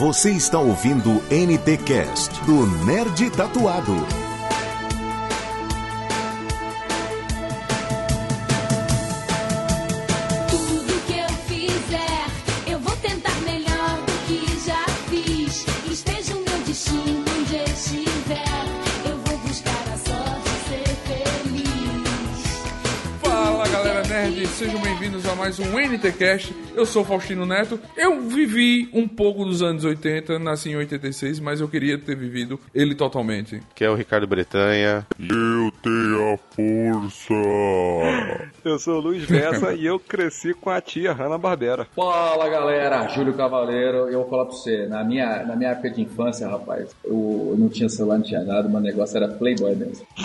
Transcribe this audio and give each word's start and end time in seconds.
Você 0.00 0.30
está 0.30 0.58
ouvindo 0.58 1.10
o 1.10 1.22
NT 1.24 1.76
Cast 1.84 2.32
do 2.46 2.66
Nerd 2.86 3.28
Tatuado. 3.32 3.94
Tudo 10.48 11.06
que 11.06 11.18
eu 11.18 11.28
fizer, 11.46 12.26
eu 12.66 12.78
vou 12.78 12.96
tentar 12.96 13.38
melhor 13.42 13.98
do 14.06 14.12
que 14.26 14.66
já 14.66 14.82
fiz. 15.10 15.66
Esteja 15.90 16.34
o 16.34 16.44
meu 16.44 16.58
destino 16.64 17.22
onde 17.38 17.56
estiver, 17.56 18.64
eu 19.04 19.18
vou 19.18 19.36
buscar 19.40 19.84
a 19.92 19.98
sorte 19.98 20.48
ser 20.66 20.88
feliz. 21.04 22.48
Fala 23.20 23.68
galera 23.68 24.02
nerd, 24.08 24.46
sejam 24.46 24.80
bem-vindos 24.80 25.26
a 25.26 25.34
mais 25.34 25.58
um 25.58 25.78
NTCast. 25.78 26.54
Eu 26.74 26.86
sou 26.86 27.04
Faustino 27.04 27.44
Neto. 27.44 27.78
Eu 27.96 28.20
vivi 28.22 28.88
um 28.92 29.06
pouco 29.06 29.44
dos 29.44 29.62
anos 29.62 29.84
80, 29.84 30.38
nasci 30.38 30.70
em 30.70 30.76
86, 30.76 31.40
mas 31.40 31.60
eu 31.60 31.68
queria 31.68 31.98
ter 31.98 32.16
vivido 32.16 32.58
ele 32.74 32.94
totalmente. 32.94 33.60
que 33.74 33.84
é 33.84 33.90
o 33.90 33.94
Ricardo 33.94 34.26
Bretanha. 34.26 35.06
Eu 35.18 35.70
tenho 35.82 36.34
a 36.34 36.38
força. 36.38 38.50
Eu 38.64 38.78
sou 38.78 38.98
o 38.98 39.00
Luiz 39.00 39.24
Bessa 39.26 39.72
e 39.74 39.86
eu 39.86 39.98
cresci 39.98 40.54
com 40.54 40.70
a 40.70 40.80
tia 40.80 41.12
Hanna 41.12 41.38
Barbera. 41.38 41.86
Fala 41.94 42.48
galera, 42.48 43.06
Júlio 43.08 43.34
Cavaleiro, 43.34 44.08
eu 44.08 44.20
vou 44.20 44.28
falar 44.28 44.46
pra 44.46 44.54
você, 44.54 44.86
na 44.86 45.04
minha, 45.04 45.44
na 45.44 45.56
minha 45.56 45.70
época 45.70 45.90
de 45.90 46.02
infância, 46.02 46.48
rapaz, 46.48 46.90
eu, 47.04 47.48
eu 47.50 47.56
não 47.58 47.68
tinha 47.68 47.88
celular, 47.88 48.18
não 48.18 48.24
tinha 48.24 48.42
nada, 48.42 48.68
meu 48.68 48.80
negócio 48.80 49.16
era 49.16 49.28
Playboy 49.28 49.74
mesmo. 49.74 50.06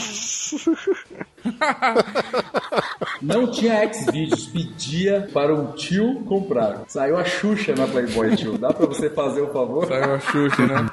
não 3.22 3.52
tinha 3.52 3.92
Xvideos, 3.92 4.48
pedia 4.48 5.28
para 5.34 5.54
um 5.54 5.74
tio 5.74 6.22
comprar. 6.46 6.84
Saiu 6.88 7.18
a 7.18 7.24
Xuxa 7.24 7.76
na 7.76 7.88
Playboy, 7.88 8.36
tio. 8.36 8.58
Dá 8.58 8.72
pra 8.72 8.86
você 8.86 9.10
fazer 9.10 9.42
o 9.42 9.48
favor? 9.48 9.88
Saiu 9.88 10.14
a 10.14 10.20
Xuxa, 10.20 10.66
né? 10.66 10.90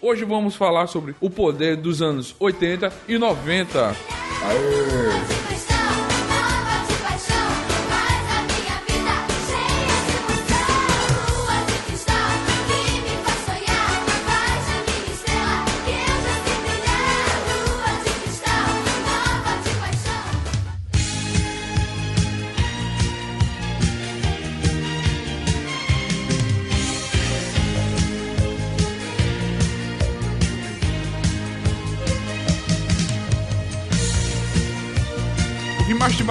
Hoje 0.00 0.24
vamos 0.24 0.56
falar 0.56 0.86
sobre 0.86 1.14
o 1.20 1.28
poder 1.28 1.76
dos 1.76 2.00
anos 2.00 2.34
80 2.38 2.92
e 3.08 3.18
90. 3.18 3.94
Paixão, 4.42 5.41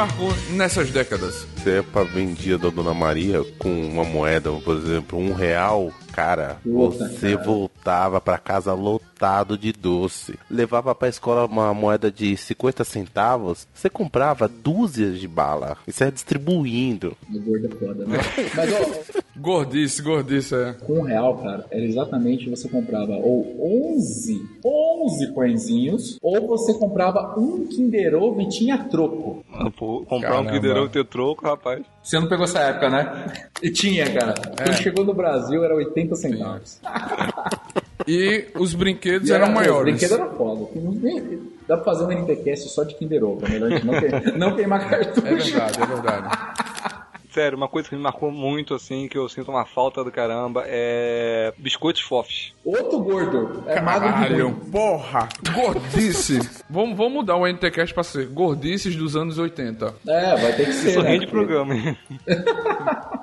marcou 0.01 0.33
nessas 0.49 0.89
décadas? 0.89 1.45
Cepa 1.63 2.03
vendia 2.03 2.57
da 2.57 2.69
Dona 2.69 2.93
Maria 2.93 3.43
com 3.59 3.69
uma 3.69 4.03
moeda, 4.03 4.51
por 4.51 4.75
exemplo, 4.77 5.19
um 5.19 5.33
real. 5.33 5.91
Cara, 6.11 6.57
Puta, 6.61 7.07
você 7.07 7.35
cara. 7.35 7.45
voltava 7.45 8.19
pra 8.19 8.37
casa 8.37 8.73
lotado 8.73 9.57
de 9.57 9.71
doce. 9.71 10.37
Levava 10.49 10.93
pra 10.93 11.07
escola 11.07 11.45
uma 11.45 11.73
moeda 11.73 12.11
de 12.11 12.35
50 12.35 12.83
centavos. 12.83 13.65
Você 13.73 13.89
comprava 13.89 14.45
dúzias 14.47 15.19
de 15.19 15.27
bala. 15.27 15.77
E 15.87 15.91
saia 15.93 16.11
distribuindo. 16.11 17.15
Gordo 17.29 17.65
é 17.67 17.69
foda, 17.69 18.05
né? 18.05 18.17
Mas, 18.57 18.73
ó, 18.73 19.21
Gordice, 19.37 20.01
gordice, 20.01 20.53
é. 20.53 20.73
com 20.85 20.99
um 20.99 21.01
real, 21.03 21.37
cara, 21.37 21.65
era 21.71 21.83
exatamente 21.83 22.49
você 22.49 22.67
comprava 22.67 23.13
ou 23.13 23.95
11, 23.95 24.39
11 24.63 25.33
pãezinhos, 25.33 26.17
ou 26.21 26.47
você 26.47 26.73
comprava 26.73 27.39
um 27.39 27.65
Kinder 27.65 28.13
Ovo 28.15 28.41
e 28.41 28.49
tinha 28.49 28.77
troco. 28.77 29.43
Pô, 29.77 30.05
comprar 30.05 30.29
Caramba. 30.31 30.49
um 30.49 30.53
Kinder 30.53 30.75
Ovo 30.77 30.85
e 30.87 30.89
ter 30.89 31.05
troco, 31.05 31.41
rapaz. 31.51 31.81
Você 32.03 32.19
não 32.19 32.27
pegou 32.27 32.45
essa 32.45 32.59
época, 32.59 32.89
né? 32.89 33.33
E 33.61 33.69
tinha, 33.71 34.11
cara. 34.11 34.33
Quando 34.57 34.73
chegou 34.77 35.05
no 35.05 35.13
Brasil 35.13 35.63
era 35.63 35.75
80 35.75 36.15
centavos. 36.15 36.79
E 38.07 38.47
os 38.55 38.73
brinquedos 38.73 39.29
E 39.29 39.33
eram 39.33 39.45
era- 39.45 39.53
maiores. 39.53 39.93
O 39.93 39.97
brinquedo 39.97 40.13
era 40.15 40.29
foda. 40.31 40.67
Dá 41.67 41.77
pra 41.77 41.85
fazer 41.85 42.05
um 42.05 42.11
NTCast 42.11 42.69
só 42.69 42.83
de 42.83 42.95
Kinder 42.95 43.23
Ovo. 43.23 43.45
É 43.45 43.49
melhor 43.49 43.71
a 43.71 43.75
gente 43.75 43.85
não, 43.85 43.93
que- 43.99 44.31
não 44.37 44.55
queimar 44.55 44.89
cartucho. 44.89 45.27
É 45.27 45.35
verdade, 45.35 45.81
é 45.81 45.85
verdade. 45.85 46.60
Sério, 47.31 47.57
uma 47.57 47.67
coisa 47.69 47.87
que 47.87 47.95
me 47.95 48.01
marcou 48.01 48.29
muito, 48.29 48.73
assim, 48.73 49.07
que 49.07 49.17
eu 49.17 49.29
sinto 49.29 49.49
uma 49.51 49.65
falta 49.65 50.03
do 50.03 50.11
caramba, 50.11 50.63
é 50.67 51.53
biscoitos 51.57 52.01
fofs. 52.01 52.53
Outro 52.65 52.99
gordo. 52.99 53.63
É 53.67 53.79
magro 53.79 54.09
de 54.09 54.13
Caralho, 54.13 54.49
gordo. 54.49 54.71
porra! 54.71 55.29
Gordice! 55.53 56.39
vamos, 56.69 56.97
vamos 56.97 57.13
mudar 57.13 57.37
o 57.37 57.47
NTCast 57.47 57.93
pra 57.93 58.03
ser 58.03 58.27
Gordices 58.27 58.95
dos 58.97 59.15
anos 59.15 59.37
80. 59.37 59.93
É, 60.07 60.35
vai 60.35 60.53
ter 60.53 60.65
que 60.65 60.73
ser. 60.73 60.89
Isso 60.89 61.01
né? 61.01 61.09
rende 61.11 61.27
Porque- 61.27 61.37
programa, 61.45 61.73
hein? 61.73 61.97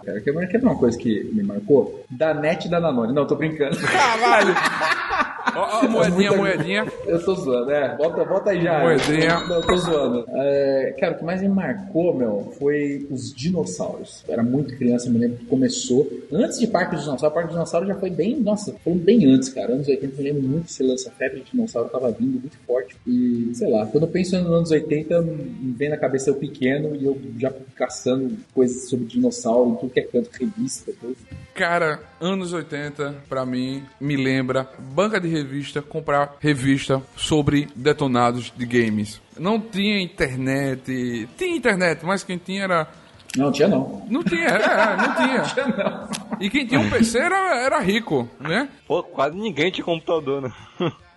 Cara, 0.08 0.20
quer 0.22 0.32
ver 0.32 0.62
uma 0.62 0.76
coisa 0.78 0.96
que 0.96 1.25
me 1.34 1.42
marcou? 1.42 2.02
Da 2.08 2.32
net 2.32 2.66
da 2.69 2.80
Danone. 2.80 3.12
Não, 3.12 3.26
tô 3.26 3.34
brincando. 3.36 3.76
Caralho! 3.76 4.54
Ó, 5.56 5.88
moedinha, 5.88 6.32
moedinha. 6.36 6.86
Eu 7.06 7.22
tô 7.25 7.34
zoando, 7.34 7.70
é. 7.72 7.96
Bota, 7.96 8.25
bota 8.25 8.50
aí 8.50 8.62
já. 8.62 8.80
Moedinha. 8.80 9.40
Não, 9.40 9.56
eu 9.56 9.62
tô 9.62 9.76
zoando. 9.76 10.25
É, 10.28 10.94
cara, 11.00 11.14
o 11.14 11.19
que 11.19 11.25
mais 11.25 11.40
me 11.42 11.48
marcou, 11.48 12.14
meu, 12.14 12.52
foi 12.58 13.06
os 13.10 13.34
dinossauros. 13.34 13.97
Eu 14.26 14.32
era 14.32 14.42
muito 14.42 14.76
criança, 14.76 15.10
me 15.10 15.19
lembro 15.19 15.38
que 15.38 15.47
começou. 15.47 16.09
Antes 16.32 16.59
de 16.59 16.66
Parque 16.66 16.94
dos 16.94 17.04
Dinossauros, 17.04 17.34
Parque 17.34 17.48
dos 17.48 17.56
Dinossauros 17.56 17.88
já 17.88 17.94
foi 17.94 18.10
bem. 18.10 18.38
Nossa, 18.41 18.75
foi 18.84 18.94
bem 18.94 19.25
antes, 19.26 19.48
cara. 19.48 19.72
Anos 19.72 19.88
80, 19.88 20.14
eu 20.20 20.25
lembro 20.25 20.42
muito 20.42 20.64
que 20.64 20.70
esse 20.70 20.82
lance, 20.82 21.09
a 21.09 21.12
febre 21.12 21.41
de 21.41 21.50
dinossauro 21.50 21.88
tava 21.88 22.10
vindo 22.10 22.41
muito 22.41 22.56
forte. 22.66 22.97
E, 23.06 23.50
sei 23.54 23.70
lá, 23.70 23.87
quando 23.87 24.04
eu 24.04 24.08
penso 24.08 24.38
nos 24.38 24.53
anos 24.53 24.70
80, 24.70 25.20
me 25.20 25.72
vem 25.72 25.88
na 25.88 25.97
cabeça 25.97 26.31
eu 26.31 26.34
pequeno 26.34 26.94
e 26.94 27.04
eu 27.04 27.19
já 27.38 27.53
caçando 27.75 28.37
coisas 28.54 28.88
sobre 28.88 29.06
dinossauro, 29.06 29.76
tudo 29.81 29.92
que 29.92 30.00
é 30.00 30.04
canto, 30.04 30.31
revista, 30.32 30.92
coisa. 31.00 31.16
Cara, 31.54 32.00
anos 32.20 32.53
80, 32.53 33.16
pra 33.28 33.44
mim, 33.44 33.82
me 34.00 34.16
lembra 34.16 34.69
banca 34.94 35.20
de 35.20 35.28
revista, 35.28 35.82
comprar 35.82 36.37
revista 36.41 37.03
sobre 37.16 37.69
detonados 37.75 38.53
de 38.56 38.64
games. 38.64 39.20
Não 39.38 39.60
tinha 39.60 40.00
internet. 40.00 41.28
Tinha 41.37 41.56
internet, 41.56 42.04
mas 42.04 42.25
quem 42.25 42.38
tinha 42.38 42.64
era. 42.64 42.88
Não, 43.36 43.52
tinha 43.52 43.68
não. 43.68 44.04
Não 44.08 44.22
tinha, 44.22 44.46
é, 44.48 44.96
não 44.96 45.14
tinha. 45.14 46.08
E 46.40 46.48
quem 46.48 46.64
tinha 46.64 46.78
um 46.80 46.88
PC 46.88 47.18
era, 47.18 47.56
era 47.64 47.80
rico, 47.80 48.28
né? 48.38 48.68
Pô, 48.86 49.02
quase 49.02 49.36
ninguém 49.36 49.72
tinha 49.72 49.84
computador, 49.84 50.40
né? 50.42 50.52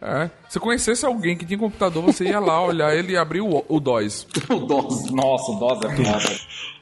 É. 0.02 0.32
Se 0.52 0.60
conhecesse 0.60 1.06
alguém 1.06 1.38
que 1.38 1.46
tinha 1.46 1.58
computador, 1.58 2.04
você 2.04 2.26
ia 2.26 2.38
lá 2.38 2.62
olhar 2.62 2.94
ele 2.94 3.14
e 3.14 3.18
abrir 3.18 3.40
o, 3.40 3.64
o 3.70 3.80
DOS, 3.80 4.28
O 4.52 4.60
DOS, 4.60 5.10
nossa, 5.10 5.50
o 5.50 5.56
DOS 5.56 5.80
é 5.86 5.96
foda. 5.96 6.36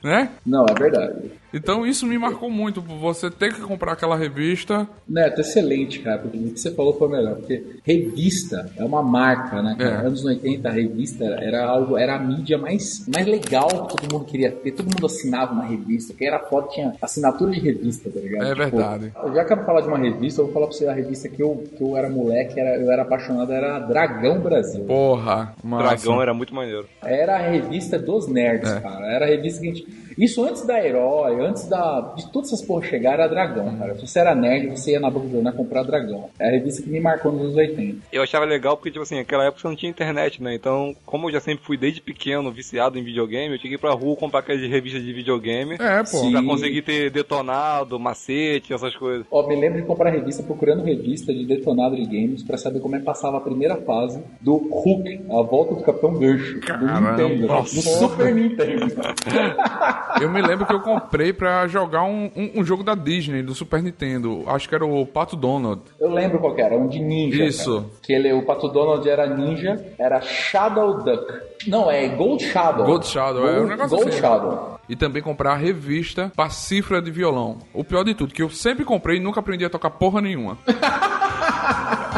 né? 0.04 0.32
Não, 0.44 0.66
é 0.66 0.74
verdade. 0.74 1.32
Então 1.54 1.86
isso 1.86 2.06
me 2.06 2.18
marcou 2.18 2.50
muito, 2.50 2.82
você 2.82 3.30
ter 3.30 3.54
que 3.54 3.62
comprar 3.62 3.94
aquela 3.94 4.16
revista. 4.16 4.88
Neto, 5.08 5.42
excelente, 5.42 6.00
cara, 6.00 6.20
porque 6.20 6.38
o 6.38 6.54
que 6.54 6.60
você 6.60 6.72
falou 6.72 6.94
foi 6.94 7.10
melhor. 7.10 7.38
Porque 7.38 7.64
revista 7.84 8.72
é 8.78 8.84
uma 8.84 9.02
marca, 9.02 9.62
né? 9.62 9.76
cara? 9.78 10.04
É. 10.04 10.06
Anos 10.06 10.24
80, 10.24 10.68
a 10.68 10.72
revista 10.72 11.26
era 11.26 11.66
algo, 11.66 11.98
era 11.98 12.16
a 12.16 12.20
mídia 12.20 12.58
mais, 12.58 13.06
mais 13.08 13.26
legal 13.26 13.68
que 13.68 13.96
todo 13.98 14.14
mundo 14.14 14.26
queria 14.26 14.52
ter. 14.52 14.72
Todo 14.72 14.86
mundo 14.86 15.06
assinava 15.06 15.54
uma 15.54 15.66
revista. 15.66 16.14
Quem 16.14 16.28
era 16.28 16.40
foda 16.40 16.68
tinha 16.68 16.94
assinatura 17.02 17.52
de 17.52 17.60
revista, 17.60 18.10
tá 18.10 18.20
ligado? 18.20 18.48
É 18.48 18.56
verdade. 18.56 19.12
Já 19.34 19.46
que 19.46 19.54
eu 19.54 19.58
vou 19.58 19.66
falar 19.66 19.82
de 19.82 19.88
uma 19.88 19.98
revista, 19.98 20.42
eu 20.42 20.46
vou 20.46 20.54
falar 20.54 20.68
pra 20.68 20.76
você 20.76 20.88
a 20.88 20.94
revista 20.94 21.28
que 21.28 21.42
eu, 21.42 21.64
que 21.76 21.84
eu 21.84 21.98
era 21.98 22.10
moleque, 22.10 22.60
era, 22.60 22.80
eu 22.80 22.92
era 22.92 23.02
apaixonado, 23.02 23.52
era 23.60 23.80
Dragão 23.80 24.40
Brasil. 24.40 24.86
Porra, 24.86 25.54
massa. 25.64 25.84
Dragão 26.06 26.22
era 26.22 26.34
muito 26.34 26.54
maneiro. 26.56 26.88
Era 27.04 27.36
a 27.36 27.40
revista 27.40 28.00
dos 28.00 28.28
nerds, 28.28 28.72
É. 28.72 28.80
cara. 28.80 29.06
Era 29.06 29.26
a 29.26 29.28
revista 29.28 29.62
que 29.62 29.70
a 29.70 29.74
gente. 29.74 30.09
Isso 30.20 30.44
antes 30.46 30.66
da 30.66 30.86
Herói, 30.86 31.40
antes 31.40 31.66
da. 31.70 32.14
de 32.18 32.30
todas 32.30 32.52
essas 32.52 32.66
porra 32.66 32.86
chegar, 32.86 33.14
era 33.14 33.28
Dragão, 33.28 33.74
cara. 33.78 33.96
Se 33.96 34.06
você 34.06 34.20
era 34.20 34.36
nerd, 34.36 34.70
você 34.70 34.92
ia 34.92 35.00
na 35.00 35.10
boca 35.10 35.28
do 35.28 35.32
jornal 35.32 35.54
comprar 35.54 35.84
Dragão. 35.84 36.30
É 36.38 36.50
a 36.50 36.52
revista 36.52 36.82
que 36.82 36.90
me 36.90 37.00
marcou 37.00 37.32
nos 37.32 37.42
anos 37.42 37.56
80. 37.56 38.00
Eu 38.12 38.22
achava 38.22 38.44
legal 38.44 38.76
porque, 38.76 38.92
tipo 38.92 39.02
assim, 39.02 39.16
naquela 39.16 39.46
época 39.46 39.62
você 39.62 39.68
não 39.70 39.76
tinha 39.78 39.90
internet, 39.90 40.44
né? 40.44 40.54
Então, 40.54 40.94
como 41.06 41.28
eu 41.30 41.34
já 41.34 41.40
sempre 41.40 41.64
fui 41.64 41.78
desde 41.78 42.02
pequeno 42.02 42.52
viciado 42.52 43.00
em 43.00 43.04
videogame, 43.04 43.54
eu 43.54 43.60
tinha 43.60 43.70
que 43.70 43.76
ir 43.76 43.80
pra 43.80 43.94
rua 43.94 44.16
comprar 44.18 44.42
aquelas 44.42 44.62
revistas 44.62 45.02
de 45.04 45.14
videogame 45.14 45.76
É, 45.80 46.00
pô. 46.00 46.06
Sim. 46.06 46.32
pra 46.34 46.44
conseguir 46.44 46.82
ter 46.82 47.10
detonado, 47.10 47.98
macete, 47.98 48.74
essas 48.74 48.94
coisas. 48.98 49.26
Ó, 49.32 49.48
me 49.48 49.56
lembro 49.56 49.80
de 49.80 49.88
comprar 49.88 50.10
revista 50.10 50.44
procurando 50.44 50.84
revista 50.84 51.34
de 51.34 51.46
detonado 51.46 51.96
de 51.96 52.04
games 52.06 52.44
pra 52.44 52.58
saber 52.58 52.82
como 52.82 52.96
é 52.96 53.00
que 53.00 53.06
passava 53.06 53.38
a 53.38 53.42
primeira 53.42 53.78
fase 53.78 54.22
do 54.42 54.58
Hulk, 54.58 55.22
a 55.30 55.42
volta 55.44 55.76
do 55.76 55.82
Capitão 55.82 56.20
Gancho, 56.20 56.56
do 56.56 56.60
Caramba, 56.60 57.12
Nintendo, 57.12 57.48
nossa. 57.48 57.76
do 57.76 57.82
Super 57.82 58.36
Nintendo. 58.36 58.88
Eu 60.22 60.30
me 60.30 60.42
lembro 60.42 60.66
que 60.66 60.74
eu 60.74 60.80
comprei 60.82 61.32
pra 61.34 61.68
jogar 61.68 62.04
um, 62.04 62.32
um, 62.36 62.52
um 62.62 62.64
jogo 62.64 62.84
da 62.84 62.96
Disney, 62.96 63.42
do 63.44 63.54
Super 63.56 63.82
Nintendo. 63.84 64.44
Acho 64.48 64.68
que 64.68 64.76
era 64.76 64.86
o 64.86 65.06
Pato 65.06 65.36
Donald. 65.36 65.82
Eu 66.00 66.10
lembro 66.12 66.40
qual 66.40 66.56
que 66.56 66.62
era, 66.62 66.76
um 66.76 66.88
de 66.88 67.00
ninja. 67.00 67.44
Isso. 67.44 67.82
cara. 67.82 67.94
Que 68.02 68.14
ele, 68.14 68.34
o 68.34 68.44
Pato 68.46 68.68
Donald 68.70 69.08
era 69.10 69.28
ninja, 69.28 69.94
era 69.98 70.20
Shadow 70.22 71.04
Duck. 71.04 71.32
Não, 71.68 71.90
é 71.92 72.08
Gold 72.08 72.44
Shadow. 72.44 72.86
Gold 72.86 73.06
Shadow, 73.06 73.48
é 73.48 73.52
um 73.52 73.56
Gold- 73.56 73.70
negócio 73.70 73.98
Gold 73.98 74.10
assim. 74.10 74.20
Shadow. 74.20 74.80
E 74.90 74.96
também 74.96 75.22
comprar 75.22 75.52
a 75.54 75.58
revista 75.58 76.32
Pacífera 76.36 77.02
de 77.02 77.12
Violão. 77.12 77.58
O 77.74 77.84
pior 77.84 78.04
de 78.04 78.16
tudo, 78.16 78.34
que 78.34 78.42
eu 78.42 78.50
sempre 78.50 78.84
comprei 78.84 79.18
e 79.18 79.20
nunca 79.20 79.40
aprendi 79.40 79.64
a 79.64 79.70
tocar 79.70 79.92
porra 79.92 80.20
nenhuma. 80.22 80.58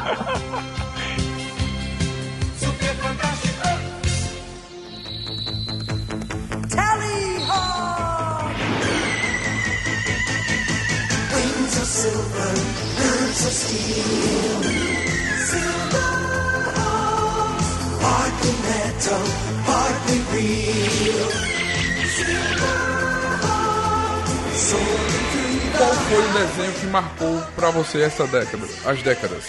Qual 25.77 25.93
foi 25.93 26.17
o 26.17 26.33
desenho 26.33 26.73
que 26.79 26.87
marcou 26.87 27.39
pra 27.55 27.69
você 27.69 28.01
essa 28.01 28.25
década? 28.25 28.67
As 28.83 29.03
décadas? 29.03 29.43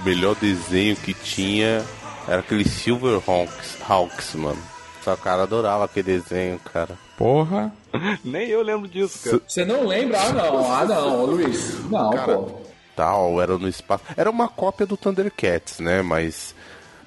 O 0.00 0.04
melhor 0.04 0.34
desenho 0.34 0.96
que 0.96 1.14
tinha 1.14 1.82
era 2.28 2.40
aquele 2.40 2.68
Silver 2.68 3.18
Hawks, 3.26 3.78
Hawks 3.88 4.34
mano. 4.34 4.73
Só 5.04 5.14
cara 5.16 5.42
adorava 5.42 5.84
aquele 5.84 6.18
desenho, 6.18 6.58
cara. 6.58 6.96
Porra. 7.18 7.70
Nem 8.24 8.48
eu 8.48 8.62
lembro 8.62 8.88
disso, 8.88 9.22
cara. 9.22 9.42
Você 9.46 9.62
não 9.62 9.86
lembra? 9.86 10.18
Ah, 10.18 10.32
não. 10.32 10.72
Ah, 10.72 10.84
não, 10.86 11.26
Luiz. 11.26 11.78
Não, 11.90 12.10
pô. 12.10 12.50
Tal, 12.96 13.40
era 13.42 13.58
no 13.58 13.68
espaço. 13.68 14.02
Era 14.16 14.30
uma 14.30 14.48
cópia 14.48 14.86
do 14.86 14.96
Thundercats, 14.96 15.78
né? 15.78 16.00
Mas. 16.00 16.54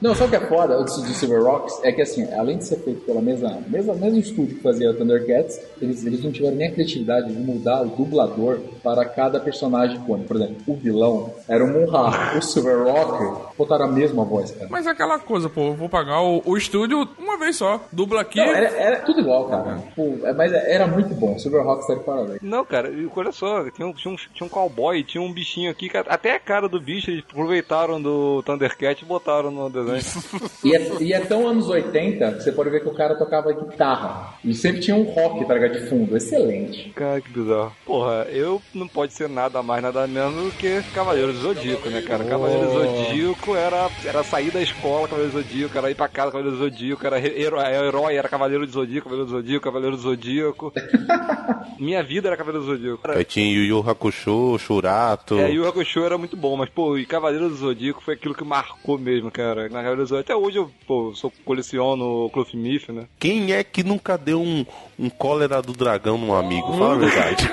Não, 0.02 0.12
o 0.12 0.30
que 0.30 0.36
é 0.36 0.40
foda 0.48 0.78
do 0.78 0.84
do 0.84 0.90
Silver 1.14 1.44
Rocks? 1.44 1.80
É 1.84 1.92
que 1.92 2.02
assim, 2.02 2.32
além 2.34 2.58
de 2.58 2.66
ser 2.66 2.78
feito 2.78 3.02
pela 3.02 3.22
mesma, 3.22 3.58
mesma 3.68 3.94
mesmo 3.96 4.20
estúdio 4.20 4.56
que 4.58 4.62
fazia 4.62 4.94
Thundercats, 4.94 5.60
eles, 5.82 6.06
eles 6.06 6.24
não 6.24 6.32
tiveram 6.32 6.56
nem 6.56 6.68
a 6.68 6.72
criatividade 6.72 7.32
de 7.34 7.40
mudar 7.40 7.82
o 7.82 7.88
dublador 7.90 8.60
para 8.84 9.06
cada 9.06 9.40
personagem 9.40 9.98
icônico. 9.98 10.28
Por 10.28 10.36
exemplo, 10.38 10.56
o 10.68 10.76
vilão 10.76 11.34
era 11.48 11.64
o 11.64 11.68
Munra, 11.68 12.38
o 12.38 12.42
Silver 12.42 12.84
Rock 12.84 13.56
botaram 13.58 13.86
a 13.86 13.92
mesma 13.92 14.24
voz, 14.24 14.52
cara. 14.52 14.68
Mas 14.70 14.86
é 14.86 14.92
aquela 14.92 15.20
coisa, 15.20 15.50
pô, 15.50 15.68
eu 15.68 15.74
vou 15.74 15.90
pagar 15.90 16.22
o, 16.22 16.42
o 16.46 16.58
estúdio 16.58 17.08
uma 17.18 17.38
vez 17.38 17.56
só. 17.56 17.80
Dubla 17.92 18.22
aqui. 18.22 18.38
Não, 18.40 18.46
era, 18.54 18.68
era 18.70 19.00
tudo 19.02 19.20
igual, 19.22 19.46
cara. 19.50 19.82
Pô, 19.96 20.16
é- 20.24 20.34
mas 20.34 20.52
era 20.54 20.86
muito 20.88 21.14
bom. 21.16 21.38
Silver 21.40 21.64
Rocks 21.64 21.88
de 21.88 22.04
parabéns. 22.04 22.40
Não, 22.42 22.64
cara, 22.66 22.90
e 22.90 23.10
olha 23.16 23.32
só, 23.32 23.70
tinha 23.72 23.88
um, 23.88 23.94
tinha, 23.94 24.14
um, 24.14 24.18
tinha 24.18 24.46
um 24.46 24.50
cowboy, 24.50 25.04
tinha 25.04 25.22
um 25.22 25.32
bichinho 25.34 25.72
aqui, 25.72 25.90
que 25.90 25.98
até 25.98 26.36
a 26.36 26.40
cara 26.40 26.68
do 26.70 26.80
bicho 26.80 27.10
eles 27.10 27.24
aproveitaram 27.28 28.02
do 28.02 28.44
Thundercat 28.44 29.02
e 29.04 29.08
botaram 29.08 29.50
no 29.52 29.70
desenho. 29.94 30.24
E 30.64 30.76
é, 30.76 31.04
e 31.04 31.14
é 31.14 31.20
tão 31.20 31.48
anos 31.48 31.68
80 31.70 32.32
que 32.34 32.44
você 32.44 32.52
pode 32.52 32.70
ver 32.70 32.82
que 32.82 32.88
o 32.90 32.94
cara 32.94 33.16
tocava 33.16 33.52
guitarra. 33.54 34.34
E 34.44 34.54
sempre 34.54 34.82
tinha 34.82 34.96
um 34.96 35.04
rock, 35.04 35.46
tá 35.46 35.54
ligado? 35.54 35.74
De 35.74 35.88
fundo. 35.90 36.16
Excelente. 36.18 36.90
Cara, 36.96 37.22
que 37.22 37.30
bizarro. 37.30 37.74
Porra, 37.86 38.28
eu 38.30 38.62
não 38.74 38.88
pode 38.88 39.14
ser 39.14 39.28
nada 39.30 39.62
mais, 39.64 39.82
nada 39.82 40.06
menos 40.08 40.46
do 40.46 40.52
que 40.52 40.82
Cavaleiro 40.94 41.34
do 41.34 41.40
Zodíaco, 41.40 41.90
né, 41.90 42.02
cara? 42.02 42.24
Cavaleiro 42.24 42.66
do 42.68 42.72
Zodíaco 42.74 43.56
era, 43.56 43.90
era 44.06 44.24
sair 44.24 44.52
da 44.52 44.62
escola, 44.62 45.08
Cavaleiro 45.08 45.32
do 45.34 45.42
Zodíaco, 45.42 45.78
era 45.78 45.92
ir 45.92 45.96
pra 45.96 46.08
casa, 46.08 46.32
Cavaleiro 46.32 46.58
do 46.58 46.64
Zodíaco, 46.64 47.06
era 47.06 47.20
he- 47.20 47.42
herói, 47.42 47.64
herói 47.74 48.16
era 48.16 48.30
Cavaleiro 48.30 48.66
do 48.66 48.72
Zodíaco, 48.72 49.06
Cavaleiro 49.10 49.26
do 49.32 49.38
Zodíaco, 49.38 49.64
Cavaleiro 49.64 49.96
do 49.96 50.02
Zodíaco. 50.02 50.74
Minha 51.80 52.02
vida 52.04 52.28
era 52.30 52.38
Cavaleiro 52.38 52.66
do 52.66 52.72
Zodíaco. 52.72 53.12
Aí 53.12 53.24
tinha 53.24 53.46
Yu 53.54 53.64
Yu 53.66 53.90
Hakusho, 53.90 54.58
Shurato. 54.58 55.38
É, 55.40 55.50
o 55.52 55.68
Hakusho 55.68 56.04
era 56.04 56.18
muito 56.18 56.36
bom, 56.36 56.56
mas, 56.58 56.70
pô, 56.70 56.98
e 56.98 57.06
Cavaleiro 57.06 57.50
do 57.50 57.56
Zodíaco 57.56 58.02
foi 58.02 58.16
aquilo 58.16 58.34
que 58.34 58.44
marcou 58.44 58.98
mesmo, 58.98 59.30
cara. 59.32 59.70
Na 59.78 59.94
do 59.94 60.06
Zodíaco, 60.06 60.32
até 60.32 60.36
hoje 60.36 60.58
eu, 60.58 60.72
pô, 60.88 61.14
sou, 61.14 61.32
coleciono 61.46 62.26
o 62.26 62.30
Clothmith, 62.32 62.90
né? 62.90 63.06
Quem 63.20 63.54
é 63.54 63.64
que 63.64 63.84
nunca 63.84 64.18
deu 64.18 64.42
um, 64.42 64.66
um 64.98 65.08
cólera 65.08 65.62
do 65.62 65.72
dragão 65.72 66.18
num 66.18 66.34
amigo? 66.34 66.74
Fala 66.74 66.96
a 66.96 66.98
verdade. 66.98 67.48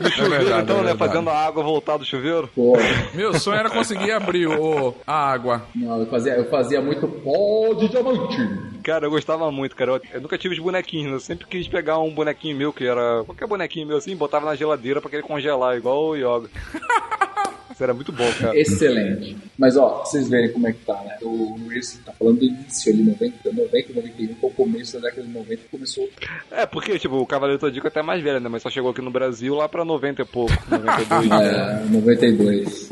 No 0.00 0.08
chuveiro, 0.10 0.44
verdade, 0.44 0.62
então, 0.62 0.78
é 0.80 0.84
né? 0.84 0.94
Fazendo 0.96 1.28
a 1.28 1.36
água 1.36 1.62
voltar 1.62 1.98
do 1.98 2.04
chuveiro. 2.04 2.48
Pô, 2.54 2.72
Meu 3.12 3.34
sonho 3.38 3.58
era 3.58 3.68
conseguir 3.68 4.10
abrir 4.10 4.46
o, 4.46 4.94
a 5.06 5.30
água. 5.32 5.66
não, 5.74 6.00
eu 6.00 6.06
fazia, 6.06 6.32
eu 6.32 6.48
fazia 6.48 6.80
muito 6.80 7.06
pó 7.06 7.74
de 7.74 7.88
diamante. 7.88 8.38
Cara, 8.82 9.04
eu 9.04 9.10
gostava 9.10 9.50
muito, 9.52 9.76
cara. 9.76 9.92
Eu, 9.92 10.00
eu 10.14 10.20
nunca 10.22 10.38
tive 10.38 10.54
os 10.54 10.60
bonequinhos. 10.60 11.12
Eu 11.12 11.20
sempre 11.20 11.46
quis 11.46 11.68
pegar 11.68 11.98
um 11.98 12.10
bonequinho 12.10 12.56
meu, 12.56 12.72
que 12.72 12.86
era 12.86 13.22
qualquer 13.24 13.46
bonequinho 13.46 13.86
meu 13.86 13.98
assim, 13.98 14.16
botava 14.16 14.46
na 14.46 14.54
geladeira 14.54 14.98
pra 15.02 15.10
ele 15.12 15.22
congelar, 15.22 15.76
igual 15.76 16.06
o 16.06 16.16
Yoga. 16.16 16.48
Isso 17.80 17.84
era 17.84 17.94
muito 17.94 18.12
bom, 18.12 18.30
cara. 18.38 18.58
Excelente. 18.58 19.36
Mas 19.56 19.74
ó, 19.74 19.88
pra 19.88 20.04
vocês 20.04 20.28
verem 20.28 20.52
como 20.52 20.68
é 20.68 20.72
que 20.72 20.84
tá, 20.84 21.02
né? 21.02 21.16
O 21.22 21.56
Luiz 21.58 21.98
tá 22.04 22.12
falando 22.12 22.40
do 22.40 22.44
início 22.44 22.92
ali, 22.92 23.02
90, 23.02 23.52
90, 23.52 23.92
91, 23.94 24.34
que 24.34 24.44
é 24.44 24.48
o 24.48 24.50
começo 24.50 25.00
da 25.00 25.08
década 25.08 25.26
de 25.26 25.32
90, 25.32 25.56
que 25.56 25.68
começou. 25.70 26.06
É, 26.50 26.66
porque, 26.66 26.98
tipo, 26.98 27.16
o 27.16 27.26
Cavaleiro 27.26 27.58
Zodíaco 27.58 27.86
é 27.86 27.88
até 27.88 28.02
mais 28.02 28.22
velho, 28.22 28.38
né? 28.38 28.50
Mas 28.50 28.62
só 28.62 28.68
chegou 28.68 28.90
aqui 28.90 29.00
no 29.00 29.10
Brasil 29.10 29.54
lá 29.54 29.66
pra 29.66 29.82
90 29.82 30.20
e 30.20 30.24
pouco, 30.26 30.52
92. 30.70 31.28
né? 31.28 31.80
É, 31.80 31.88
92. 31.88 32.90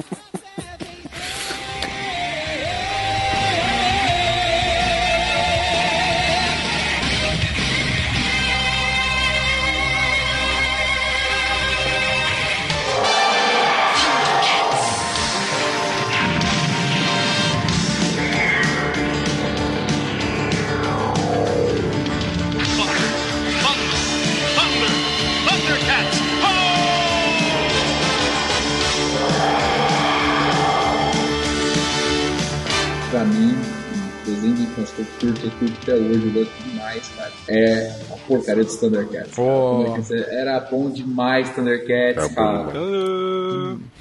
É 37.48 37.90
a 38.12 38.16
porcaria 38.26 38.62
dos 38.62 38.76
Thundercats. 38.76 39.36
Oh. 39.38 39.84
É 39.96 40.00
você- 40.00 40.26
Era 40.30 40.60
bom 40.60 40.90
demais 40.90 41.48
Thundercats, 41.54 42.22
Era 42.24 42.28
bom 42.28 42.34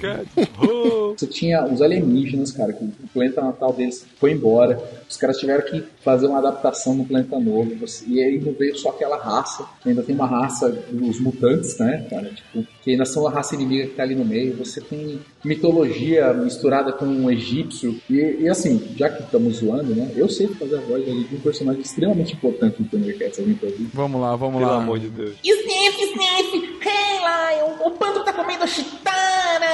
cara. 0.00 0.24
Oh. 0.62 1.14
Você 1.16 1.26
tinha 1.26 1.64
os 1.64 1.80
alienígenas, 1.82 2.52
cara, 2.52 2.72
que 2.72 2.84
o 2.84 2.92
planeta 3.12 3.40
natal 3.40 3.72
deles 3.72 4.06
foi 4.20 4.32
embora. 4.32 4.78
Os 5.08 5.16
caras 5.16 5.38
tiveram 5.38 5.64
que 5.64 5.82
fazer 6.04 6.26
uma 6.26 6.38
adaptação 6.38 6.94
no 6.94 7.04
planeta 7.04 7.38
novo. 7.40 7.72
E 8.06 8.22
aí 8.22 8.38
não 8.38 8.52
veio 8.52 8.76
só 8.76 8.90
aquela 8.90 9.16
raça. 9.16 9.64
Ainda 9.84 10.02
tem 10.02 10.14
uma 10.14 10.26
raça 10.26 10.68
dos 10.90 11.18
mutantes, 11.20 11.78
né, 11.78 12.06
cara? 12.10 12.30
Tipo, 12.30 12.66
que 12.88 12.92
ainda 12.92 13.04
são 13.04 13.26
a 13.26 13.30
raça 13.30 13.54
inimiga 13.54 13.86
que 13.86 13.94
tá 13.94 14.02
ali 14.02 14.14
no 14.14 14.24
meio. 14.24 14.56
Você 14.56 14.80
tem 14.80 15.20
mitologia 15.44 16.32
misturada 16.32 16.90
com 16.90 17.04
um 17.04 17.30
egípcio. 17.30 18.00
E, 18.08 18.38
e 18.40 18.48
assim, 18.48 18.82
já 18.96 19.10
que 19.10 19.22
estamos 19.24 19.56
zoando, 19.56 19.94
né? 19.94 20.10
Eu 20.16 20.26
sei 20.26 20.48
fazer 20.48 20.78
a 20.78 20.80
voz 20.80 21.06
ali 21.06 21.24
de 21.24 21.36
um 21.36 21.40
personagem 21.40 21.82
extremamente 21.82 22.32
importante 22.32 22.76
no 22.80 22.88
Thundercats. 22.88 23.38
Alguém 23.40 23.56
pode 23.56 23.72
ouvir? 23.74 23.90
Vamos 23.92 24.18
lá, 24.18 24.34
vamos 24.36 24.58
Pelo 24.60 24.70
lá. 24.70 24.78
amor 24.78 24.98
de 24.98 25.08
Deus. 25.08 25.34
Sniff, 25.44 26.02
sniff! 26.02 26.78
Hey, 26.80 27.18
Lion! 27.18 27.86
O 27.86 27.90
pando 27.90 28.24
tá 28.24 28.32
comendo 28.32 28.66
chitara! 28.66 29.66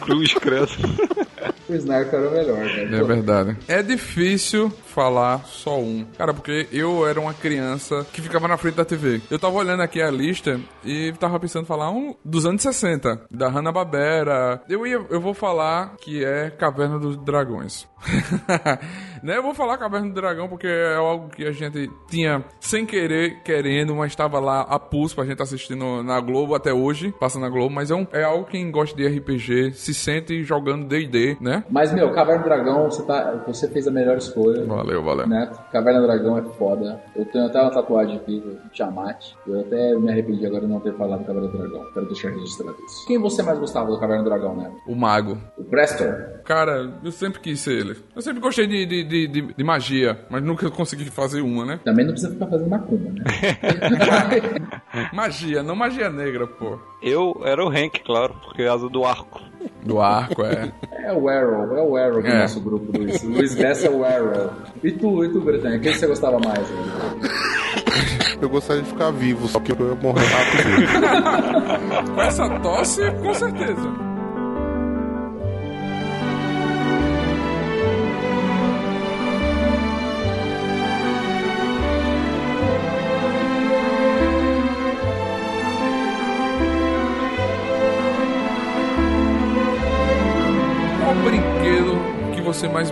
Cruz, 0.00 0.34
credo. 0.42 0.72
O 1.68 1.74
Snark 1.74 2.14
era 2.14 2.28
o 2.28 2.32
melhor, 2.32 2.58
né? 2.58 2.98
É 2.98 3.02
verdade. 3.02 3.56
É 3.66 3.82
difícil 3.82 4.70
falar 4.70 5.44
só 5.46 5.78
um. 5.78 6.06
Cara, 6.16 6.32
porque 6.32 6.68
eu 6.72 7.06
era 7.06 7.20
uma 7.20 7.34
criança 7.34 8.06
que 8.12 8.22
ficava 8.22 8.46
na 8.46 8.56
frente 8.56 8.76
da 8.76 8.84
TV. 8.84 9.20
Eu 9.30 9.38
tava 9.38 9.56
olhando 9.56 9.82
aqui 9.82 10.00
a 10.00 10.10
lista 10.10 10.60
e 10.84 11.12
tava 11.18 11.38
pensando 11.40 11.64
em 11.64 11.66
falar 11.66 11.90
um 11.90 12.14
dos 12.24 12.46
anos 12.46 12.62
60, 12.62 13.26
da 13.30 13.48
Hanna-Barbera. 13.48 14.62
Eu 14.68 14.86
ia, 14.86 15.04
eu 15.10 15.20
vou 15.20 15.34
falar 15.34 15.96
que 16.00 16.24
é 16.24 16.50
Caverna 16.50 16.98
dos 16.98 17.16
Dragões. 17.16 17.86
né? 19.22 19.36
Eu 19.36 19.42
vou 19.42 19.54
falar 19.54 19.78
Caverna 19.78 20.08
do 20.08 20.14
Dragão 20.14 20.48
porque 20.48 20.66
é 20.66 20.96
algo 20.96 21.28
que 21.28 21.44
a 21.46 21.52
gente 21.52 21.90
tinha 22.08 22.44
sem 22.60 22.84
querer, 22.84 23.42
querendo, 23.42 23.94
mas 23.94 24.12
estava 24.12 24.40
lá 24.40 24.62
a 24.62 24.78
pulso 24.78 25.14
pra 25.14 25.24
gente 25.24 25.42
assistindo 25.42 26.02
na 26.02 26.20
Globo 26.20 26.54
até 26.54 26.72
hoje, 26.72 27.14
passa 27.20 27.38
na 27.38 27.48
Globo, 27.48 27.74
mas 27.74 27.90
é, 27.90 27.94
um, 27.94 28.06
é 28.12 28.24
algo 28.24 28.44
que 28.44 28.56
quem 28.56 28.70
gosta 28.70 28.96
de 28.96 29.06
RPG 29.06 29.74
se 29.74 29.92
sente 29.92 30.42
jogando 30.42 30.86
D&D, 30.86 31.36
né? 31.40 31.62
Mas, 31.68 31.92
meu, 31.92 32.10
Caverna 32.12 32.42
do 32.42 32.48
Dragão, 32.48 32.84
você, 32.84 33.02
tá, 33.02 33.42
você 33.46 33.68
fez 33.68 33.86
a 33.86 33.90
melhor 33.90 34.16
escolha. 34.16 34.64
Valeu, 34.64 35.02
valeu. 35.02 35.26
Né? 35.26 35.50
Caverna 35.70 36.00
do 36.00 36.06
Dragão 36.06 36.38
é 36.38 36.42
foda. 36.42 37.02
Eu 37.14 37.26
tenho 37.26 37.44
até 37.44 37.60
uma 37.60 37.70
tatuagem 37.70 38.16
aqui 38.16 38.58
Tiamat. 38.72 39.34
Eu 39.46 39.60
até 39.60 39.94
me 39.94 40.10
arrependi 40.10 40.46
agora 40.46 40.62
de 40.62 40.72
não 40.72 40.80
ter 40.80 40.94
falado 40.94 41.24
Caverna 41.26 41.48
do 41.48 41.58
Dragão. 41.58 41.84
Quero 41.92 42.06
deixar 42.06 42.30
registrado 42.30 42.76
isso. 42.86 43.06
Quem 43.06 43.18
você 43.18 43.42
mais 43.42 43.58
gostava 43.58 43.90
do 43.90 44.00
Caverna 44.00 44.22
do 44.22 44.30
Dragão, 44.30 44.56
né? 44.56 44.72
O 44.86 44.94
mago. 44.94 45.38
O 45.58 45.64
Prestor? 45.64 46.14
Cara, 46.46 46.92
eu 47.02 47.10
sempre 47.10 47.40
quis 47.40 47.58
ser 47.60 47.72
ele. 47.80 47.96
Eu 48.14 48.22
sempre 48.22 48.40
gostei 48.40 48.66
de, 48.66 48.86
de, 48.86 49.02
de, 49.04 49.26
de- 49.26 49.54
de 49.54 49.64
magia, 49.64 50.20
mas 50.30 50.42
nunca 50.42 50.70
consegui 50.70 51.04
fazer 51.06 51.40
uma, 51.40 51.66
né? 51.66 51.80
Também 51.84 52.04
não 52.06 52.12
precisa 52.12 52.32
ficar 52.32 52.46
fazendo 52.46 52.70
macumba, 52.70 53.10
né? 53.10 53.24
Magia, 55.12 55.62
não 55.62 55.74
magia 55.76 56.08
negra, 56.10 56.46
pô. 56.46 56.78
Eu 57.02 57.42
era 57.44 57.64
o 57.64 57.68
Hank, 57.68 58.00
claro, 58.04 58.34
porque 58.44 58.62
é 58.62 58.68
asa 58.68 58.88
do 58.88 59.04
arco. 59.04 59.40
Do 59.84 60.00
arco, 60.00 60.42
é. 60.44 60.72
É 61.04 61.12
o 61.12 61.28
Arrow, 61.28 61.76
é 61.76 61.82
o 61.82 61.96
Arrow 61.96 62.22
do 62.22 62.28
É. 62.28 62.42
nosso 62.42 62.60
grupo, 62.60 62.96
Luiz. 62.96 63.22
Luiz 63.22 63.54
Bessa 63.54 63.86
é 63.88 63.90
o 63.90 64.04
Arrow. 64.04 64.50
E 64.82 64.92
tu, 64.92 65.24
e 65.24 65.28
tu, 65.32 65.40
Bretanha, 65.40 65.78
quem 65.78 65.92
você 65.92 66.06
gostava 66.06 66.38
mais? 66.38 66.66
Eu 68.40 68.48
gostaria 68.48 68.82
de 68.82 68.88
ficar 68.88 69.10
vivo, 69.10 69.48
só 69.48 69.58
que 69.60 69.72
eu 69.72 69.76
ia 69.88 69.94
morrer 69.96 70.24
rápido. 70.26 72.12
Com 72.14 72.22
essa 72.22 72.48
tosse, 72.60 73.00
com 73.22 73.34
certeza. 73.34 74.05
Você 92.56 92.68
mais 92.68 92.90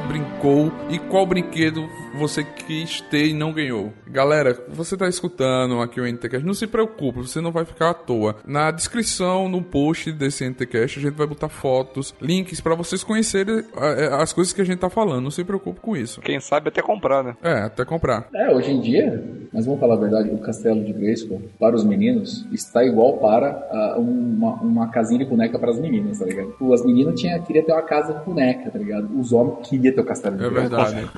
e 0.90 0.98
qual 0.98 1.24
brinquedo 1.24 1.88
você 2.18 2.44
quis 2.44 3.00
ter 3.00 3.28
e 3.28 3.32
não 3.32 3.50
ganhou? 3.50 3.94
Galera, 4.06 4.54
você 4.68 4.94
tá 4.94 5.08
escutando 5.08 5.80
aqui 5.80 5.98
o 5.98 6.06
NTCast, 6.06 6.44
não 6.44 6.52
se 6.52 6.66
preocupe, 6.66 7.20
você 7.20 7.40
não 7.40 7.50
vai 7.50 7.64
ficar 7.64 7.90
à 7.90 7.94
toa. 7.94 8.36
Na 8.46 8.70
descrição, 8.70 9.48
no 9.48 9.62
post 9.62 10.12
desse 10.12 10.44
NTCast, 10.44 10.98
a 10.98 11.02
gente 11.02 11.14
vai 11.14 11.26
botar 11.26 11.48
fotos, 11.48 12.14
links 12.20 12.60
pra 12.60 12.74
vocês 12.74 13.02
conhecerem 13.02 13.64
ah, 13.74 14.22
as 14.22 14.34
coisas 14.34 14.52
que 14.52 14.60
a 14.60 14.64
gente 14.64 14.80
tá 14.80 14.90
falando. 14.90 15.24
Não 15.24 15.30
se 15.30 15.42
preocupe 15.44 15.80
com 15.80 15.96
isso. 15.96 16.20
Quem 16.20 16.38
sabe 16.40 16.68
até 16.68 16.82
comprar, 16.82 17.24
né? 17.24 17.34
É, 17.42 17.62
até 17.62 17.82
comprar. 17.82 18.28
É, 18.34 18.54
hoje 18.54 18.70
em 18.70 18.80
dia, 18.82 19.24
mas 19.50 19.64
vamos 19.64 19.80
falar 19.80 19.94
a 19.94 19.98
verdade, 19.98 20.28
o 20.28 20.38
castelo 20.38 20.84
de 20.84 20.92
Grayskull, 20.92 21.40
para 21.58 21.74
os 21.74 21.84
meninos, 21.84 22.46
está 22.52 22.84
igual 22.84 23.16
para 23.16 23.66
ah, 23.70 23.94
uma, 23.98 24.60
uma 24.60 24.88
casinha 24.90 25.20
de 25.20 25.24
boneca 25.24 25.58
para 25.58 25.70
as 25.70 25.80
meninas, 25.80 26.18
tá 26.18 26.26
ligado? 26.26 26.54
As 26.70 26.84
meninas 26.84 27.18
tinha, 27.18 27.40
queriam 27.40 27.64
ter 27.64 27.72
uma 27.72 27.82
casa 27.82 28.12
de 28.12 28.24
boneca, 28.26 28.70
tá 28.70 28.78
ligado? 28.78 29.08
Os 29.18 29.32
homens 29.32 29.66
queriam 29.66 29.94
ter 29.94 30.00
o 30.02 30.04
castelo 30.04 30.33
É 30.34 30.48
Grayskull. 30.50 30.60
verdade. 30.60 31.08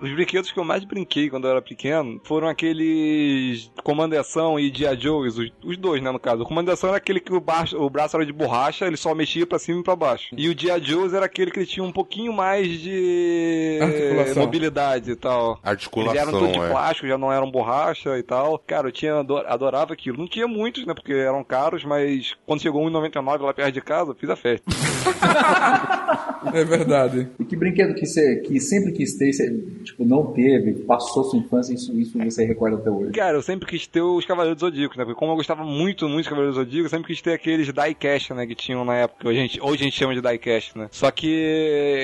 Os 0.00 0.10
brinquedos 0.12 0.50
que 0.52 0.58
eu 0.58 0.64
mais 0.64 0.84
brinquei 0.84 1.28
quando 1.30 1.44
eu 1.46 1.50
era 1.50 1.62
pequeno 1.62 2.20
foram 2.24 2.48
aqueles 2.48 3.70
Comandação 3.82 4.58
e 4.58 4.70
Dia 4.70 4.94
Joes, 4.98 5.36
os, 5.38 5.52
os 5.64 5.76
dois, 5.76 6.02
né, 6.02 6.10
no 6.10 6.18
caso. 6.18 6.42
O 6.42 6.46
Comandação 6.46 6.88
era 6.90 6.98
aquele 6.98 7.20
que 7.20 7.32
o, 7.32 7.40
baixo- 7.40 7.76
o 7.76 7.88
braço 7.90 8.16
era 8.16 8.24
de 8.26 8.32
borracha, 8.32 8.86
ele 8.86 8.96
só 8.96 9.14
mexia 9.14 9.46
pra 9.46 9.58
cima 9.58 9.80
e 9.80 9.82
pra 9.84 9.94
baixo. 9.96 10.26
E 10.36 10.48
o 10.48 10.54
Dia 10.54 10.78
Joes 10.80 11.12
era 11.12 11.26
aquele 11.26 11.50
que 11.50 11.58
ele 11.58 11.66
tinha 11.66 11.84
um 11.84 11.92
pouquinho 11.92 12.32
mais 12.32 12.68
de 12.80 13.78
Articulação. 13.82 14.42
mobilidade 14.42 15.10
e 15.10 15.16
tal. 15.16 15.58
Articulação, 15.62 16.14
Eles 16.14 16.28
eram 16.28 16.38
tudo 16.38 16.52
de 16.52 16.58
é. 16.58 16.68
plástico, 16.70 17.06
já 17.08 17.18
não 17.18 17.32
eram 17.32 17.50
borracha 17.50 18.18
e 18.18 18.22
tal. 18.22 18.58
Cara, 18.58 18.88
eu 18.88 18.92
tinha 18.92 19.20
ado- 19.20 19.38
adorava 19.38 19.92
aquilo. 19.92 20.18
Não 20.18 20.28
tinha 20.28 20.46
muitos, 20.48 20.84
né, 20.86 20.94
porque 20.94 21.12
eram 21.12 21.42
caros, 21.44 21.84
mas 21.84 22.34
quando 22.46 22.62
chegou 22.62 22.82
um 22.86 22.90
1,99 22.90 23.40
lá 23.42 23.52
perto 23.54 23.72
de 23.72 23.80
casa, 23.80 24.14
fiz 24.14 24.28
a 24.30 24.36
festa. 24.36 24.64
É 26.52 26.62
verdade. 26.62 27.28
E 27.40 27.44
que 27.44 27.56
brinquedo 27.56 27.94
que 27.94 28.04
você 28.06 28.36
que 28.36 28.53
sempre 28.60 28.92
quis 28.92 29.16
ter, 29.16 29.32
você, 29.32 29.50
tipo, 29.84 30.04
não 30.04 30.26
teve, 30.32 30.72
passou 30.84 31.24
sua 31.24 31.38
infância, 31.38 31.72
isso, 31.74 31.92
isso 31.98 32.18
você 32.18 32.44
recorda 32.44 32.76
até 32.76 32.90
hoje? 32.90 33.12
Cara, 33.12 33.36
eu 33.36 33.42
sempre 33.42 33.66
quis 33.68 33.86
ter 33.86 34.00
os 34.02 34.24
Cavaleiros 34.24 34.58
do 34.60 34.66
Zodíaco, 34.66 34.96
né? 34.98 35.04
Porque 35.04 35.18
como 35.18 35.32
eu 35.32 35.36
gostava 35.36 35.64
muito, 35.64 36.06
muito 36.08 36.22
dos 36.24 36.28
Cavaleiros 36.28 36.56
do 36.56 36.60
Zodíaco, 36.64 36.86
eu 36.86 36.90
sempre 36.90 37.06
quis 37.08 37.20
ter 37.22 37.32
aqueles 37.32 37.72
diecast, 37.72 38.32
né? 38.34 38.46
Que 38.46 38.54
tinham 38.54 38.84
na 38.84 38.96
época. 38.96 39.28
Hoje 39.28 39.38
a 39.38 39.42
gente, 39.42 39.60
hoje 39.60 39.82
a 39.82 39.84
gente 39.84 39.96
chama 39.96 40.14
de 40.14 40.20
diecast, 40.20 40.76
né? 40.78 40.88
Só 40.90 41.10
que 41.10 41.26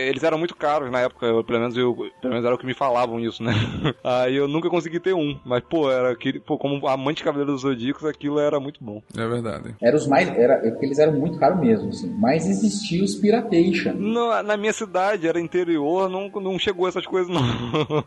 eles 0.08 0.22
eram 0.22 0.38
muito 0.38 0.54
caros 0.56 0.90
na 0.90 1.00
época, 1.00 1.26
eu- 1.26 1.44
pelo 1.44 1.58
menos 1.60 1.76
eu, 1.76 1.94
pelo 2.20 2.32
menos 2.34 2.44
era 2.44 2.54
o 2.54 2.58
que 2.58 2.66
me 2.66 2.74
falavam 2.74 3.20
isso, 3.20 3.42
né? 3.42 3.52
Aí 4.04 4.36
eu 4.36 4.46
nunca 4.48 4.68
consegui 4.70 5.00
ter 5.00 5.14
um. 5.14 5.38
Mas, 5.44 5.62
pô, 5.68 5.90
era 5.90 6.10
aquele, 6.12 6.40
pô, 6.40 6.58
como 6.58 6.86
amante 6.86 7.18
de 7.18 7.24
Cavaleiros 7.24 7.62
do 7.62 7.68
Zodíaco, 7.68 8.06
aquilo 8.06 8.38
era 8.38 8.58
muito 8.60 8.82
bom. 8.82 9.02
É 9.16 9.26
verdade. 9.26 9.74
Era 9.80 9.96
os 9.96 10.06
mais, 10.06 10.28
era, 10.28 10.54
é 10.66 10.70
porque 10.70 10.86
eles 10.86 10.98
eram 10.98 11.12
muito 11.18 11.38
caros 11.38 11.60
mesmo, 11.60 11.88
assim. 11.90 12.14
Mas 12.18 12.46
existia 12.48 13.02
os 13.04 13.14
Piratation, 13.14 13.92
No- 13.94 14.42
na 14.42 14.56
minha 14.56 14.72
cidade, 14.72 15.26
era 15.26 15.40
interior, 15.40 16.08
não, 16.08 16.30
não 16.40 16.58
chegou 16.58 16.88
essas 16.88 17.06
coisas, 17.06 17.32
não. 17.32 17.42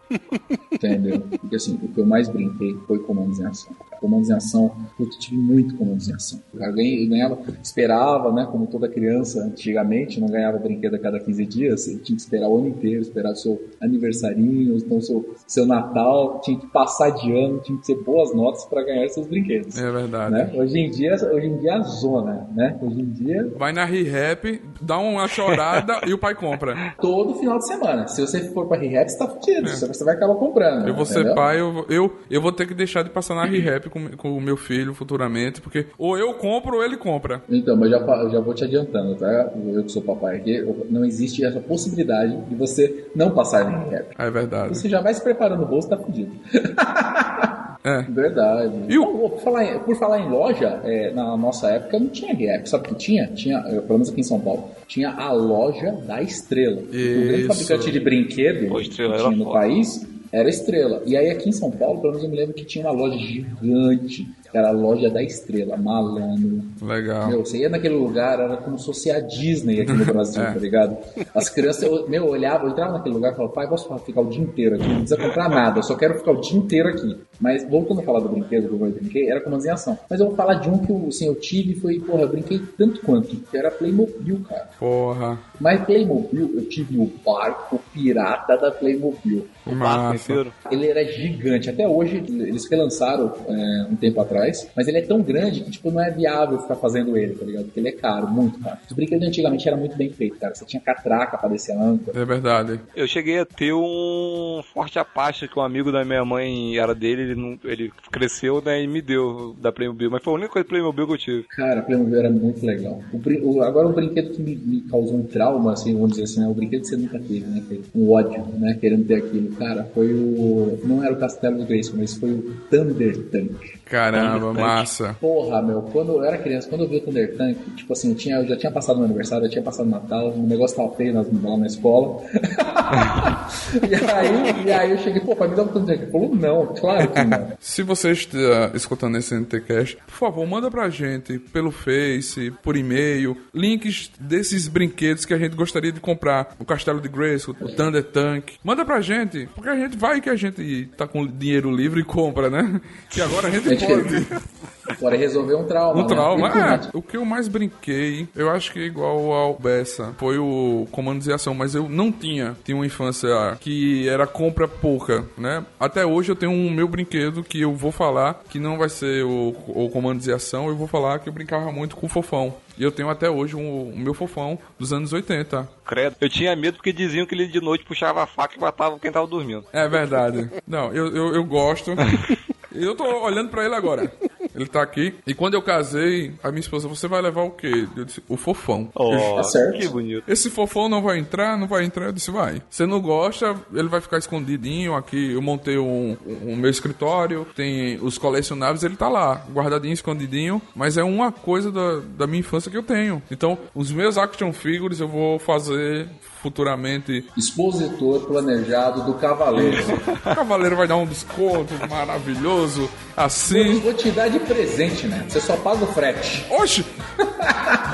entendeu? 0.71 1.21
Porque 1.39 1.55
assim, 1.55 1.79
o 1.81 1.87
que 1.87 1.99
eu 1.99 2.05
mais 2.05 2.27
brinquei 2.27 2.75
foi 2.87 2.99
comandos 2.99 3.39
em 3.39 3.45
ação. 3.45 3.73
Comandos 3.99 4.29
em 4.29 4.33
ação, 4.33 4.75
eu 4.99 5.09
tive 5.09 5.37
muito 5.37 5.75
comandos 5.75 6.09
em 6.09 6.13
ação. 6.13 6.41
Eu 6.53 6.73
ganhava, 6.73 7.39
esperava, 7.61 8.31
né? 8.33 8.47
Como 8.51 8.67
toda 8.67 8.87
criança 8.89 9.43
antigamente, 9.43 10.19
não 10.19 10.27
ganhava 10.27 10.57
brinquedo 10.57 10.95
a 10.95 10.99
cada 10.99 11.19
15 11.19 11.45
dias, 11.45 11.81
você 11.81 11.91
tinha 11.97 12.15
que 12.15 12.21
esperar 12.21 12.49
o 12.49 12.57
ano 12.57 12.67
inteiro, 12.67 13.01
esperar 13.01 13.31
o 13.31 13.35
seu 13.35 13.61
aniversarinho, 13.81 14.75
então 14.77 14.99
seu, 14.99 15.33
seu 15.47 15.65
Natal, 15.65 16.41
tinha 16.43 16.59
que 16.59 16.67
passar 16.67 17.11
de 17.11 17.31
ano, 17.31 17.59
tinha 17.59 17.77
que 17.77 17.85
ter 17.85 17.95
boas 18.03 18.35
notas 18.35 18.65
para 18.65 18.83
ganhar 18.83 19.07
seus 19.09 19.27
brinquedos. 19.27 19.77
É 19.77 19.91
verdade. 19.91 20.31
Né? 20.31 20.51
Hoje 20.53 20.79
em 20.79 20.89
dia, 20.89 21.13
hoje 21.13 21.47
em 21.47 21.57
dia 21.59 21.71
é 21.71 21.75
a 21.75 21.81
zona, 21.81 22.47
né? 22.55 22.77
Hoje 22.81 22.99
em 22.99 23.09
dia 23.11 23.53
Vai 23.57 23.71
na 23.71 23.85
ReHap, 23.85 24.61
dá 24.81 24.97
uma 24.97 25.27
chorada 25.27 26.01
e 26.07 26.13
o 26.13 26.17
pai 26.17 26.35
compra. 26.35 26.93
todo 26.99 27.35
final 27.35 27.57
de 27.57 27.67
semana. 27.67 28.07
Se 28.07 28.21
você 28.27 28.49
for 28.49 28.67
pra 28.67 28.77
ReHap, 28.77 29.09
você 29.09 29.17
tá 29.17 29.27
fudido. 29.27 29.69
Você 29.69 30.03
vai 30.03 30.15
acabar 30.15 30.35
comprando. 30.35 30.87
Eu 30.87 30.95
vou 30.95 31.05
ser 31.05 31.19
entendeu? 31.19 31.35
pai, 31.35 31.59
eu, 31.59 31.85
eu, 31.89 32.13
eu 32.29 32.41
vou 32.41 32.51
ter 32.51 32.67
que 32.67 32.73
deixar 32.73 33.03
de 33.03 33.09
passar 33.09 33.35
na 33.35 33.45
ReHap 33.45 33.89
com, 33.89 34.09
com 34.17 34.37
o 34.37 34.41
meu 34.41 34.57
filho 34.57 34.93
futuramente, 34.93 35.61
porque 35.61 35.87
ou 35.97 36.17
eu 36.17 36.33
compro 36.35 36.77
ou 36.77 36.83
ele 36.83 36.97
compra. 36.97 37.41
Então, 37.49 37.75
mas 37.75 37.89
já, 37.89 37.97
eu 37.97 38.29
já 38.29 38.39
vou 38.39 38.53
te 38.53 38.63
adiantando, 38.63 39.15
tá? 39.15 39.51
Eu 39.67 39.83
que 39.83 39.91
sou 39.91 40.01
papai 40.01 40.37
aqui, 40.37 40.61
não 40.89 41.05
existe 41.05 41.43
essa 41.45 41.59
possibilidade 41.59 42.35
de 42.45 42.55
você 42.55 43.07
não 43.15 43.31
passar 43.31 43.65
na 43.65 43.83
ReHap. 43.83 44.07
É 44.17 44.29
verdade. 44.29 44.77
Você 44.77 44.89
já 44.89 45.01
vai 45.01 45.13
se 45.13 45.21
preparando 45.21 45.61
no 45.61 45.67
bolso, 45.67 45.89
tá 45.89 45.97
fudido. 45.97 46.31
É. 47.83 48.01
Verdade. 48.03 48.73
E 48.89 48.97
o- 48.97 49.29
Por, 49.29 49.39
falar 49.41 49.65
em, 49.65 49.79
por 49.79 49.95
falar 49.97 50.19
em 50.19 50.29
loja, 50.29 50.79
é, 50.83 51.11
na 51.13 51.35
nossa 51.35 51.69
época 51.69 51.99
não 51.99 52.07
tinha 52.07 52.33
ReHap. 52.33 52.67
Sabe 52.69 52.85
o 52.85 52.87
que 52.89 52.95
tinha? 52.95 53.27
Tinha, 53.27 53.61
pelo 53.61 53.85
menos 53.89 54.09
aqui 54.09 54.21
em 54.21 54.23
São 54.23 54.39
Paulo, 54.39 54.69
tinha 54.87 55.09
a 55.11 55.31
loja 55.33 55.91
da 56.07 56.21
Estrela. 56.21 56.81
O 56.81 56.85
grande 56.85 57.39
Isso. 57.41 57.47
fabricante 57.47 57.91
de 57.91 57.99
brinquedo 57.99 58.67
Pô, 58.69 58.75
que 58.75 58.83
Estrela 58.83 59.17
tinha 59.17 59.31
no 59.31 59.43
foda. 59.45 59.59
país 59.59 60.07
era 60.31 60.47
a 60.47 60.49
Estrela. 60.49 61.03
E 61.05 61.15
aí 61.17 61.29
aqui 61.29 61.49
em 61.49 61.51
São 61.51 61.69
Paulo, 61.71 61.99
pelo 61.99 62.13
menos 62.13 62.23
eu 62.25 62.29
me 62.31 62.37
lembro 62.37 62.53
que 62.53 62.65
tinha 62.65 62.85
uma 62.85 62.93
loja 62.93 63.17
gigante. 63.17 64.27
Era 64.53 64.69
a 64.69 64.71
loja 64.71 65.09
da 65.09 65.23
Estrela, 65.23 65.75
malandro. 65.77 66.61
Legal. 66.81 67.27
Meu, 67.27 67.45
você 67.45 67.57
ia 67.59 67.69
naquele 67.69 67.95
lugar, 67.95 68.39
era 68.39 68.57
como 68.57 68.77
se 68.77 68.85
fosse 68.85 69.09
a 69.09 69.19
Disney 69.19 69.81
aqui 69.81 69.91
no 69.93 70.05
Brasil, 70.05 70.41
É. 70.43 70.53
tá 70.53 70.59
ligado? 70.59 70.97
As 71.33 71.49
crianças, 71.49 71.83
eu, 71.83 72.07
meu, 72.07 72.25
eu 72.25 72.31
olhava, 72.31 72.65
eu 72.65 72.69
entrava 72.71 72.93
naquele 72.93 73.15
lugar 73.15 73.33
e 73.33 73.35
falava, 73.35 73.53
pai, 73.53 73.67
posso 73.67 73.97
ficar 73.99 74.21
o 74.21 74.29
dia 74.29 74.41
inteiro 74.43 74.75
aqui? 74.75 74.87
Não 74.87 74.97
precisa 74.99 75.17
comprar 75.17 75.49
nada, 75.49 75.79
eu 75.79 75.83
só 75.83 75.95
quero 75.95 76.15
ficar 76.19 76.31
o 76.31 76.41
dia 76.41 76.57
inteiro 76.57 76.89
aqui. 76.89 77.17
Mas 77.39 77.67
voltando 77.67 77.99
a 78.01 78.03
falar 78.03 78.19
do 78.19 78.29
brinquedo 78.29 78.67
que 78.67 78.73
eu 78.73 78.91
brinquei, 78.91 79.29
era 79.29 79.41
comandos 79.41 79.65
em 79.65 79.69
ação. 79.71 79.97
Mas 80.09 80.19
eu 80.19 80.27
vou 80.27 80.35
falar 80.35 80.55
de 80.55 80.69
um 80.69 80.77
que 80.77 80.91
eu, 80.91 81.05
assim, 81.07 81.25
eu 81.27 81.35
tive 81.35 81.73
e 81.73 81.75
foi, 81.75 81.99
porra, 81.99 82.21
eu 82.21 82.29
brinquei 82.29 82.61
tanto 82.77 83.01
quanto, 83.01 83.35
que 83.35 83.57
era 83.57 83.71
Playmobil, 83.71 84.39
cara. 84.47 84.69
Porra. 84.79 85.39
Mas 85.59 85.83
Playmobil, 85.83 86.51
eu 86.55 86.65
tive 86.69 86.97
o 86.99 87.11
barco 87.25 87.79
pirata 87.93 88.55
da 88.57 88.71
Playmobil. 88.71 89.45
Massa. 89.65 90.15
Inteiro. 90.31 90.53
Ele 90.69 90.87
era 90.87 91.03
gigante. 91.05 91.69
Até 91.69 91.87
hoje, 91.87 92.17
eles 92.27 92.69
relançaram 92.69 93.31
é, 93.47 93.87
um 93.89 93.95
tempo 93.95 94.19
atrás. 94.21 94.42
Mas 94.75 94.87
ele 94.87 94.97
é 94.99 95.01
tão 95.01 95.21
grande 95.21 95.61
que, 95.61 95.71
tipo, 95.71 95.91
não 95.91 96.01
é 96.01 96.09
viável 96.11 96.59
ficar 96.59 96.75
fazendo 96.75 97.17
ele, 97.17 97.35
tá 97.35 97.45
ligado? 97.45 97.65
Porque 97.65 97.79
ele 97.79 97.89
é 97.89 97.93
caro, 97.93 98.27
muito 98.27 98.59
caro. 98.59 98.77
Os 98.89 98.95
brinquedos 98.95 99.27
antigamente 99.27 99.67
era 99.67 99.77
muito 99.77 99.95
bem 99.95 100.09
feito, 100.09 100.37
cara. 100.37 100.53
Você 100.55 100.65
tinha 100.65 100.81
catraca 100.81 101.37
pra 101.37 101.49
descer 101.49 101.75
a 101.77 101.81
âncora. 101.83 102.19
É 102.19 102.25
verdade. 102.25 102.79
Eu 102.95 103.07
cheguei 103.07 103.39
a 103.39 103.45
ter 103.45 103.73
um 103.73 104.61
forte 104.73 104.99
Apache 104.99 105.47
que 105.47 105.57
um 105.59 105.61
amigo 105.61 105.91
da 105.91 106.03
minha 106.05 106.23
mãe 106.25 106.77
era 106.77 106.93
dele, 106.95 107.21
ele, 107.23 107.35
não, 107.35 107.57
ele 107.63 107.91
cresceu 108.11 108.61
né, 108.61 108.81
e 108.83 108.87
me 108.87 109.01
deu 109.01 109.55
da 109.59 109.71
Playmobil, 109.71 110.09
mas 110.11 110.23
foi 110.23 110.33
a 110.33 110.35
única 110.35 110.51
coisa 110.53 110.67
Playmobil 110.67 111.07
que 111.07 111.13
eu 111.13 111.17
tive. 111.17 111.43
Cara, 111.55 111.81
Playmobil 111.81 112.19
era 112.19 112.29
muito 112.29 112.65
legal. 112.65 113.01
O 113.11 113.23
o- 113.43 113.61
agora, 113.63 113.87
um 113.87 113.93
brinquedo 113.93 114.31
que 114.31 114.41
me, 114.41 114.55
me 114.55 114.81
causou 114.81 115.15
um 115.17 115.23
trauma, 115.23 115.73
assim, 115.73 115.93
vamos 115.93 116.11
dizer 116.11 116.23
assim, 116.23 116.41
né? 116.41 116.47
O 116.47 116.53
brinquedo 116.53 116.81
que 116.81 116.87
você 116.87 116.97
nunca 116.97 117.19
teve, 117.19 117.41
né? 117.45 117.63
que- 117.67 117.81
Um 117.95 118.11
ódio, 118.11 118.43
né? 118.59 118.77
Querendo 118.79 119.05
ter 119.05 119.15
aquilo. 119.15 119.55
Cara, 119.55 119.83
foi 119.93 120.13
o... 120.13 120.79
Não 120.83 121.03
era 121.03 121.13
o 121.13 121.17
Castelo 121.17 121.57
do 121.57 121.65
Grace, 121.65 121.91
mas 121.95 122.13
foi 122.15 122.31
o 122.31 122.53
Thunder 122.69 123.17
Tank. 123.29 123.51
Caramba, 123.93 124.53
massa. 124.53 125.15
Porra, 125.21 125.61
meu, 125.61 125.83
quando 125.83 126.13
eu 126.13 126.23
era 126.23 126.37
criança, 126.37 126.67
quando 126.67 126.81
eu 126.85 126.89
vi 126.89 126.97
o 126.97 127.01
Thunder 127.01 127.37
Tank, 127.37 127.57
tipo 127.75 127.93
assim, 127.93 128.09
eu, 128.09 128.15
tinha, 128.15 128.35
eu 128.37 128.47
já 128.47 128.57
tinha 128.57 128.71
passado 128.71 128.95
meu 128.97 129.05
aniversário, 129.05 129.45
eu 129.45 129.49
tinha 129.51 129.61
passado 129.63 129.87
Natal, 129.87 130.29
o 130.29 130.37
negócio 130.47 130.75
tava 130.75 130.91
feio 130.95 131.13
nas- 131.13 131.27
lá 131.43 131.57
na 131.57 131.67
escola. 131.67 132.21
e, 133.89 133.95
aí, 133.95 134.65
e 134.65 134.71
aí 134.71 134.91
eu 134.91 134.97
cheguei, 134.97 135.21
pô, 135.21 135.35
pai, 135.35 135.47
me 135.47 135.55
dá 135.55 135.63
um 135.63 135.65
botão 135.65 135.85
de 135.85 135.93
Ele 135.93 136.11
falou, 136.11 136.35
não, 136.35 136.67
claro 136.67 137.07
que 137.09 137.23
não. 137.23 137.53
Se 137.59 137.83
você 137.83 138.11
está 138.11 138.71
escutando 138.73 139.17
esse 139.17 139.33
NTCast, 139.35 139.97
por 140.05 140.13
favor, 140.13 140.45
manda 140.45 140.69
pra 140.69 140.89
gente 140.89 141.39
pelo 141.39 141.71
Face, 141.71 142.51
por 142.61 142.75
e-mail, 142.75 143.37
links 143.53 144.11
desses 144.19 144.67
brinquedos 144.67 145.25
que 145.25 145.33
a 145.33 145.37
gente 145.37 145.55
gostaria 145.55 145.91
de 145.91 145.99
comprar. 145.99 146.55
O 146.59 146.65
Castelo 146.65 147.01
de 147.01 147.09
Grace, 147.09 147.49
o 147.49 147.53
Thunder 147.53 148.03
Tank. 148.03 148.53
Manda 148.63 148.85
pra 148.85 149.01
gente, 149.01 149.49
porque 149.55 149.69
a 149.69 149.75
gente 149.75 149.97
vai 149.97 150.21
que 150.21 150.29
a 150.29 150.35
gente 150.35 150.89
tá 150.97 151.07
com 151.07 151.25
dinheiro 151.25 151.71
livre 151.71 152.01
e 152.01 152.03
compra, 152.03 152.49
né? 152.49 152.81
Que 153.09 153.21
agora 153.21 153.47
a 153.47 153.51
Gente, 153.51 153.85
pode. 153.85 154.27
Bora 154.99 155.15
resolver 155.17 155.55
um 155.55 155.65
trauma. 155.65 155.99
Um 155.99 156.07
né? 156.07 156.07
trauma. 156.07 156.47
É, 156.49 156.79
o 156.93 157.01
que 157.01 157.17
eu 157.17 157.25
mais 157.25 157.47
brinquei, 157.47 158.27
eu 158.35 158.49
acho 158.49 158.71
que 158.71 158.79
é 158.79 158.83
igual 158.83 159.31
ao 159.31 159.53
Bessa, 159.57 160.13
foi 160.17 160.37
o 160.37 160.87
Comandos 160.91 161.27
e 161.27 161.33
Ação, 161.33 161.53
mas 161.53 161.75
eu 161.75 161.87
não 161.89 162.11
tinha. 162.11 162.55
Tinha 162.63 162.75
uma 162.75 162.85
infância 162.85 163.29
que 163.59 164.07
era 164.07 164.27
compra 164.27 164.67
pouca, 164.67 165.25
né? 165.37 165.65
Até 165.79 166.05
hoje 166.05 166.31
eu 166.31 166.35
tenho 166.35 166.51
um 166.51 166.69
meu 166.69 166.87
brinquedo 166.87 167.43
que 167.43 167.61
eu 167.61 167.73
vou 167.73 167.91
falar, 167.91 168.41
que 168.49 168.59
não 168.59 168.77
vai 168.77 168.89
ser 168.89 169.23
o, 169.23 169.55
o 169.67 169.89
Comandos 169.89 170.27
e 170.27 170.31
Ação, 170.31 170.67
eu 170.67 170.75
vou 170.75 170.87
falar 170.87 171.19
que 171.19 171.29
eu 171.29 171.33
brincava 171.33 171.71
muito 171.71 171.95
com 171.95 172.05
o 172.05 172.09
Fofão. 172.09 172.53
E 172.75 172.83
eu 172.83 172.91
tenho 172.91 173.07
até 173.07 173.29
hoje 173.29 173.55
um- 173.55 173.91
o 173.93 173.97
meu 173.97 174.15
Fofão 174.15 174.57
dos 174.79 174.91
anos 174.91 175.13
80. 175.13 175.69
Credo. 175.85 176.15
Eu 176.19 176.27
tinha 176.27 176.55
medo 176.55 176.77
porque 176.77 176.91
diziam 176.91 177.23
que 177.25 177.35
ele 177.35 177.45
de 177.45 177.61
noite 177.61 177.85
puxava 177.85 178.23
a 178.23 178.25
faca 178.25 178.55
e 178.57 178.59
matava 178.59 178.97
quem 178.97 179.11
tava 179.11 179.27
dormindo. 179.27 179.63
É 179.71 179.87
verdade. 179.87 180.49
Não, 180.67 180.91
eu, 180.91 181.07
eu, 181.15 181.35
eu 181.35 181.43
gosto. 181.43 181.91
Eu 182.73 182.95
tô 182.95 183.03
olhando 183.23 183.49
pra 183.49 183.65
ele 183.65 183.75
agora. 183.75 184.11
Ele 184.55 184.67
tá 184.67 184.81
aqui. 184.81 185.15
E 185.25 185.33
quando 185.33 185.55
eu 185.55 185.61
casei, 185.61 186.33
a 186.43 186.49
minha 186.49 186.59
esposa, 186.59 186.87
você 186.87 187.07
vai 187.07 187.21
levar 187.21 187.41
o 187.43 187.51
quê? 187.51 187.87
Eu 187.95 188.05
disse, 188.05 188.21
o 188.27 188.37
fofão. 188.37 188.89
Oh, 188.93 189.35
Tá 189.35 189.43
certo. 189.43 189.79
que 189.79 189.87
bonito. 189.87 190.23
Esse 190.27 190.49
fofão 190.49 190.87
não 190.87 191.01
vai 191.01 191.17
entrar, 191.17 191.57
não 191.57 191.67
vai 191.67 191.83
entrar. 191.83 192.05
Eu 192.05 192.11
disse, 192.11 192.29
vai. 192.29 192.61
Você 192.69 192.85
não 192.85 193.01
gosta, 193.01 193.55
ele 193.73 193.87
vai 193.87 193.99
ficar 194.01 194.17
escondidinho 194.17 194.93
aqui. 194.95 195.33
Eu 195.33 195.41
montei 195.41 195.77
um, 195.77 196.15
um 196.43 196.55
meu 196.55 196.69
escritório, 196.69 197.47
tem 197.55 197.97
os 198.01 198.17
colecionáveis, 198.17 198.83
ele 198.83 198.95
tá 198.95 199.09
lá, 199.09 199.43
guardadinho, 199.51 199.93
escondidinho. 199.93 200.61
Mas 200.75 200.97
é 200.97 201.03
uma 201.03 201.31
coisa 201.31 201.71
da, 201.71 202.01
da 202.17 202.27
minha 202.27 202.41
infância 202.41 202.69
que 202.69 202.77
eu 202.77 202.83
tenho. 202.83 203.21
Então, 203.31 203.57
os 203.73 203.91
meus 203.91 204.17
action 204.17 204.51
figures 204.53 204.99
eu 204.99 205.07
vou 205.07 205.39
fazer 205.39 206.07
futuramente. 206.43 207.25
Expositor 207.37 208.27
planejado 208.27 209.03
do 209.03 209.13
Cavaleiro. 209.15 209.81
O 210.33 210.35
cavaleiro 210.35 210.75
vai 210.75 210.87
dar 210.87 210.97
um 210.97 211.05
desconto 211.05 211.73
maravilhoso, 211.89 212.81
Eu 212.83 212.89
assim. 213.23 213.79
vou 213.79 213.93
te 213.93 214.09
dar 214.11 214.27
de 214.29 214.39
presente, 214.39 215.07
né? 215.07 215.25
Você 215.27 215.39
só 215.39 215.55
paga 215.57 215.83
o 215.83 215.87
frete. 215.87 216.45
Oxe! 216.49 216.85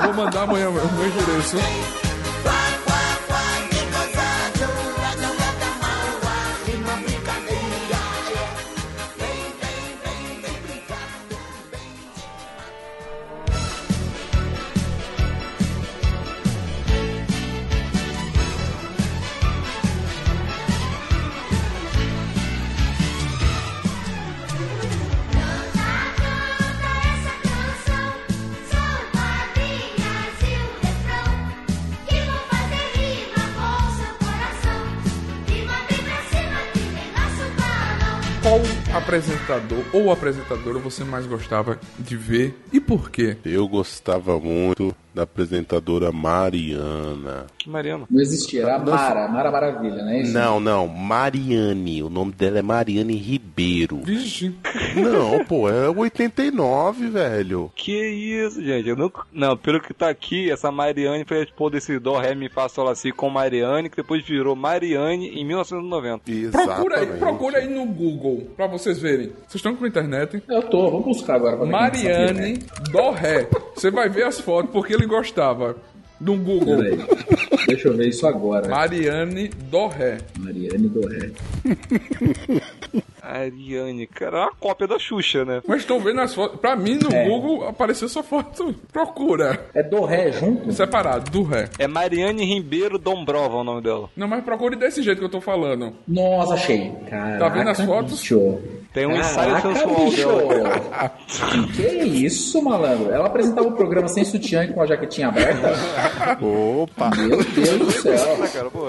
Vou 0.04 0.14
mandar 0.14 0.42
amanhã 0.42 0.68
o 0.68 0.72
meu 0.72 0.82
endereço. 0.84 1.56
Qual 39.10 39.39
apresentador 39.50 39.84
ou 39.92 40.12
apresentadora 40.12 40.78
você 40.78 41.04
mais 41.04 41.26
gostava 41.26 41.78
de 41.98 42.16
ver 42.16 42.54
e 42.72 42.80
por 42.80 43.10
quê? 43.10 43.36
Eu 43.44 43.66
gostava 43.68 44.38
muito 44.38 44.94
da 45.12 45.24
apresentadora 45.24 46.12
Mariana. 46.12 47.46
Que 47.58 47.68
Mariana. 47.68 48.06
Não 48.08 48.20
existia, 48.22 48.62
era 48.62 48.76
a 48.76 48.78
Mara, 48.78 49.28
Mara 49.28 49.50
Maravilha, 49.50 50.04
né? 50.04 50.20
Isso? 50.22 50.32
Não, 50.32 50.60
não, 50.60 50.86
Mariane. 50.86 52.00
O 52.02 52.08
nome 52.08 52.30
dela 52.32 52.60
é 52.60 52.62
Mariane 52.62 53.16
Ribeiro. 53.16 54.00
Vixe, 54.04 54.54
Não, 54.94 55.44
pô, 55.44 55.68
é 55.68 55.88
89, 55.90 57.08
velho. 57.08 57.72
Que 57.74 57.92
isso, 58.08 58.62
gente? 58.62 58.88
Eu 58.88 58.96
nunca... 58.96 59.22
Não, 59.32 59.56
pelo 59.56 59.80
que 59.80 59.92
tá 59.92 60.08
aqui, 60.08 60.48
essa 60.48 60.70
Mariane 60.70 61.24
foi 61.26 61.44
tipo 61.44 61.68
desse 61.68 61.98
Dó, 61.98 62.18
Ré, 62.18 62.34
Mi, 62.36 62.48
Fá, 62.48 62.68
Sol, 62.68 62.84
Lá, 62.84 62.94
Si 62.94 63.10
com 63.10 63.28
Mariane, 63.28 63.90
que 63.90 63.96
depois 63.96 64.24
virou 64.24 64.54
Mariane 64.54 65.28
em 65.28 65.44
1990. 65.44 66.20
procura 66.20 66.36
aí, 66.36 66.44
Exatamente. 67.02 67.18
procura 67.18 67.58
aí 67.58 67.68
no 67.68 67.84
Google 67.86 68.48
pra 68.56 68.68
vocês 68.68 68.98
verem. 69.00 69.32
Vocês 69.46 69.56
estão 69.56 69.74
com 69.74 69.86
internet? 69.86 70.42
Eu 70.48 70.62
tô, 70.62 70.90
vamos 70.90 71.04
buscar 71.04 71.34
agora. 71.36 71.56
sabia, 71.56 71.70
Mariane 71.70 72.52
né? 72.52 72.58
Dorré. 72.92 73.48
Você 73.74 73.90
vai 73.90 74.08
ver 74.08 74.24
as 74.24 74.40
fotos 74.40 74.70
porque 74.70 74.92
ele 74.94 75.06
gostava. 75.06 75.76
No 76.20 76.36
Google. 76.36 76.76
Peraí. 76.76 76.98
Deixa 77.66 77.88
eu 77.88 77.96
ver 77.96 78.08
isso 78.08 78.26
agora. 78.26 78.68
Mariane 78.68 79.48
Dorré. 79.70 80.18
Mariane 80.38 80.88
Doré. 80.88 81.30
Ariane, 83.22 84.06
cara, 84.06 84.36
é 84.38 84.40
uma 84.42 84.52
cópia 84.58 84.86
da 84.86 84.98
Xuxa, 84.98 85.44
né? 85.44 85.62
Mas 85.66 85.80
estão 85.80 86.00
vendo 86.00 86.20
as 86.20 86.34
fotos. 86.34 86.58
Pra 86.60 86.74
mim, 86.76 86.98
no 87.02 87.14
É. 87.14 87.24
Google, 87.28 87.68
apareceu 87.68 88.08
sua 88.08 88.22
foto. 88.22 88.74
Procura. 88.92 89.66
É 89.74 89.82
Doré 89.82 90.32
junto? 90.32 90.72
Separado, 90.72 91.30
do 91.30 91.42
ré. 91.42 91.68
É 91.78 91.86
Mariane 91.86 92.44
Ribeiro 92.44 92.98
Dombrova 92.98 93.56
o 93.58 93.64
nome 93.64 93.82
dela. 93.82 94.08
Não, 94.16 94.26
mas 94.28 94.42
procure 94.44 94.76
desse 94.76 95.02
jeito 95.02 95.18
que 95.18 95.24
eu 95.24 95.30
tô 95.30 95.40
falando. 95.40 95.92
Nossa, 96.08 96.54
achei. 96.54 96.92
Caraca, 97.08 97.38
Tá 97.38 97.48
vendo 97.48 97.70
as 97.70 97.80
fotos? 97.80 98.20
Bicho. 98.20 98.58
Tem 98.92 99.06
um 99.06 99.16
ensaio 99.16 99.52
Caraca, 99.52 99.74
sensual 99.74 100.04
bicho. 100.06 100.28
dela. 100.48 101.12
que 101.76 101.82
isso, 102.26 102.60
malandro? 102.60 103.12
Ela 103.12 103.26
apresentava 103.26 103.68
o 103.68 103.72
programa 103.72 104.08
sem 104.08 104.24
sutiã 104.24 104.64
e 104.64 104.72
com 104.72 104.82
a 104.82 104.86
jaquetinha 104.86 105.28
aberta? 105.28 105.70
Opa! 106.40 107.10
Meu 107.16 107.42
Deus 107.44 107.78
do 107.78 107.90
céu. 107.90 108.36
Cara, 108.52 108.70
pô. 108.70 108.86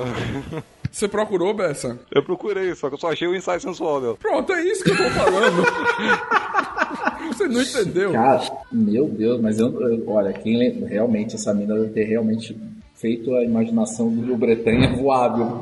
Você 0.91 1.07
procurou, 1.07 1.53
Bessa? 1.53 1.97
Eu 2.11 2.21
procurei, 2.23 2.75
só 2.75 2.89
que 2.89 2.95
eu 2.95 2.99
só 2.99 3.11
achei 3.11 3.27
o 3.27 3.35
ensaio 3.35 3.61
sensual 3.61 4.01
dela. 4.01 4.17
Pronto, 4.17 4.51
é 4.51 4.61
isso 4.65 4.83
que 4.83 4.91
eu 4.91 4.97
tô 4.97 5.03
falando. 5.09 5.63
Você 7.31 7.47
não 7.47 7.61
entendeu? 7.61 8.11
Cara, 8.11 8.41
meu 8.71 9.07
Deus, 9.07 9.39
mas 9.39 9.57
eu, 9.57 9.67
eu- 9.81 10.03
olha, 10.09 10.33
quem 10.33 10.69
realmente 10.85 11.35
essa 11.35 11.53
mina 11.53 11.73
deve 11.75 11.89
ter 11.93 12.03
realmente 12.03 12.59
feito 12.93 13.33
a 13.35 13.43
imaginação 13.43 14.09
do 14.13 14.21
Rio 14.25 14.35
Bretanha 14.37 14.93
voável. 14.95 15.61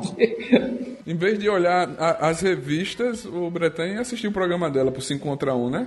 Em 1.06 1.14
vez 1.14 1.38
de 1.38 1.48
olhar 1.48 1.88
a- 1.96 2.28
as 2.28 2.40
revistas, 2.40 3.24
o 3.24 3.48
Bretanha 3.50 3.94
ia 3.94 4.00
assistir 4.00 4.26
o 4.26 4.32
programa 4.32 4.68
dela 4.68 4.90
pro 4.90 5.00
5 5.00 5.22
contra 5.24 5.54
1, 5.54 5.70
né? 5.70 5.86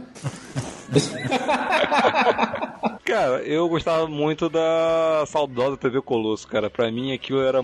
Cara, 3.13 3.43
eu 3.43 3.69
gostava 3.69 4.07
muito 4.07 4.49
da 4.49 5.23
saudosa 5.27 5.77
TV 5.77 6.01
Colosso, 6.01 6.47
cara. 6.47 6.67
Pra 6.67 6.89
mim 6.89 7.13
aquilo 7.13 7.41
era. 7.41 7.63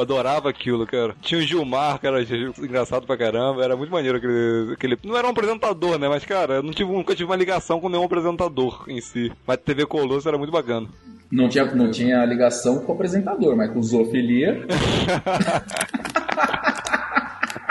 Adorava 0.00 0.50
aquilo, 0.50 0.84
cara. 0.84 1.14
Tinha 1.22 1.38
o 1.38 1.44
Gilmar, 1.44 2.00
que 2.00 2.06
era 2.08 2.20
engraçado 2.20 3.06
pra 3.06 3.16
caramba. 3.16 3.62
Era 3.62 3.76
muito 3.76 3.92
maneiro 3.92 4.18
aquele. 4.18 4.72
aquele... 4.72 4.98
Não 5.04 5.16
era 5.16 5.24
um 5.24 5.30
apresentador, 5.30 6.00
né? 6.00 6.08
Mas, 6.08 6.24
cara, 6.24 6.54
eu 6.54 6.64
não 6.64 6.72
tive, 6.72 6.90
nunca 6.90 7.14
tive 7.14 7.30
uma 7.30 7.36
ligação 7.36 7.78
com 7.78 7.88
nenhum 7.88 8.02
apresentador 8.02 8.84
em 8.88 9.00
si. 9.00 9.30
Mas 9.46 9.58
TV 9.58 9.86
Colosso 9.86 10.26
era 10.26 10.36
muito 10.36 10.50
bacana. 10.50 10.88
Não 11.30 11.48
tinha, 11.48 11.64
não 11.64 11.88
tinha 11.88 12.24
ligação 12.24 12.80
com 12.80 12.90
o 12.90 12.94
apresentador, 12.96 13.54
mas 13.56 13.70
com 13.70 13.80
zoofilia. 13.80 14.66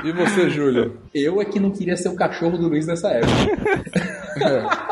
E 0.04 0.12
você, 0.12 0.50
Júlio? 0.50 0.98
Eu 1.14 1.40
é 1.40 1.46
que 1.46 1.60
não 1.60 1.70
queria 1.70 1.96
ser 1.96 2.10
o 2.10 2.16
cachorro 2.16 2.58
do 2.58 2.68
Luiz 2.68 2.88
nessa 2.88 3.10
época. 3.10 3.32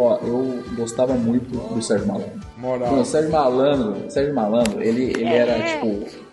Ó, 0.00 0.16
eu 0.22 0.62
gostava 0.76 1.14
muito 1.14 1.50
do 1.74 1.82
Sérgio 1.82 2.06
Malandro. 2.06 2.40
Moral. 2.56 2.92
Não, 2.92 3.00
o 3.00 3.04
Sérgio 3.04 3.32
Malandro, 3.32 4.08
Sérgio 4.08 4.32
Malandro, 4.32 4.80
ele, 4.80 5.10
ele 5.10 5.24
era 5.24 5.60
tipo. 5.60 5.86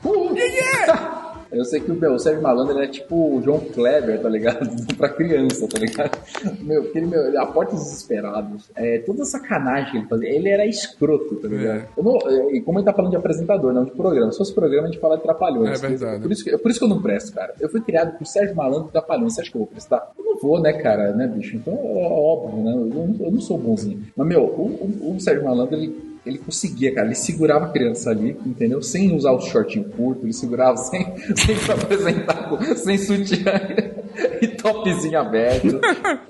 Uh, 0.07 0.35
Eu 1.55 1.65
sei 1.65 1.79
que 1.79 1.91
o, 1.91 1.95
meu, 1.95 2.13
o 2.13 2.19
Sérgio 2.19 2.41
Malandro 2.41 2.77
ele 2.77 2.85
é 2.85 2.87
tipo 2.89 3.15
o 3.37 3.41
João 3.41 3.59
Kleber, 3.59 4.19
tá 4.21 4.29
ligado? 4.29 4.67
pra 4.97 5.09
criança, 5.09 5.67
tá 5.67 5.79
ligado? 5.79 6.17
Meu, 6.61 6.83
porque 6.83 6.99
ele, 6.99 7.07
meu, 7.07 7.27
ele 7.27 7.37
aporta 7.37 7.75
os 7.75 7.83
desesperados. 7.83 8.69
É, 8.75 8.99
toda 8.99 9.23
a 9.23 9.25
sacanagem 9.25 9.91
que 9.91 9.97
ele 9.97 10.07
fazia. 10.07 10.29
Ele 10.29 10.49
era 10.49 10.65
escroto, 10.65 11.35
tá 11.37 11.47
ligado? 11.47 11.77
É. 11.79 11.87
Eu 11.97 12.03
não, 12.03 12.51
e 12.51 12.61
como 12.61 12.79
ele 12.79 12.85
tá 12.85 12.93
falando 12.93 13.11
de 13.11 13.17
apresentador, 13.17 13.73
não 13.73 13.85
de 13.85 13.91
programa. 13.91 14.31
Se 14.31 14.37
fosse 14.37 14.53
programa, 14.53 14.87
a 14.87 14.91
gente 14.91 14.99
fala 14.99 15.17
de 15.17 15.23
trapalhões. 15.23 15.81
É 15.83 15.87
verdade. 15.87 16.21
Por 16.21 16.31
isso, 16.31 16.43
que, 16.43 16.57
por 16.57 16.69
isso 16.71 16.79
que 16.79 16.85
eu 16.85 16.89
não 16.89 17.01
presto, 17.01 17.33
cara. 17.33 17.53
Eu 17.59 17.69
fui 17.69 17.81
criado 17.81 18.17
por 18.17 18.25
Sérgio 18.27 18.55
Malandro 18.55 18.87
e 18.89 18.91
Trapalhões. 18.91 19.33
Você 19.35 19.41
acha 19.41 19.49
que 19.51 19.57
eu 19.57 19.61
vou 19.61 19.67
prestar? 19.67 20.11
Eu 20.17 20.23
não 20.25 20.37
vou, 20.37 20.59
né, 20.61 20.73
cara, 20.73 21.13
né, 21.13 21.27
bicho? 21.27 21.55
Então 21.55 21.73
é 21.73 22.07
óbvio, 22.09 22.63
né? 22.63 22.71
Eu 22.73 22.85
não, 23.07 23.25
eu 23.25 23.31
não 23.31 23.41
sou 23.41 23.57
bonzinho. 23.57 24.03
Mas, 24.15 24.27
meu, 24.27 24.41
o, 24.43 24.61
o- 25.09 25.15
o 25.15 25.19
Sérgio 25.19 25.43
Malandro, 25.45 25.75
ele, 25.75 26.14
ele 26.25 26.37
conseguia, 26.39 26.93
cara. 26.93 27.07
Ele 27.07 27.15
segurava 27.15 27.65
a 27.65 27.69
criança 27.69 28.09
ali, 28.09 28.37
entendeu? 28.45 28.81
Sem 28.81 29.15
usar 29.15 29.31
o 29.31 29.39
shortinho 29.41 29.85
curto, 29.89 30.25
ele 30.25 30.33
segurava 30.33 30.77
sem, 30.77 31.05
sem 31.35 31.55
se 31.55 31.71
apresentar, 31.71 32.49
com- 32.49 32.61
sem 32.75 32.97
sutiã. 32.97 33.51
E 34.41 34.47
topzinho 34.47 35.19
aberto. 35.19 35.81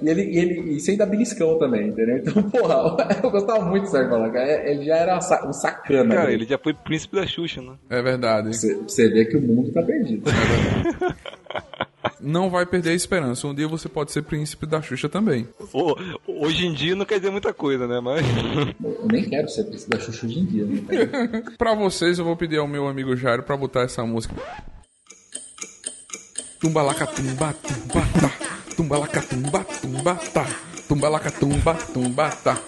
e 0.01 0.09
ele, 0.09 0.23
e 0.23 0.37
ele 0.39 0.75
e 0.75 0.79
sem 0.79 0.97
dar 0.97 1.05
beliscão 1.05 1.59
também, 1.59 1.89
entendeu? 1.89 2.17
Então, 2.17 2.41
porra, 2.49 3.19
eu 3.23 3.29
gostava 3.29 3.63
muito 3.63 3.83
do 3.83 3.89
Sérgio 3.89 4.09
Malandro. 4.09 4.39
É, 4.39 4.71
Ele 4.71 4.85
já 4.85 4.95
era 4.95 5.17
um 5.17 5.53
sacana. 5.53 6.15
Cara, 6.15 6.27
né? 6.29 6.33
ele 6.33 6.45
já 6.45 6.57
foi 6.57 6.73
príncipe 6.73 7.15
da 7.15 7.27
Xuxa, 7.27 7.61
né? 7.61 7.73
É 7.87 8.01
verdade. 8.01 8.55
Você, 8.57 8.73
você 8.75 9.07
vê 9.09 9.25
que 9.25 9.37
o 9.37 9.41
mundo 9.41 9.71
tá 9.71 9.83
perdido. 9.83 10.23
Não 12.19 12.49
vai 12.49 12.65
perder 12.65 12.91
a 12.91 12.93
esperança. 12.93 13.47
Um 13.47 13.53
dia 13.53 13.67
você 13.67 13.89
pode 13.89 14.11
ser 14.11 14.21
príncipe 14.23 14.65
da 14.65 14.81
Xuxa 14.81 15.09
também. 15.09 15.47
Ô, 15.73 15.95
hoje 16.27 16.65
em 16.65 16.73
dia 16.73 16.95
não 16.95 17.05
quer 17.05 17.19
dizer 17.19 17.31
muita 17.31 17.53
coisa, 17.53 17.87
né? 17.87 17.99
Mas. 17.99 18.25
Eu 18.83 19.07
nem 19.11 19.23
quero 19.29 19.47
ser 19.49 19.65
príncipe 19.65 19.89
da 19.91 19.99
Xuxa 19.99 20.25
hoje 20.25 20.39
em 20.39 20.45
dia. 20.45 20.65
Né? 20.65 21.43
Pra 21.57 21.73
vocês, 21.73 22.17
eu 22.19 22.25
vou 22.25 22.35
pedir 22.35 22.57
ao 22.57 22.67
meu 22.67 22.87
amigo 22.87 23.15
Jairo 23.15 23.43
pra 23.43 23.57
botar 23.57 23.81
essa 23.81 24.05
música. 24.05 24.35
Tumbalaca 26.59 27.05
tumba 27.07 27.53
tumba 27.53 28.07
tá. 28.19 28.31
Tumbalaca 28.75 29.21
tumba 29.21 29.65
tumba 29.81 30.15
tá. 30.33 30.45
Tumbalaca 30.87 31.31
tumba 31.31 31.73
tumba 31.93 32.29
tá. 32.29 32.61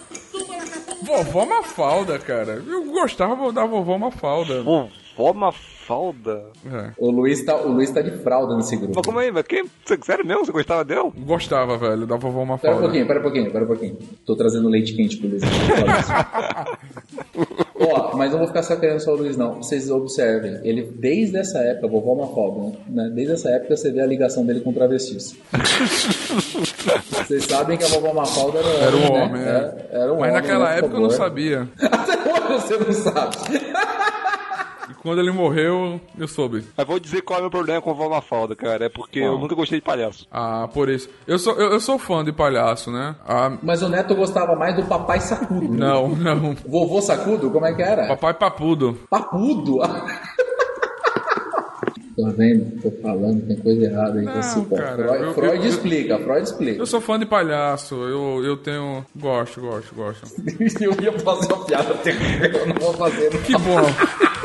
Vovó 1.03 1.45
Mafalda, 1.45 2.19
cara. 2.19 2.63
Eu 2.65 2.85
gostava 2.91 3.51
da 3.51 3.65
vovó 3.65 3.97
Mafalda. 3.97 4.61
Vovó 4.61 4.89
Mafalda? 5.33 6.45
É. 6.65 6.91
O 6.97 7.09
Luiz, 7.11 7.43
tá, 7.43 7.55
o 7.55 7.71
Luiz 7.71 7.89
tá 7.91 8.01
de 8.01 8.11
fralda 8.11 8.55
nesse 8.55 8.75
grupo. 8.75 8.93
Mas 8.95 9.05
como 9.05 9.19
aí? 9.19 9.31
Mas 9.31 9.43
quem? 9.47 9.63
Você- 9.85 9.97
Sério 10.03 10.25
mesmo? 10.25 10.45
Você 10.45 10.51
gostava 10.51 10.83
dela? 10.85 11.11
Gostava, 11.17 11.77
velho, 11.77 12.05
da 12.05 12.15
vovó 12.17 12.31
Pera 12.39 12.43
um 12.43 12.45
Mafalda. 12.47 12.79
pouquinho, 12.81 13.07
pera 13.07 13.19
um 13.19 13.23
pouquinho, 13.23 13.51
pera 13.51 13.63
um 13.63 13.67
pouquinho. 13.67 13.97
Tô 14.25 14.35
trazendo 14.35 14.67
leite 14.69 14.93
quente 14.93 15.17
pro 15.17 15.27
Luiz. 15.29 15.41
Ó, 17.79 18.15
mas 18.17 18.31
não 18.31 18.39
vou 18.39 18.47
ficar 18.47 18.63
sacaneando 18.63 19.01
só 19.01 19.13
o 19.13 19.17
Luiz, 19.17 19.37
não. 19.37 19.57
Vocês 19.61 19.89
observem, 19.91 20.59
ele, 20.63 20.83
desde 20.95 21.37
essa 21.37 21.59
época, 21.59 21.87
vovó 21.87 22.15
Mafalda, 22.15 22.77
né? 22.87 23.11
Desde 23.13 23.33
essa 23.33 23.49
época 23.49 23.75
você 23.77 23.91
vê 23.91 24.01
a 24.01 24.05
ligação 24.05 24.43
dele 24.45 24.61
com 24.61 24.73
travestis. 24.73 25.35
Vocês 27.27 27.43
sabem 27.45 27.77
que 27.77 27.83
a 27.83 27.87
vovó 27.87 28.13
Mafalda 28.13 28.59
era 28.59 28.67
um 28.67 28.81
Era 28.81 28.95
um 28.95 28.99
né? 29.13 29.23
homem, 29.25 29.41
é. 29.41 29.47
Era, 29.47 29.87
era 29.91 30.13
um 30.13 30.19
Mas 30.19 30.29
homem, 30.29 30.41
naquela 30.41 30.69
né, 30.69 30.77
época 30.79 30.95
eu 30.95 31.01
não 31.01 31.09
favor. 31.09 31.23
sabia. 31.25 31.67
Até 31.81 32.13
hoje 32.13 32.61
você 32.61 32.77
não 32.77 32.93
sabe. 32.93 33.35
Quando 35.07 35.19
ele 35.21 35.31
morreu, 35.31 36.01
eu 36.19 36.27
soube. 36.27 36.65
Mas 36.75 36.85
vou 36.85 36.99
dizer 36.99 37.21
qual 37.21 37.37
é 37.37 37.39
o 37.39 37.43
meu 37.43 37.51
problema 37.51 37.81
com 37.81 37.91
a 37.91 37.93
vovó 37.93 38.09
Mafalda, 38.15 38.57
cara. 38.57 38.85
É 38.85 38.89
porque 38.89 39.19
eu 39.19 39.39
nunca 39.39 39.55
gostei 39.55 39.79
de 39.79 39.85
palhaço. 39.85 40.27
Ah, 40.29 40.67
por 40.73 40.89
isso. 40.89 41.09
Eu 41.25 41.39
sou, 41.39 41.53
eu, 41.55 41.71
eu 41.71 41.79
sou 41.79 41.97
fã 41.97 42.25
de 42.25 42.33
palhaço, 42.33 42.91
né? 42.91 43.15
Ah, 43.25 43.57
Mas 43.63 43.81
o 43.81 43.87
Neto 43.87 44.13
gostava 44.15 44.53
mais 44.55 44.75
do 44.75 44.83
papai 44.83 45.21
sacudo. 45.21 45.61
né? 45.71 45.77
não, 45.77 46.09
não. 46.09 46.55
Vovô 46.67 47.01
sacudo? 47.01 47.49
Como 47.49 47.65
é 47.65 47.73
que 47.73 47.81
era? 47.81 48.07
Papai 48.07 48.33
Papudo. 48.33 48.99
Papudo? 49.09 49.79
Tô 52.17 52.25
vendo, 52.31 52.81
tô 52.81 52.89
falando, 52.99 53.45
tem 53.45 53.55
coisa 53.57 53.85
errada 53.85 54.17
aí 54.19 54.25
com 54.25 54.31
Não, 54.31 54.39
esse 54.39 54.65
cara, 54.65 54.95
Freud, 54.95 55.23
eu- 55.23 55.33
Freud 55.35 55.55
eu- 55.57 55.61
eu- 55.61 55.69
explica, 55.69 56.17
Freud 56.17 56.41
explica. 56.41 56.81
Eu 56.81 56.85
sou 56.87 56.99
fã 56.99 57.19
de 57.19 57.27
palhaço. 57.27 57.93
Eu, 57.93 58.43
eu 58.43 58.57
tenho. 58.57 59.05
Gosto, 59.15 59.61
gosto, 59.61 59.93
gosto. 59.93 60.25
Eu 60.81 60.93
ia 60.99 61.11
fazer 61.19 61.53
uma 61.53 61.63
piada 61.63 61.93
eu 61.93 62.67
não 62.69 62.75
vou 62.81 62.93
fazer. 62.95 63.31
não. 63.31 63.41
Que 63.43 63.53
bom. 63.53 63.77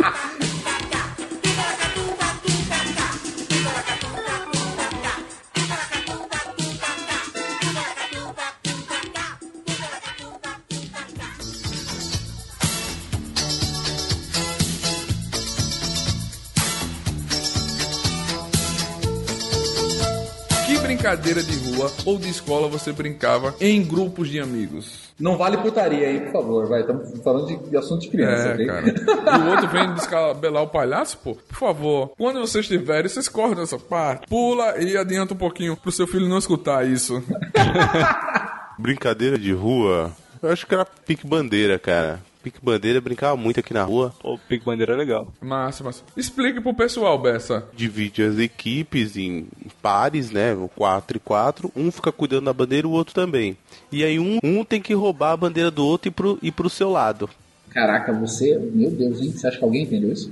brincadeira 21.17 21.43
de 21.43 21.57
rua 21.77 21.93
ou 22.07 22.19
de 22.19 22.29
escola 22.31 22.69
você 22.69 22.93
brincava 22.93 23.55
em 23.61 23.83
grupos 23.85 24.29
de 24.31 24.41
amigos? 24.41 25.13
Não 25.21 25.37
vale 25.37 25.59
putaria 25.59 26.07
aí, 26.09 26.21
por 26.21 26.33
favor, 26.33 26.67
vai. 26.67 26.81
Estamos 26.81 27.21
falando 27.23 27.47
de, 27.47 27.71
de 27.71 27.77
assunto 27.77 28.01
de 28.01 28.09
criança, 28.09 28.49
É, 28.49 28.53
ok? 28.55 28.67
cara. 28.67 28.89
E 28.89 29.41
o 29.43 29.51
outro 29.51 29.69
vem 29.69 29.93
descabelar 29.95 30.63
o 30.63 30.69
palhaço, 30.69 31.19
pô. 31.19 31.35
Por 31.35 31.57
favor, 31.59 32.13
quando 32.17 32.41
vocês 32.41 32.67
tiverem, 32.67 33.09
vocês 33.09 33.29
cortam 33.29 33.63
essa 33.63 33.79
parte. 33.79 34.27
Pula 34.27 34.79
e 34.83 34.97
adianta 34.97 35.35
um 35.35 35.37
pouquinho 35.37 35.77
pro 35.77 35.93
seu 35.93 36.07
filho 36.07 36.29
não 36.29 36.39
escutar 36.39 36.87
isso. 36.89 37.23
Brincadeira 38.79 39.39
de 39.39 39.53
rua. 39.53 40.11
Eu 40.43 40.51
acho 40.51 40.67
que 40.67 40.75
era 40.75 40.85
pique 40.85 41.27
bandeira, 41.27 41.79
cara. 41.79 42.21
Pique 42.43 42.59
bandeira 42.61 42.99
eu 42.99 43.03
brincava 43.03 43.37
muito 43.37 43.61
aqui 43.61 43.73
na 43.73 43.85
rua. 43.85 44.13
O 44.25 44.37
Pique 44.37 44.65
Bandeira 44.67 44.95
é 44.95 44.97
legal. 44.97 45.29
Massa, 45.41 45.85
massa. 45.85 46.03
Explique 46.17 46.61
pro 46.61 46.75
pessoal, 46.75 47.17
Bessa. 47.17 47.69
Divide 47.73 48.21
as 48.25 48.37
equipes 48.37 49.17
em 49.17 49.47
pares, 49.83 50.31
né? 50.31 50.57
4 50.77 51.17
e 51.17 51.21
4. 51.21 51.73
Um 51.75 51.91
fica 51.91 52.13
cuidando 52.13 52.45
da 52.45 52.53
bandeira 52.53 52.87
e 52.87 52.91
o 52.91 52.95
outro 52.95 53.15
também. 53.15 53.57
E 53.91 54.05
aí 54.05 54.19
um, 54.19 54.39
um 54.43 54.65
tem 54.65 54.81
que 54.81 54.95
roubar 54.95 55.33
a 55.33 55.37
bandeira 55.37 55.71
do 55.71 55.85
outro 55.85 56.09
e 56.09 56.11
pro, 56.11 56.39
e 56.41 56.53
pro 56.53 56.71
seu 56.71 56.91
lado. 56.91 57.29
Caraca, 57.71 58.13
você. 58.13 58.59
Meu 58.59 58.91
Deus, 58.91 59.21
hein? 59.21 59.33
Você 59.33 59.47
acha 59.47 59.59
que 59.59 59.65
alguém 59.65 59.83
entendeu 59.83 60.13
isso? 60.13 60.31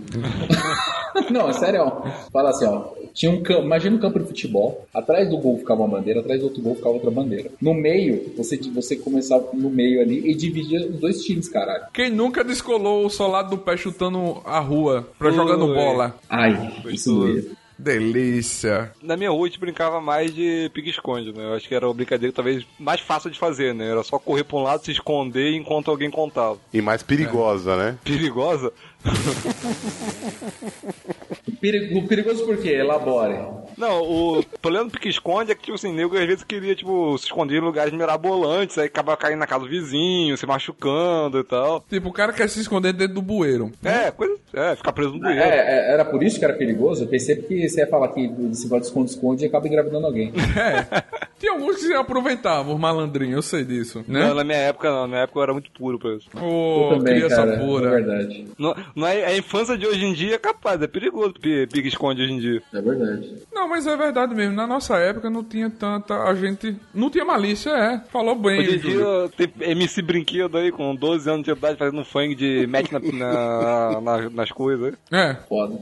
não, 1.31 1.49
é 1.49 1.53
sério. 1.55 1.81
ó. 1.83 2.03
Fala 2.31 2.51
assim, 2.51 2.67
ó. 2.67 2.89
Tinha 3.15 3.33
um 3.33 3.43
campo, 3.43 3.63
imagina 3.63 3.97
um 3.97 3.99
campo 3.99 4.19
de 4.21 4.27
futebol. 4.27 4.87
Atrás 4.95 5.29
do 5.29 5.39
gol 5.39 5.59
ficava 5.59 5.83
uma 5.83 5.97
bandeira, 5.99 6.21
atrás 6.21 6.39
do 6.41 6.47
outro 6.47 6.63
gol 6.63 6.75
ficava 6.75 6.95
outra 6.95 7.11
bandeira. 7.11 7.51
No 7.61 7.75
meio, 7.75 8.33
você, 8.37 8.57
você 8.73 8.95
começava 8.95 9.49
no 9.55 9.71
meio 9.71 10.01
ali 10.01 10.31
e 10.31 10.35
dividia 10.35 10.87
os 10.87 11.01
dois 11.01 11.23
times, 11.25 11.49
caralho. 11.49 11.85
Quem 11.93 12.11
nunca 12.11 12.45
descolou 12.45 13.07
o 13.07 13.11
solado 13.11 13.51
do 13.51 13.59
pé 13.59 13.77
chutando 13.77 14.41
a 14.45 14.61
rua 14.61 15.09
pra 15.19 15.31
jogar 15.31 15.57
no 15.57 15.69
Ui. 15.69 15.75
bola? 15.75 16.15
Ai, 16.29 16.73
isso 16.91 17.13
doía. 17.15 17.45
Delícia. 17.81 18.93
Na 19.03 19.17
minha 19.17 19.31
rua 19.31 19.47
a 19.47 19.49
gente 19.49 19.59
brincava 19.59 20.01
mais 20.01 20.35
de 20.35 20.71
pique-esconde, 20.75 21.33
né? 21.33 21.45
Eu 21.45 21.55
acho 21.55 21.67
que 21.67 21.75
era 21.75 21.87
uma 21.87 21.95
brincadeira 21.95 22.33
talvez 22.33 22.67
mais 22.79 23.01
fácil 23.01 23.31
de 23.31 23.39
fazer, 23.39 23.75
né? 23.75 23.91
Era 23.91 24.03
só 24.03 24.19
correr 24.19 24.45
pra 24.45 24.59
um 24.59 24.63
lado, 24.63 24.85
se 24.85 24.93
esconder 24.93 25.55
enquanto 25.55 25.91
alguém 25.91 26.11
contava. 26.11 26.59
E 26.73 26.83
mais 26.83 27.03
perigosa, 27.03 27.77
né? 27.77 27.99
Perigosa? 28.05 28.73
Perigo- 31.61 32.07
perigoso 32.07 32.45
por 32.45 32.57
quê? 32.57 32.71
Elabore. 32.71 33.61
Não, 33.77 34.03
o 34.03 34.43
problema 34.61 34.87
do 34.87 34.91
pique-esconde 34.91 35.53
é 35.53 35.55
que, 35.55 35.63
tipo 35.63 35.75
assim, 35.75 35.93
nego 35.93 36.17
às 36.17 36.27
vezes 36.27 36.45
queria, 36.45 36.75
tipo, 36.75 37.17
se 37.17 37.25
esconder 37.27 37.57
em 37.59 37.61
lugares 37.65 37.93
mirabolantes, 37.93 38.77
aí 38.77 38.87
acabava 38.87 39.17
caindo 39.17 39.39
na 39.39 39.47
casa 39.47 39.65
do 39.65 39.71
vizinho, 39.71 40.37
se 40.37 40.45
machucando 40.45 41.39
e 41.39 41.45
tal. 41.45 41.83
Tipo, 41.89 42.09
o 42.09 42.13
cara 42.13 42.33
quer 42.33 42.49
se 42.49 42.61
esconder 42.61 42.93
dentro 42.93 43.15
do 43.15 43.23
bueiro. 43.23 43.71
É, 43.83 44.11
coisa. 44.11 44.35
É, 44.53 44.75
ficar 44.77 44.93
preso 44.93 45.13
no 45.13 45.21
bueiro. 45.21 45.41
É, 45.41 45.89
é, 45.89 45.93
era 45.93 46.05
por 46.05 46.23
isso 46.23 46.39
que 46.39 46.45
era 46.45 46.55
perigoso? 46.55 47.05
Eu 47.05 47.09
pensei 47.09 47.37
que 47.37 47.69
você 47.69 47.81
ia 47.81 47.87
falar 47.87 48.09
que 48.09 48.21
negócio 48.29 48.81
de 48.81 48.87
esconde-esconde 48.87 49.45
e 49.45 49.49
acaba 49.49 49.67
engravidando 49.67 50.07
alguém. 50.07 50.33
É. 50.61 51.03
Tinha 51.39 51.53
alguns 51.53 51.77
que 51.77 51.83
se 51.87 51.95
aproveitavam, 51.95 52.75
os 52.75 52.81
malandrinhos, 52.81 53.35
eu 53.37 53.43
sei 53.43 53.65
disso, 53.65 54.05
né? 54.07 54.27
Não, 54.27 54.35
na 54.35 54.45
minha 54.45 54.59
época 54.59 54.91
não, 54.91 55.03
na 55.03 55.07
minha 55.09 55.21
época 55.23 55.39
eu 55.39 55.43
era 55.43 55.53
muito 55.55 55.71
puro 55.71 55.99
pra 55.99 56.13
isso. 56.15 56.29
Ô, 56.37 56.91
também, 56.91 57.15
criança 57.15 57.37
cara. 57.37 57.57
pura. 57.59 57.87
É 57.87 57.91
verdade. 57.91 58.47
Não, 58.59 58.77
não 58.95 59.07
é, 59.07 59.25
a 59.25 59.37
infância 59.39 59.79
de 59.79 59.87
hoje 59.87 60.05
em 60.05 60.13
dia 60.13 60.35
é 60.35 60.39
capaz, 60.39 60.83
é 60.83 60.87
perigoso 60.87 61.20
pi- 61.33 61.67
pique-esconde 61.67 62.23
hoje 62.23 62.33
em 62.33 62.39
dia. 62.39 62.63
É 62.73 62.81
verdade. 62.81 63.35
Não, 63.53 63.69
mas 63.69 63.87
é 63.87 63.97
verdade 63.97 64.35
mesmo. 64.35 64.55
Na 64.55 64.67
nossa 64.67 64.97
época 64.97 65.29
não 65.31 65.45
tinha 65.45 65.69
tanta. 65.71 66.15
A 66.23 66.35
gente. 66.35 66.75
Não 66.95 67.11
tinha 67.11 67.25
malícia, 67.25 67.71
é. 67.71 68.01
Falou 68.11 68.35
bem. 68.35 68.61
Hoje 68.61 68.77
em 68.77 68.79
dia 68.79 69.05
tem 69.37 69.53
MC 69.71 70.03
Brinquedo 70.03 70.57
aí 70.57 70.71
com 70.73 70.95
12 70.95 71.29
anos 71.31 71.45
de 71.45 71.51
idade 71.51 71.79
fazendo 71.79 72.05
funk 72.05 72.35
de 72.35 72.67
match 72.67 72.91
na, 72.93 73.01
na- 73.01 74.01
na- 74.01 74.31
nas 74.31 74.51
coisas. 74.51 74.95
É. 75.13 75.35
Foda. 75.49 75.77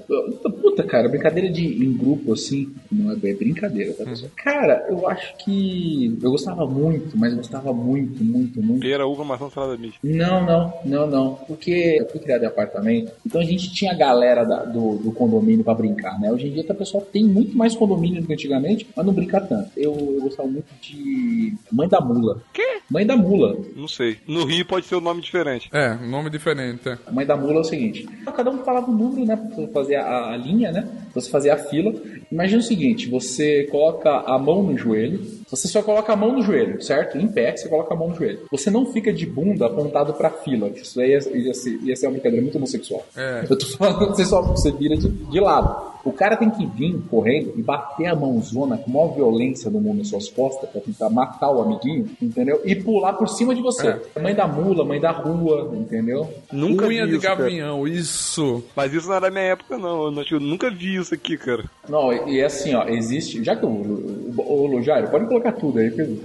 Puta, 0.61 0.83
cara, 0.85 1.09
brincadeira 1.09 1.49
de 1.51 1.85
em 1.85 1.93
grupo 1.97 2.33
assim, 2.33 2.73
não 2.91 3.13
é 3.13 3.17
bem 3.17 3.35
brincadeira, 3.35 3.93
tá, 3.95 4.05
pessoal? 4.05 4.31
Cara, 4.37 4.87
eu 4.89 5.09
acho 5.09 5.37
que 5.39 6.19
eu 6.23 6.31
gostava 6.31 6.67
muito, 6.67 7.17
mas 7.17 7.35
gostava 7.35 7.73
muito, 7.73 8.23
muito, 8.25 8.63
muito. 8.63 8.81
Pera, 8.81 9.07
uva, 9.07 9.25
maçã, 9.25 9.49
salada 9.51 9.77
mista. 9.77 9.99
Não, 10.03 10.45
não, 10.45 10.73
não, 10.85 11.07
não. 11.07 11.35
Porque 11.47 11.97
eu 12.01 12.09
fui 12.09 12.21
criado 12.21 12.43
em 12.43 12.47
apartamento, 12.47 13.13
então 13.27 13.41
a 13.41 13.45
gente 13.45 13.73
tinha 13.73 13.93
a 13.93 13.97
galera 13.97 14.45
da- 14.45 14.65
do, 14.65 14.97
do 14.97 15.13
condomínio 15.29 15.65
pra 15.65 15.75
brincar, 15.75 16.19
né? 16.19 16.33
Hoje 16.33 16.47
em 16.49 16.53
dia 16.53 16.65
o 16.69 16.75
pessoal 16.75 17.07
tem 17.13 17.25
muito 17.25 17.57
mais 17.57 17.77
condomínio 17.77 18.21
do 18.23 18.27
que 18.27 18.33
antigamente, 18.33 18.87
mas 18.97 19.05
não 19.05 19.13
brinca 19.13 19.41
tanto. 19.41 19.71
Eu, 19.77 19.95
eu 19.95 20.23
gostava 20.23 20.49
muito 20.49 20.67
de 20.81 21.55
Mãe 21.71 21.89
da 21.89 22.01
Mula. 22.01 22.43
Quê? 22.53 22.79
Mãe 22.91 23.07
da 23.07 23.17
Mula. 23.17 23.57
Não 23.77 23.87
sei. 23.89 24.17
No 24.27 24.45
Rio 24.45 24.65
pode 24.65 24.87
ser 24.87 24.97
um 24.97 25.01
nome 25.01 25.21
diferente. 25.21 25.69
É, 25.73 25.95
nome 25.95 26.31
diferente. 26.31 26.89
é. 26.89 26.99
A 27.07 27.13
mãe 27.13 27.27
da 27.27 27.37
mula 27.37 27.57
é 27.57 27.61
o 27.61 27.65
seguinte: 27.65 28.09
cada 28.35 28.51
um 28.51 28.59
falava 28.59 28.91
um 28.91 28.95
número, 28.95 29.25
né? 29.27 29.37
Pra 29.37 29.55
você 29.57 29.67
fazer 29.69 29.97
a, 29.97 30.33
a 30.33 30.37
linha, 30.37 30.73
né? 30.73 30.83
Pra 31.13 31.21
você 31.21 31.31
fazer 31.31 31.51
a 31.51 31.57
fila. 31.57 31.95
Imagina 32.31 32.61
o 32.61 32.65
seguinte: 32.65 33.09
você 33.09 33.65
coloca 33.65 34.11
a 34.11 34.39
mão 34.39 34.63
no 34.63 34.77
joelho. 34.77 35.21
Você 35.51 35.69
só 35.69 35.83
coloca 35.83 36.13
a 36.13 36.17
mão 36.17 36.33
no 36.33 36.43
joelho, 36.43 36.81
certo? 36.83 37.17
Em 37.19 37.27
pé, 37.29 37.57
você 37.57 37.69
coloca 37.69 37.95
a 37.95 37.97
mão 37.97 38.09
no 38.09 38.15
joelho. 38.15 38.41
Você 38.51 38.71
não 38.71 38.87
fica 38.93 39.13
de 39.13 39.25
bunda 39.27 39.67
apontado 39.67 40.13
pra 40.15 40.31
fila. 40.31 40.71
que 40.71 40.81
Isso 40.81 41.01
aí 41.01 41.11
ia, 41.11 41.19
ia, 41.39 41.55
ser, 41.55 41.79
ia 41.83 41.97
ser 41.97 42.07
uma 42.07 42.13
brincadeira 42.13 42.43
muito 42.43 42.57
homossexual. 42.57 43.05
É. 43.17 43.45
Eu 43.49 43.57
tô 43.59 43.67
falando, 43.67 44.09
você 44.09 44.25
só 44.25 44.43
você 44.43 44.71
vira 44.73 44.97
de, 44.97 45.09
de 45.09 45.41
lado. 45.41 45.89
O 46.05 46.13
cara 46.13 46.37
tem 46.37 46.49
que 46.49 46.65
vir 46.65 46.97
correndo 47.11 47.53
e 47.57 47.63
bater 47.63 48.07
a 48.07 48.15
mãozona 48.15 48.79
com 48.79 48.91
maior 48.91 49.09
violência 49.15 49.69
no 49.71 49.81
mundo 49.81 49.99
nas 49.99 50.09
suas 50.09 50.29
costas 50.29 50.71
pra 50.71 50.81
tentar 50.81 51.11
matar 51.11 51.51
o 51.51 51.61
amiguinho, 51.61 52.09
entendeu? 52.23 52.63
E 52.65 52.75
pular 52.75 53.13
por 53.15 53.29
cima 53.29 53.55
de 53.55 53.61
você. 53.61 54.01
Mãe 54.23 54.35
da 54.35 54.47
mula, 54.47 54.85
mãe 54.85 55.01
da 55.01 55.11
rua, 55.11 55.71
entendeu? 55.75 56.33
Nunca 56.53 56.87
Unha 56.87 57.05
vi 57.05 57.11
de 57.11 57.17
isso, 57.17 57.27
cara. 57.27 57.37
gavião, 57.37 57.87
isso. 57.87 58.63
Mas 58.77 58.95
isso 58.95 59.07
não 59.09 59.17
era 59.17 59.27
da 59.27 59.31
minha 59.31 59.45
época, 59.53 59.77
não. 59.77 60.05
Eu, 60.05 60.11
não- 60.11 60.25
eu 60.31 60.41
nunca 60.41 60.71
vi 60.71 60.95
isso 60.97 61.13
aqui, 61.13 61.37
cara. 61.37 61.65
Não, 61.89 62.13
e 62.13 62.37
e 62.39 62.45
assim, 62.45 62.75
ó, 62.75 62.87
existe. 62.89 63.43
Já 63.43 63.57
que 63.57 63.67
o, 63.67 63.69
o, 63.69 64.35
o, 64.39 64.77
o 64.77 64.83
Jairo, 64.83 65.09
pode 65.09 65.27
colocar 65.27 65.38
tudo 65.53 65.79
aí, 65.79 65.91
Pedro. 65.91 66.19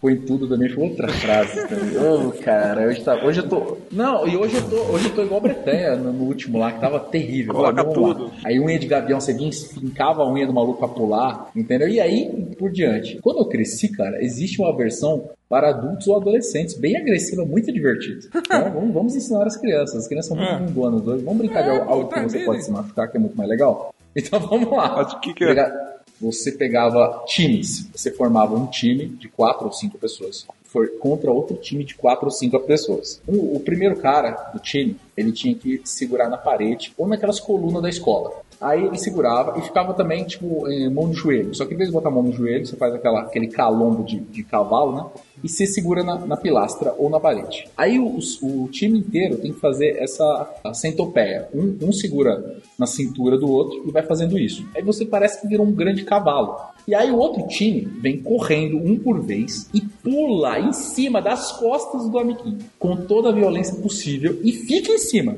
Põe 0.00 0.16
tudo 0.16 0.48
também, 0.48 0.68
foi 0.68 0.82
outra 0.88 1.06
frase 1.06 1.64
também. 1.68 1.94
Ô, 2.26 2.32
cara, 2.32 2.88
hoje, 2.88 3.04
tá, 3.04 3.24
hoje 3.24 3.38
eu 3.38 3.48
tô. 3.48 3.76
Não, 3.92 4.26
e 4.26 4.36
hoje 4.36 4.56
eu 4.56 4.68
tô, 4.68 4.76
hoje 4.92 5.08
eu 5.08 5.14
tô 5.14 5.22
igual 5.22 5.38
a 5.38 5.42
Bretanha 5.44 5.94
no, 5.94 6.12
no 6.12 6.24
último 6.24 6.58
lá, 6.58 6.72
que 6.72 6.80
tava 6.80 6.98
terrível. 6.98 7.54
Coloca 7.54 7.84
Vamos 7.84 7.96
lá. 7.96 8.14
tudo. 8.14 8.32
Aí 8.44 8.58
unha 8.58 8.80
de 8.80 8.88
gavião, 8.88 9.20
você 9.20 9.32
vinha, 9.32 9.52
fincava 9.52 10.22
a 10.22 10.28
unha 10.28 10.44
do 10.44 10.52
maluco 10.52 10.80
pra 10.80 10.88
pular, 10.88 11.50
entendeu? 11.54 11.88
E 11.88 12.00
aí, 12.00 12.28
por 12.58 12.72
diante. 12.72 13.18
Quando 13.22 13.38
eu 13.38 13.44
cresci, 13.44 13.90
cara, 13.90 14.20
existe 14.20 14.60
uma 14.60 14.76
versão 14.76 15.30
para 15.48 15.68
adultos 15.68 16.08
ou 16.08 16.16
adolescentes, 16.16 16.76
bem 16.76 16.96
agressiva, 16.96 17.44
muito 17.44 17.70
divertida. 17.72 18.22
Então, 18.44 18.72
vamos, 18.72 18.92
vamos 18.94 19.14
ensinar 19.14 19.46
as 19.46 19.56
crianças. 19.56 19.94
As 19.98 20.08
crianças 20.08 20.26
são 20.30 20.36
muito 20.36 20.50
É. 20.52 20.58
mundonas 20.58 21.06
hoje. 21.06 21.22
Vamos 21.22 21.38
brincar 21.38 21.62
de 21.62 21.68
É, 21.68 21.78
algo 21.80 22.08
que 22.08 22.20
você 22.22 22.40
pode 22.40 22.64
se 22.64 22.72
machucar, 22.72 23.08
que 23.08 23.16
é 23.16 23.20
muito 23.20 23.36
mais 23.36 23.48
legal? 23.48 23.94
Então 24.14 24.38
vamos 24.40 24.68
lá. 24.70 24.92
Mas 24.96 25.12
o 25.14 25.20
que 25.20 25.32
que 25.32 25.42
é? 25.44 25.46
Pegar- 25.46 25.91
Você 26.22 26.52
pegava 26.52 27.24
times. 27.26 27.90
Você 27.92 28.12
formava 28.12 28.54
um 28.54 28.66
time 28.66 29.08
de 29.08 29.28
quatro 29.28 29.66
ou 29.66 29.72
cinco 29.72 29.98
pessoas 29.98 30.46
contra 30.98 31.30
outro 31.30 31.56
time 31.56 31.84
de 31.84 31.94
quatro 31.94 32.26
ou 32.26 32.30
cinco 32.30 32.58
pessoas. 32.60 33.20
O, 33.26 33.56
o 33.56 33.60
primeiro 33.60 33.96
cara 33.96 34.30
do 34.54 34.58
time, 34.58 34.96
ele 35.16 35.30
tinha 35.30 35.54
que 35.54 35.82
segurar 35.84 36.30
na 36.30 36.38
parede 36.38 36.94
ou 36.96 37.06
naquelas 37.06 37.38
colunas 37.38 37.82
da 37.82 37.90
escola. 37.90 38.40
Aí 38.62 38.84
ele 38.84 38.98
segurava 38.98 39.58
e 39.58 39.62
ficava 39.62 39.92
também, 39.94 40.24
tipo, 40.24 40.64
mão 40.90 41.08
no 41.08 41.14
joelho. 41.14 41.54
Só 41.54 41.64
que 41.64 41.74
em 41.74 41.76
vez 41.76 41.88
de 41.88 41.92
botar 41.92 42.08
a 42.08 42.12
mão 42.12 42.22
no 42.22 42.32
joelho, 42.32 42.64
você 42.64 42.76
faz 42.76 42.94
aquela, 42.94 43.22
aquele 43.22 43.48
calombo 43.48 44.04
de, 44.04 44.20
de 44.20 44.42
cavalo, 44.42 44.94
né? 44.94 45.04
E 45.42 45.48
você 45.48 45.66
segura 45.66 46.04
na, 46.04 46.18
na 46.24 46.36
pilastra 46.36 46.94
ou 46.96 47.10
na 47.10 47.18
parede. 47.18 47.64
Aí 47.76 47.98
o, 47.98 48.18
o 48.42 48.68
time 48.68 48.98
inteiro 48.98 49.36
tem 49.38 49.52
que 49.52 49.60
fazer 49.60 49.96
essa 49.98 50.48
centopeia. 50.72 51.48
Um, 51.52 51.76
um 51.82 51.92
segura 51.92 52.60
na 52.78 52.86
cintura 52.86 53.36
do 53.36 53.50
outro 53.50 53.82
e 53.86 53.90
vai 53.90 54.02
fazendo 54.02 54.38
isso. 54.38 54.64
Aí 54.74 54.82
você 54.82 55.04
parece 55.04 55.40
que 55.40 55.48
virou 55.48 55.66
um 55.66 55.72
grande 55.72 56.04
cavalo. 56.04 56.56
E 56.86 56.94
aí 56.94 57.10
o 57.10 57.16
outro 57.16 57.46
time 57.46 57.80
vem 58.00 58.20
correndo 58.20 58.76
um 58.76 58.98
por 58.98 59.20
vez 59.20 59.68
e 59.72 59.80
pula 59.80 60.58
em 60.58 60.72
cima 60.72 61.22
das 61.22 61.52
costas 61.52 62.08
do 62.08 62.18
amiguinho, 62.18 62.58
com 62.78 62.96
toda 62.96 63.28
a 63.28 63.32
violência 63.32 63.76
possível 63.76 64.38
e 64.42 64.52
fica 64.52 64.92
em 64.92 64.98
cima. 64.98 65.36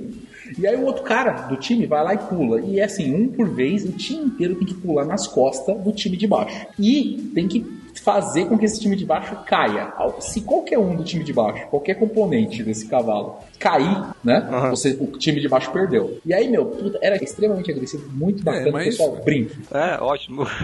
E 0.58 0.66
aí 0.66 0.76
o 0.76 0.84
outro 0.84 1.02
cara 1.02 1.32
do 1.48 1.56
time 1.56 1.86
vai 1.86 2.02
lá 2.04 2.14
e 2.14 2.18
pula. 2.18 2.60
E 2.60 2.80
é 2.80 2.84
assim, 2.84 3.14
um 3.14 3.28
por 3.28 3.48
vez, 3.48 3.84
o 3.84 3.92
time 3.92 4.24
inteiro 4.26 4.54
tem 4.56 4.66
que 4.66 4.74
pular 4.74 5.04
nas 5.04 5.26
costas 5.26 5.78
do 5.80 5.92
time 5.92 6.16
de 6.16 6.26
baixo. 6.26 6.66
E 6.78 7.30
tem 7.34 7.48
que 7.48 7.64
fazer 8.02 8.46
com 8.46 8.58
que 8.58 8.64
esse 8.66 8.78
time 8.80 8.96
de 8.96 9.06
baixo 9.06 9.34
caia. 9.46 9.92
Se 10.20 10.42
qualquer 10.42 10.78
um 10.78 10.94
do 10.96 11.04
time 11.04 11.24
de 11.24 11.32
baixo, 11.32 11.66
qualquer 11.68 11.94
componente 11.94 12.62
desse 12.62 12.86
cavalo 12.86 13.36
cair, 13.58 14.04
né? 14.22 14.46
Você, 14.70 14.96
o 15.00 15.06
time 15.18 15.40
de 15.40 15.48
baixo 15.48 15.70
perdeu. 15.72 16.18
E 16.26 16.34
aí, 16.34 16.48
meu, 16.48 16.66
puta, 16.66 16.98
era 17.00 17.16
extremamente 17.22 17.70
agressivo, 17.70 18.10
muito 18.12 18.42
bacana, 18.44 18.70
mas- 18.72 18.84
pessoal. 18.96 19.16
Brinque. 19.24 19.56
É, 19.72 19.98
ótimo. 20.02 20.46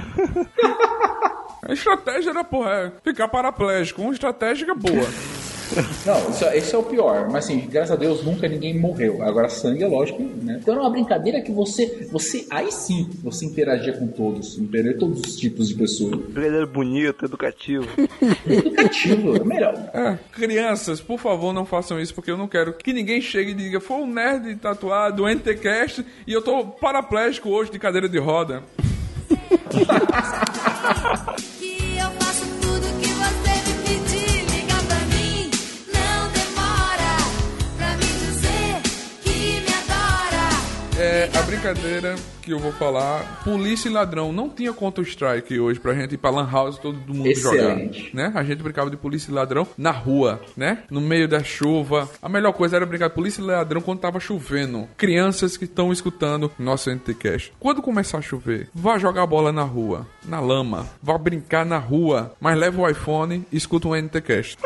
A 1.62 1.72
estratégia 1.72 2.30
era, 2.30 2.42
porra, 2.42 2.70
é 2.70 2.92
ficar 3.04 3.28
paraplégico. 3.28 4.02
Uma 4.02 4.12
estratégia 4.12 4.74
boa. 4.74 5.06
Não, 6.06 6.30
isso, 6.30 6.44
é- 6.44 6.58
isso 6.58 6.76
é 6.76 6.78
o 6.78 6.82
pior. 6.82 7.28
Mas 7.30 7.44
assim, 7.44 7.66
graças 7.70 7.92
a 7.92 7.96
Deus 7.96 8.24
nunca 8.24 8.48
ninguém 8.48 8.78
morreu. 8.78 9.22
Agora 9.22 9.48
sangue 9.48 9.82
é 9.82 9.86
lógico, 9.86 10.22
né? 10.42 10.58
Então 10.60 10.74
era 10.74 10.82
uma 10.82 10.90
brincadeira 10.90 11.40
que 11.40 11.52
você, 11.52 12.06
você 12.10 12.46
aí 12.50 12.70
sim, 12.72 13.08
você 13.22 13.44
interagia 13.46 13.92
com 13.92 14.06
todos, 14.06 14.58
entendeu? 14.58 14.98
Todos 14.98 15.20
os 15.20 15.36
tipos 15.36 15.68
de 15.68 15.74
pessoas. 15.74 16.16
Brincadeira 16.16 16.66
bonita, 16.66 17.24
educativo. 17.26 17.86
Educativo, 18.46 19.36
é 19.36 19.44
melhor. 19.44 19.74
É, 19.94 20.18
crianças, 20.32 21.00
por 21.00 21.18
favor, 21.18 21.52
não 21.52 21.64
façam 21.64 22.00
isso, 22.00 22.14
porque 22.14 22.30
eu 22.30 22.36
não 22.36 22.48
quero 22.48 22.72
que 22.72 22.92
ninguém 22.92 23.20
chegue 23.20 23.52
e 23.52 23.54
diga, 23.54 23.80
foi 23.80 23.98
um 23.98 24.06
nerd 24.06 24.54
tatuado, 24.56 25.28
NTCast, 25.28 26.04
e 26.26 26.32
eu 26.32 26.42
tô 26.42 26.64
paraplégico 26.64 27.48
hoje 27.50 27.70
de 27.70 27.78
cadeira 27.78 28.08
de 28.08 28.18
roda. 28.18 28.62
É, 41.02 41.30
a 41.34 41.42
brincadeira 41.44 42.14
que 42.42 42.52
eu 42.52 42.58
vou 42.58 42.72
falar, 42.72 43.42
polícia 43.42 43.88
e 43.88 43.92
ladrão. 43.92 44.34
Não 44.34 44.50
tinha 44.50 44.70
Counter-Strike 44.70 45.58
hoje 45.58 45.80
pra 45.80 45.94
gente 45.94 46.14
ir 46.14 46.18
pra 46.18 46.28
Lan 46.28 46.46
House 46.50 46.76
e 46.76 46.80
todo 46.82 46.98
mundo 47.14 47.26
Excelente. 47.26 48.10
jogar. 48.10 48.14
Né? 48.14 48.32
A 48.34 48.44
gente 48.44 48.62
brincava 48.62 48.90
de 48.90 48.98
polícia 48.98 49.30
e 49.30 49.34
ladrão 49.34 49.66
na 49.78 49.90
rua, 49.90 50.42
né? 50.54 50.82
No 50.90 51.00
meio 51.00 51.26
da 51.26 51.42
chuva. 51.42 52.06
A 52.20 52.28
melhor 52.28 52.52
coisa 52.52 52.76
era 52.76 52.84
brincar 52.84 53.08
de 53.08 53.14
polícia 53.14 53.40
e 53.40 53.44
ladrão 53.44 53.80
quando 53.80 54.00
tava 54.00 54.20
chovendo. 54.20 54.86
Crianças 54.98 55.56
que 55.56 55.64
estão 55.64 55.90
escutando 55.90 56.52
nosso 56.58 56.90
NTCast. 56.90 57.54
Quando 57.58 57.80
começar 57.80 58.18
a 58.18 58.22
chover, 58.22 58.68
vá 58.74 58.98
jogar 58.98 59.26
bola 59.26 59.50
na 59.52 59.62
rua, 59.62 60.06
na 60.26 60.38
lama. 60.38 60.86
Vá 61.02 61.16
brincar 61.16 61.64
na 61.64 61.78
rua, 61.78 62.34
mas 62.38 62.58
leva 62.58 62.78
o 62.82 62.86
iPhone 62.86 63.46
e 63.50 63.56
escuta 63.56 63.88
um 63.88 63.96
NTCast. 63.96 64.58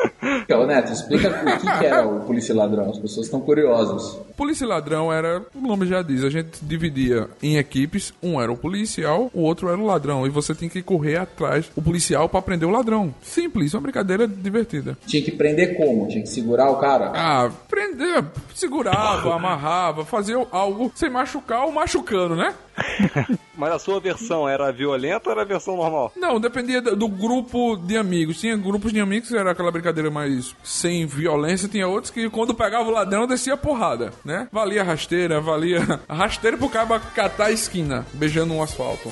Então, 0.42 0.66
Neto, 0.66 0.92
explica 0.92 1.28
o 1.28 1.58
que, 1.58 1.78
que 1.78 1.86
era 1.86 2.06
o 2.06 2.20
polícia 2.20 2.52
e 2.52 2.56
ladrão. 2.56 2.90
As 2.90 2.98
pessoas 2.98 3.26
estão 3.26 3.40
curiosas. 3.40 4.18
Polícia 4.36 4.64
e 4.64 4.68
ladrão 4.68 5.12
era, 5.12 5.42
o 5.54 5.60
nome 5.60 5.86
já 5.86 6.02
diz, 6.02 6.24
a 6.24 6.30
gente 6.30 6.58
dividia 6.62 7.28
em 7.42 7.56
equipes, 7.56 8.12
um 8.22 8.40
era 8.40 8.50
o 8.50 8.56
policial, 8.56 9.30
o 9.32 9.42
outro 9.42 9.68
era 9.68 9.78
o 9.78 9.86
ladrão, 9.86 10.26
e 10.26 10.30
você 10.30 10.54
tem 10.54 10.68
que 10.68 10.82
correr 10.82 11.16
atrás 11.16 11.68
do 11.74 11.80
policial 11.80 12.28
pra 12.28 12.42
prender 12.42 12.68
o 12.68 12.72
ladrão. 12.72 13.14
Simples, 13.22 13.74
uma 13.74 13.82
brincadeira 13.82 14.26
divertida. 14.26 14.96
Tinha 15.06 15.22
que 15.22 15.30
prender 15.30 15.76
como? 15.76 16.08
Tinha 16.08 16.22
que 16.22 16.28
segurar 16.28 16.70
o 16.70 16.76
cara? 16.76 17.12
Ah, 17.14 17.50
prender, 17.68 18.24
segurava, 18.54 19.34
amarrava, 19.34 20.04
fazia 20.04 20.36
algo 20.50 20.90
sem 20.94 21.10
machucar 21.10 21.64
ou 21.64 21.72
machucando, 21.72 22.34
né? 22.34 22.54
Mas 23.56 23.72
a 23.72 23.78
sua 23.78 24.00
versão 24.00 24.48
era 24.48 24.72
violenta 24.72 25.28
ou 25.28 25.32
era 25.32 25.42
a 25.42 25.44
versão 25.44 25.76
normal? 25.76 26.12
Não, 26.16 26.40
dependia 26.40 26.80
do 26.80 27.08
grupo 27.08 27.76
de 27.76 27.96
amigos. 27.96 28.40
Tinha 28.40 28.56
grupos 28.56 28.92
de 28.92 29.00
amigos 29.00 29.28
que 29.28 29.36
era 29.36 29.52
aquela 29.52 29.70
brincadeira 29.70 30.10
mais 30.10 30.54
sem 30.62 31.06
violência. 31.06 31.68
Tinha 31.68 31.86
outros 31.86 32.10
que 32.10 32.28
quando 32.30 32.54
pegava 32.54 32.88
o 32.88 32.92
ladrão 32.92 33.26
descia 33.26 33.56
porrada, 33.56 34.12
né? 34.24 34.48
Valia 34.50 34.82
rasteira, 34.82 35.40
valia 35.40 36.00
rasteira 36.08 36.56
pro 36.56 36.68
cara 36.68 36.98
catar 36.98 37.46
a 37.46 37.52
esquina, 37.52 38.06
beijando 38.12 38.54
um 38.54 38.62
asfalto. 38.62 39.08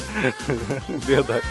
Verdade. 0.89 1.43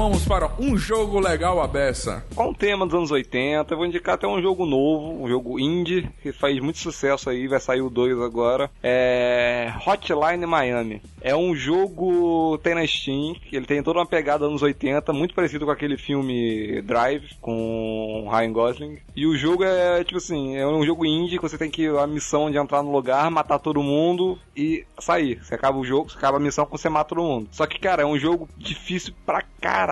Vamos 0.00 0.24
para 0.24 0.50
um 0.58 0.78
jogo 0.78 1.20
legal 1.20 1.60
a 1.60 1.68
beça. 1.68 2.24
Com 2.34 2.48
o 2.48 2.54
tema 2.54 2.86
dos 2.86 2.94
anos 2.94 3.10
80, 3.10 3.70
eu 3.70 3.76
vou 3.76 3.84
indicar 3.84 4.14
até 4.14 4.26
um 4.26 4.40
jogo 4.40 4.64
novo, 4.64 5.22
um 5.22 5.28
jogo 5.28 5.60
indie, 5.60 6.08
que 6.22 6.32
faz 6.32 6.58
muito 6.58 6.78
sucesso 6.78 7.28
aí, 7.28 7.46
vai 7.46 7.60
sair 7.60 7.82
o 7.82 7.90
2 7.90 8.18
agora. 8.22 8.70
É 8.82 9.70
Hotline 9.86 10.46
Miami. 10.46 11.02
É 11.20 11.36
um 11.36 11.54
jogo, 11.54 12.56
tem 12.62 12.74
na 12.74 12.86
Steam, 12.86 13.36
ele 13.52 13.66
tem 13.66 13.82
toda 13.82 13.98
uma 13.98 14.06
pegada 14.06 14.46
anos 14.46 14.62
80, 14.62 15.12
muito 15.12 15.34
parecido 15.34 15.66
com 15.66 15.70
aquele 15.70 15.98
filme 15.98 16.80
Drive, 16.80 17.34
com 17.38 18.26
Ryan 18.32 18.52
Gosling. 18.52 18.98
E 19.14 19.26
o 19.26 19.36
jogo 19.36 19.64
é, 19.64 20.02
tipo 20.02 20.16
assim, 20.16 20.56
é 20.56 20.66
um 20.66 20.82
jogo 20.82 21.04
indie 21.04 21.36
que 21.36 21.42
você 21.42 21.58
tem 21.58 21.70
que 21.70 21.86
a 21.88 22.06
missão 22.06 22.50
de 22.50 22.56
entrar 22.56 22.82
no 22.82 22.90
lugar, 22.90 23.30
matar 23.30 23.58
todo 23.58 23.82
mundo 23.82 24.38
e 24.56 24.86
sair. 24.98 25.38
Você 25.42 25.54
acaba 25.54 25.76
o 25.76 25.84
jogo, 25.84 26.08
você 26.08 26.16
acaba 26.16 26.38
a 26.38 26.40
missão 26.40 26.66
você 26.70 26.88
mata 26.88 27.10
todo 27.10 27.22
mundo. 27.22 27.48
Só 27.52 27.66
que, 27.66 27.78
cara, 27.78 28.02
é 28.02 28.06
um 28.06 28.18
jogo 28.18 28.48
difícil 28.56 29.12
pra 29.26 29.42
caralho. 29.60 29.89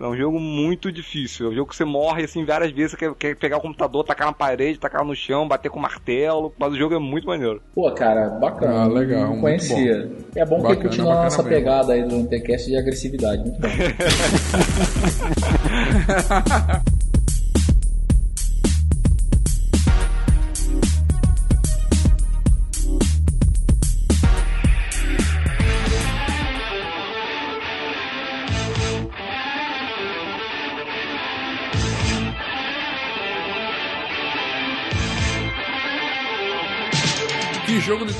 É 0.00 0.06
um 0.06 0.16
jogo 0.16 0.38
muito 0.38 0.92
difícil. 0.92 1.46
É 1.46 1.50
um 1.50 1.54
jogo 1.54 1.70
que 1.70 1.76
você 1.76 1.84
morre 1.84 2.24
assim 2.24 2.44
várias 2.44 2.70
vezes, 2.70 2.92
você 2.92 2.96
quer, 2.96 3.14
quer 3.14 3.36
pegar 3.36 3.58
o 3.58 3.60
computador, 3.60 4.04
tacar 4.04 4.26
na 4.26 4.32
parede, 4.32 4.78
tacar 4.78 5.04
no 5.04 5.14
chão, 5.14 5.48
bater 5.48 5.70
com 5.70 5.80
martelo, 5.80 6.52
mas 6.58 6.72
o 6.72 6.76
jogo 6.76 6.94
é 6.94 6.98
muito 6.98 7.26
maneiro. 7.26 7.62
Pô, 7.74 7.90
cara, 7.92 8.30
bacana. 8.30 8.82
Ah, 8.82 8.86
legal, 8.86 9.28
Não 9.28 9.40
conhecia. 9.40 10.10
É 10.34 10.44
bom 10.44 10.62
que 10.62 10.76
continua 10.76 11.12
a 11.12 11.16
bacana 11.16 11.24
nossa 11.24 11.42
mesmo. 11.42 11.56
pegada 11.56 11.92
aí 11.92 12.02
do 12.02 12.16
NTCast 12.16 12.70
de 12.70 12.76
agressividade. 12.76 13.42
Muito 13.42 13.60
bom. 13.60 13.68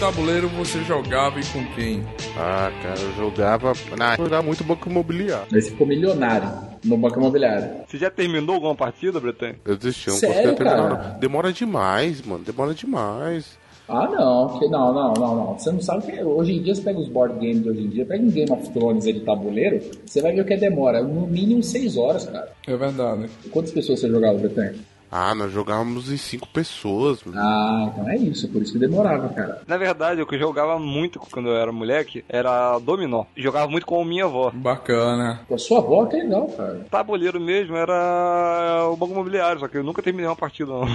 tabuleiro 0.03 0.49
você 0.49 0.83
jogava 0.83 1.39
e 1.39 1.45
com 1.45 1.65
quem? 1.77 2.03
Ah, 2.37 2.73
cara, 2.83 2.99
eu 2.99 3.13
jogava. 3.13 3.73
Na, 3.97 4.15
eu 4.15 4.25
jogava 4.25 4.43
muito 4.43 4.65
banco 4.65 4.91
imobiliário. 4.91 5.47
Aí 5.53 5.63
você 5.63 5.71
ficou 5.71 5.87
milionário 5.87 6.51
no 6.85 6.97
banco 6.97 7.21
imobiliário. 7.21 7.71
Você 7.87 7.99
já 7.99 8.11
terminou 8.11 8.57
alguma 8.57 8.75
partida, 8.75 9.21
Bretanha? 9.21 9.55
Eu 9.65 9.77
desisti, 9.77 10.09
eu 10.09 10.15
não 10.15 10.19
Sério, 10.19 10.35
conseguia 10.35 10.57
terminar. 10.57 11.13
não. 11.13 11.21
Demora 11.21 11.53
demais, 11.53 12.21
mano. 12.21 12.43
Demora 12.43 12.75
demais. 12.75 13.57
Ah, 13.89 14.09
não, 14.09 14.59
que, 14.59 14.67
não, 14.67 14.93
não, 14.93 15.13
não, 15.15 15.37
não. 15.37 15.59
Você 15.59 15.71
não 15.71 15.81
sabe 15.81 16.11
que 16.11 16.21
hoje 16.21 16.55
em 16.55 16.63
dia 16.63 16.75
você 16.75 16.83
pega 16.83 16.99
os 16.99 17.09
board 17.09 17.35
games 17.35 17.63
de 17.63 17.71
hoje 17.71 17.81
em 17.83 17.89
dia, 17.89 18.05
pega 18.05 18.25
um 18.25 18.31
Game 18.31 18.51
of 18.51 18.71
Thrones 18.71 19.07
aí 19.07 19.13
de 19.13 19.21
tabuleiro, 19.21 19.83
você 20.05 20.21
vai 20.21 20.33
ver 20.33 20.41
o 20.41 20.45
que 20.45 20.57
demora. 20.57 21.01
No 21.01 21.29
mínimo 21.29 21.63
6 21.63 21.97
horas, 21.97 22.27
cara. 22.27 22.51
É 22.67 22.77
verdade. 22.77 23.29
Quantas 23.53 23.71
pessoas 23.71 24.01
você 24.01 24.09
jogava, 24.09 24.37
Bretanha? 24.39 24.75
Ah, 25.15 25.35
nós 25.35 25.53
jogávamos 25.53 26.11
em 26.11 26.17
cinco 26.17 26.49
pessoas. 26.49 27.23
mano. 27.23 27.39
Ah, 27.39 27.93
então 27.93 28.09
é 28.09 28.17
isso, 28.17 28.49
por 28.49 28.63
isso 28.63 28.73
que 28.73 28.79
demorava, 28.79 29.29
cara. 29.29 29.61
Na 29.67 29.77
verdade, 29.77 30.23
o 30.23 30.27
que 30.27 30.37
eu 30.37 30.41
jogava 30.41 30.79
muito 30.79 31.21
quando 31.21 31.51
eu 31.51 31.57
era 31.57 31.71
moleque 31.71 32.25
era 32.27 32.79
dominó. 32.79 33.25
Jogava 33.37 33.69
muito 33.69 33.85
com 33.85 34.01
a 34.01 34.05
minha 34.07 34.25
avó. 34.25 34.51
Bacana. 34.55 35.41
Com 35.47 35.55
a 35.55 35.59
sua 35.59 35.81
avó 35.81 36.07
que 36.07 36.17
legal, 36.17 36.49
cara. 36.49 36.87
Tabuleiro 36.91 37.39
mesmo 37.39 37.77
era 37.77 38.89
o 38.91 38.97
banco 38.97 39.13
imobiliário, 39.13 39.61
só 39.61 39.69
que 39.69 39.77
eu 39.77 39.85
nunca 39.85 40.03
terminei 40.03 40.27
uma 40.27 40.35
partida, 40.35 40.73
não. 40.73 40.87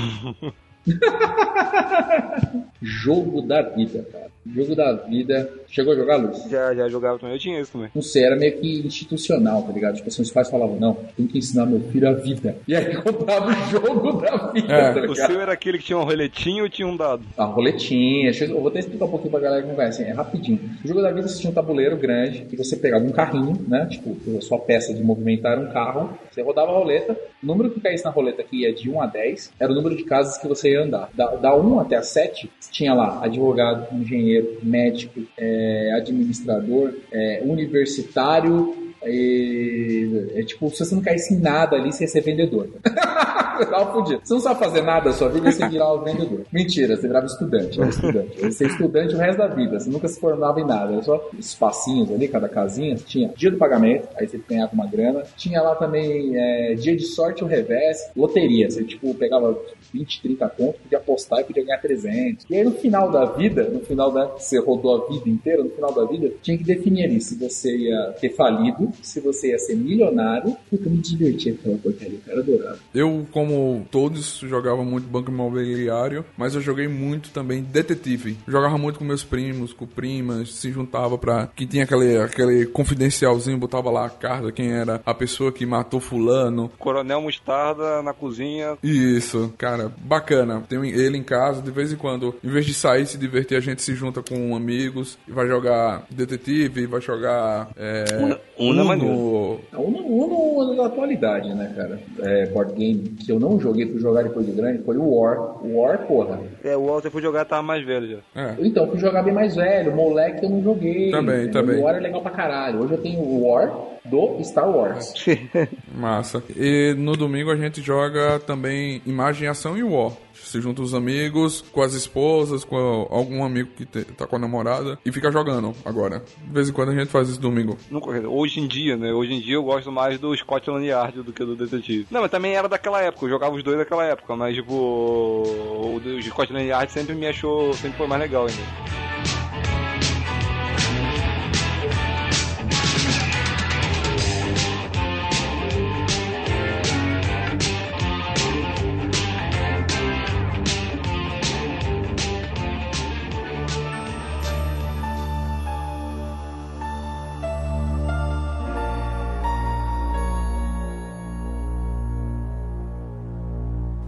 Jogo 2.81 3.41
da 3.41 3.61
vida, 3.61 4.03
cara. 4.11 4.31
Jogo 4.45 4.75
da 4.75 4.93
vida. 4.93 5.49
Chegou 5.69 5.93
a 5.93 5.95
jogar, 5.95 6.17
Luiz? 6.17 6.43
já, 6.49 6.73
já 6.73 6.87
jogava 6.89 7.19
também, 7.19 7.35
eu 7.35 7.39
tinha 7.39 7.59
isso 7.59 7.71
também. 7.71 7.89
Não 7.93 8.01
sei, 8.01 8.23
era 8.23 8.35
meio 8.35 8.57
que 8.59 8.85
institucional, 8.85 9.63
tá 9.63 9.71
ligado? 9.71 9.95
Tipo 9.95 10.07
assim, 10.07 10.21
os 10.21 10.31
pais 10.31 10.49
falavam, 10.49 10.77
não, 10.79 10.93
tem 11.15 11.27
que 11.27 11.37
ensinar 11.37 11.65
meu 11.65 11.79
filho 11.91 12.07
a 12.09 12.13
vida. 12.13 12.55
E 12.67 12.75
aí 12.75 12.95
comprava 13.01 13.49
o 13.49 13.69
jogo 13.69 14.13
da 14.21 14.51
vida, 14.51 14.73
É. 14.73 14.93
tá 14.93 15.11
O 15.11 15.15
seu 15.15 15.39
era 15.39 15.53
aquele 15.53 15.77
que 15.77 15.83
tinha 15.85 15.97
um 15.97 16.03
roletinho 16.03 16.63
ou 16.63 16.69
tinha 16.69 16.87
um 16.87 16.95
dado? 16.95 17.23
A 17.37 17.45
roletinha, 17.45 18.23
deixa 18.31 18.45
eu 18.45 18.57
eu 18.57 18.61
vou 18.61 18.69
até 18.69 18.79
explicar 18.79 19.05
um 19.05 19.09
pouquinho 19.09 19.31
pra 19.31 19.39
galera 19.39 19.61
que 19.61 19.67
não 19.67 19.75
conhece, 19.75 20.03
é 20.03 20.11
rapidinho. 20.11 20.59
O 20.83 20.87
jogo 20.87 21.01
da 21.01 21.11
vida 21.11 21.27
você 21.27 21.39
tinha 21.39 21.51
um 21.51 21.53
tabuleiro 21.53 21.95
grande 21.97 22.47
e 22.51 22.55
você 22.55 22.75
pegava 22.75 23.03
um 23.03 23.11
carrinho, 23.11 23.55
né? 23.67 23.85
Tipo, 23.89 24.15
a 24.37 24.41
sua 24.41 24.57
peça 24.59 24.93
de 24.93 25.03
movimentar 25.03 25.51
era 25.53 25.61
um 25.61 25.71
carro, 25.71 26.17
você 26.31 26.41
rodava 26.41 26.71
a 26.71 26.75
roleta, 26.75 27.13
o 27.43 27.45
número 27.45 27.69
que 27.69 27.79
caísse 27.79 28.03
na 28.03 28.09
roleta 28.09 28.41
que 28.43 28.61
ia 28.63 28.73
de 28.73 28.89
1 28.89 29.01
a 29.01 29.05
10 29.05 29.53
era 29.59 29.71
o 29.71 29.75
número 29.75 29.95
de 29.95 30.03
casas 30.05 30.37
que 30.37 30.47
você 30.47 30.71
ia 30.71 30.81
andar. 30.83 31.09
Da, 31.13 31.27
da 31.35 31.55
1 31.55 31.79
até 31.81 31.97
a 31.97 32.01
7, 32.01 32.49
tinha 32.71 32.93
lá 32.93 33.19
advogado, 33.23 33.87
engenheiro, 33.95 34.57
médico, 34.63 35.21
é, 35.37 35.56
administrador, 35.95 36.93
é, 37.11 37.41
universitário. 37.43 38.73
e- 39.05 40.31
é 40.35 40.43
tipo, 40.43 40.69
se 40.71 40.83
você 40.83 40.95
não 40.95 41.01
caísse 41.01 41.33
em 41.33 41.39
nada 41.39 41.75
ali, 41.75 41.93
você 41.93 42.03
ia 42.03 42.07
ser 42.07 42.21
vendedor. 42.21 42.67
Tava 43.65 43.93
fudido. 43.93 44.21
Você 44.23 44.33
não 44.33 44.41
sabe 44.41 44.59
fazer 44.59 44.81
nada 44.81 45.05
da 45.05 45.13
sua 45.13 45.29
vida, 45.29 45.51
você 45.51 45.67
virava 45.67 46.03
vendedor. 46.03 46.41
Mentira, 46.51 46.95
você 46.95 47.07
virava 47.07 47.25
estudante. 47.25 47.79
Era 47.79 47.89
estudante. 47.89 48.41
Você 48.41 48.65
estudante 48.67 49.15
o 49.15 49.17
resto 49.17 49.37
da 49.37 49.47
vida. 49.47 49.79
Você 49.79 49.89
nunca 49.89 50.07
se 50.07 50.19
formava 50.19 50.59
em 50.59 50.65
nada. 50.65 50.93
Era 50.93 51.03
só 51.03 51.29
espacinhos 51.37 52.11
ali, 52.11 52.27
cada 52.27 52.47
casinha. 52.49 52.95
Tinha 52.95 53.29
dia 53.35 53.51
do 53.51 53.57
pagamento, 53.57 54.07
aí 54.15 54.27
você 54.27 54.39
ganhava 54.47 54.73
uma 54.73 54.87
grana. 54.87 55.23
Tinha 55.35 55.61
lá 55.61 55.75
também 55.75 56.31
é, 56.35 56.75
dia 56.75 56.95
de 56.95 57.05
sorte 57.05 57.43
ou 57.43 57.49
revés, 57.49 58.09
loteria. 58.15 58.69
Você, 58.69 58.83
tipo, 58.83 59.13
pegava 59.15 59.57
20, 59.93 60.21
30 60.21 60.49
contos, 60.49 60.81
podia 60.81 60.97
apostar 60.97 61.39
e 61.41 61.43
podia 61.43 61.65
ganhar 61.65 61.79
300. 61.79 62.45
E 62.49 62.55
aí 62.55 62.63
no 62.63 62.71
final 62.71 63.11
da 63.11 63.25
vida, 63.25 63.63
no 63.63 63.79
final 63.81 64.11
da 64.11 64.25
você 64.25 64.59
rodou 64.59 64.95
a 64.95 65.07
vida 65.09 65.29
inteira, 65.29 65.63
no 65.63 65.69
final 65.69 65.93
da 65.93 66.05
vida, 66.05 66.31
tinha 66.41 66.57
que 66.57 66.63
definir 66.63 67.05
ali 67.05 67.21
se 67.21 67.35
você 67.35 67.75
ia 67.75 68.15
ter 68.19 68.29
falido, 68.29 68.91
se 69.01 69.19
você 69.19 69.49
ia 69.49 69.59
ser 69.59 69.75
milionário. 69.75 70.55
Puta, 70.69 70.89
me 70.89 70.97
divertia 70.97 71.53
aquela 71.53 71.77
porcaria, 71.77 72.19
cara, 72.25 72.39
adorava. 72.39 72.79
Eu, 72.93 73.25
como 73.31 73.46
todos, 73.91 74.39
jogava 74.39 74.83
muito 74.83 75.07
banco 75.07 75.31
imobiliário, 75.31 76.25
mas 76.37 76.55
eu 76.55 76.61
joguei 76.61 76.87
muito 76.87 77.29
também 77.31 77.61
detetive. 77.63 78.37
Jogava 78.47 78.77
muito 78.77 78.99
com 78.99 79.05
meus 79.05 79.23
primos, 79.23 79.73
com 79.73 79.85
primas, 79.85 80.53
se 80.53 80.71
juntava 80.71 81.17
pra. 81.17 81.47
que 81.55 81.65
tinha 81.65 81.83
aquele, 81.83 82.17
aquele 82.17 82.65
confidencialzinho, 82.67 83.57
botava 83.57 83.89
lá 83.91 84.05
a 84.05 84.09
carta, 84.09 84.51
quem 84.51 84.71
era 84.71 85.01
a 85.05 85.13
pessoa 85.13 85.51
que 85.51 85.65
matou 85.65 85.99
Fulano. 85.99 86.71
Coronel 86.77 87.21
Mostarda 87.21 88.01
na 88.01 88.13
cozinha. 88.13 88.77
Isso, 88.83 89.53
cara, 89.57 89.91
bacana. 89.99 90.63
Tem 90.67 90.79
ele 90.89 91.17
em 91.17 91.23
casa, 91.23 91.61
de 91.61 91.71
vez 91.71 91.91
em 91.91 91.95
quando, 91.95 92.35
em 92.43 92.49
vez 92.49 92.65
de 92.65 92.73
sair 92.73 93.05
se 93.05 93.17
divertir, 93.17 93.57
a 93.57 93.61
gente 93.61 93.81
se 93.81 93.93
junta 93.95 94.21
com 94.21 94.55
amigos 94.55 95.17
e 95.27 95.31
vai 95.31 95.47
jogar 95.47 96.05
detetive, 96.09 96.85
vai 96.85 97.01
jogar. 97.01 97.69
É, 97.75 98.05
Uno- 98.19 98.37
Uno 98.59 98.81
é 98.81 98.83
maneiro. 98.83 99.13
Uno. 99.15 99.59
A 99.71 99.79
Uno, 99.79 99.97
Uno 100.07 100.75
da 100.75 100.85
atualidade, 100.87 101.53
né, 101.53 101.73
cara? 101.75 101.99
É, 102.19 102.45
board 102.47 102.73
game 102.73 103.15
que 103.27 103.31
eu 103.33 103.39
não 103.41 103.59
joguei 103.59 103.85
pra 103.85 103.99
jogar 103.99 104.23
depois 104.23 104.45
de 104.45 104.53
grande 104.53 104.81
foi 104.83 104.95
o 104.95 105.13
War. 105.13 105.61
O 105.61 105.81
War, 105.81 105.99
porra. 106.07 106.39
É, 106.63 106.77
o 106.77 106.85
Walter 106.85 107.11
foi 107.11 107.21
jogar 107.21 107.43
tava 107.43 107.61
mais 107.61 107.85
velho 107.85 108.07
já. 108.07 108.41
É. 108.41 108.55
Então, 108.59 108.85
eu 108.85 108.91
fui 108.91 108.99
jogar 108.99 109.21
bem 109.21 109.33
mais 109.33 109.53
velho. 109.53 109.93
Moleque 109.93 110.45
eu 110.45 110.49
não 110.49 110.63
joguei. 110.63 111.11
Também, 111.11 111.51
também. 111.51 111.77
O 111.77 111.83
War 111.83 111.95
é 111.97 111.99
legal 111.99 112.21
pra 112.21 112.31
caralho. 112.31 112.81
Hoje 112.81 112.93
eu 112.93 113.01
tenho 113.01 113.19
o 113.19 113.45
War 113.45 113.69
do 114.05 114.41
Star 114.45 114.69
Wars. 114.69 115.13
Massa. 115.97 116.43
E 116.55 116.93
no 116.97 117.17
domingo 117.17 117.51
a 117.51 117.55
gente 117.55 117.81
joga 117.81 118.39
também 118.39 119.01
Imagem, 119.05 119.47
Ação 119.47 119.77
e 119.77 119.83
War. 119.83 120.11
Se 120.33 120.61
junta 120.61 120.81
os 120.81 120.93
amigos, 120.93 121.61
com 121.73 121.81
as 121.81 121.93
esposas, 121.93 122.63
com 122.63 122.77
algum 123.09 123.43
amigo 123.43 123.69
que 123.75 123.85
te- 123.85 124.05
tá 124.05 124.25
com 124.25 124.37
a 124.37 124.39
namorada 124.39 124.97
e 125.05 125.11
fica 125.11 125.29
jogando 125.29 125.73
agora. 125.83 126.23
De 126.41 126.53
vez 126.53 126.69
em 126.69 126.71
quando 126.71 126.89
a 126.91 126.95
gente 126.95 127.09
faz 127.09 127.27
isso 127.27 127.41
domingo. 127.41 127.77
Dizer, 127.91 128.25
hoje 128.27 128.61
em 128.61 128.67
dia, 128.67 128.95
né? 128.95 129.11
Hoje 129.11 129.33
em 129.33 129.41
dia 129.41 129.55
eu 129.55 129.63
gosto 129.63 129.91
mais 129.91 130.17
do 130.19 130.33
Scotland 130.37 130.85
Yard 130.85 131.21
do 131.21 131.33
que 131.33 131.43
do 131.43 131.55
Detetive. 131.55 132.07
Não, 132.09 132.21
mas 132.21 132.31
também 132.31 132.53
era 132.53 132.69
daquela 132.69 133.01
época, 133.01 133.25
eu 133.25 133.29
jogava 133.29 133.55
os 133.55 133.63
dois 133.63 133.77
daquela 133.77 134.05
época, 134.05 134.35
mas 134.37 134.55
tipo, 134.55 134.73
o 134.73 135.99
Scotland 136.23 136.65
Yard 136.67 136.91
sempre 136.93 137.13
me 137.15 137.27
achou, 137.27 137.73
sempre 137.73 137.97
foi 137.97 138.07
mais 138.07 138.21
legal 138.21 138.45
ainda. 138.47 139.36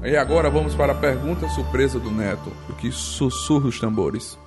E 0.09 0.17
agora 0.17 0.49
vamos 0.49 0.73
para 0.73 0.91
a 0.91 0.95
pergunta 0.95 1.47
surpresa 1.49 1.99
do 1.99 2.09
Neto. 2.09 2.51
O 2.67 2.73
que 2.73 2.91
sussurra 2.91 3.67
os 3.67 3.79
tambores? 3.79 4.39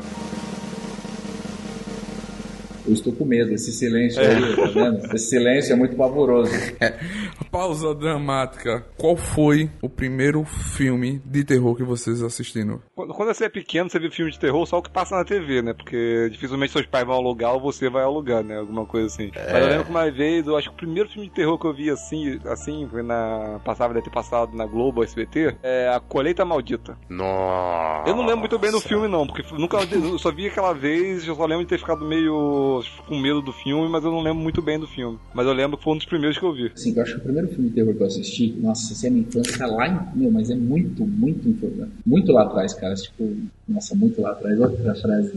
Eu 2.86 2.92
estou 2.92 3.12
com 3.12 3.24
medo. 3.24 3.52
Esse 3.52 3.72
silêncio 3.72 4.20
aí, 4.20 4.56
tá 4.56 4.66
vendo? 4.66 5.14
Esse 5.14 5.30
silêncio 5.30 5.72
é 5.72 5.76
muito 5.76 5.96
pavoroso. 5.96 6.52
Pausa 7.50 7.94
dramática. 7.94 8.84
Qual 8.96 9.16
foi 9.16 9.70
o 9.80 9.88
primeiro 9.88 10.44
filme 10.44 11.20
de 11.24 11.44
terror 11.44 11.76
que 11.76 11.82
vocês 11.82 12.22
assistiram? 12.22 12.80
Quando 12.94 13.34
você 13.34 13.44
é 13.44 13.48
pequeno, 13.48 13.90
você 13.90 13.98
vê 13.98 14.10
filme 14.10 14.32
de 14.32 14.38
terror 14.38 14.66
só 14.66 14.78
o 14.78 14.82
que 14.82 14.90
passa 14.90 15.16
na 15.16 15.24
TV, 15.24 15.62
né? 15.62 15.72
Porque 15.74 16.28
dificilmente 16.30 16.72
seus 16.72 16.86
pais 16.86 17.06
vão 17.06 17.16
alugar 17.16 17.54
ou 17.54 17.60
você 17.60 17.88
vai 17.88 18.02
alugar, 18.02 18.42
né? 18.42 18.58
Alguma 18.58 18.86
coisa 18.86 19.06
assim. 19.06 19.30
Mas 19.34 19.62
eu 19.62 19.68
lembro 19.68 19.84
que 19.84 19.90
uma 19.90 20.10
vez, 20.10 20.46
eu 20.46 20.56
acho 20.56 20.68
que 20.68 20.74
o 20.74 20.78
primeiro 20.78 21.08
filme 21.08 21.28
de 21.28 21.34
terror 21.34 21.58
que 21.58 21.66
eu 21.66 21.74
vi 21.74 21.90
assim, 21.90 22.40
assim, 22.46 22.88
foi 22.90 23.02
na. 23.02 23.60
Passava, 23.64 23.94
deve 23.94 24.06
ter 24.06 24.14
passado 24.14 24.56
na 24.56 24.66
Globo, 24.66 25.04
SBT, 25.04 25.56
é 25.62 25.88
A 25.88 26.00
Colheita 26.00 26.44
Maldita. 26.44 26.96
Nossa. 27.08 28.08
Eu 28.08 28.16
não 28.16 28.24
lembro 28.24 28.40
muito 28.40 28.58
bem 28.58 28.70
do 28.70 28.80
filme, 28.80 29.08
não, 29.08 29.26
porque 29.26 29.44
nunca 29.54 29.78
eu 29.92 30.18
só 30.18 30.30
vi 30.30 30.46
aquela 30.46 30.72
vez, 30.72 31.26
eu 31.26 31.34
só 31.34 31.44
lembro 31.44 31.64
de 31.64 31.68
ter 31.68 31.78
ficado 31.78 32.04
meio 32.04 32.71
com 33.06 33.18
medo 33.18 33.42
do 33.42 33.52
filme, 33.52 33.88
mas 33.88 34.04
eu 34.04 34.10
não 34.10 34.22
lembro 34.22 34.42
muito 34.42 34.62
bem 34.62 34.78
do 34.78 34.86
filme. 34.86 35.18
Mas 35.34 35.46
eu 35.46 35.52
lembro 35.52 35.76
que 35.76 35.84
foi 35.84 35.94
um 35.94 35.96
dos 35.96 36.06
primeiros 36.06 36.38
que 36.38 36.44
eu 36.44 36.52
vi. 36.52 36.70
Assim, 36.74 36.94
eu 36.94 37.02
acho 37.02 37.14
que 37.14 37.20
o 37.20 37.22
primeiro 37.22 37.48
filme 37.48 37.68
de 37.68 37.74
terror 37.74 37.94
que 37.94 38.02
eu 38.02 38.06
assisti, 38.06 38.54
nossa, 38.60 38.92
essa 38.92 39.06
é 39.06 39.10
minha 39.10 39.26
infância 39.26 39.66
lá 39.66 39.88
em. 39.88 40.18
Meu, 40.18 40.30
mas 40.30 40.50
é 40.50 40.54
muito, 40.54 41.04
muito 41.06 41.48
importante. 41.48 41.92
Muito 42.06 42.32
lá 42.32 42.42
atrás, 42.42 42.72
cara. 42.74 42.94
Tipo, 42.94 43.36
nossa, 43.68 43.94
muito 43.94 44.20
lá 44.20 44.30
atrás. 44.30 44.58
Outra 44.60 44.94
frase. 44.94 45.32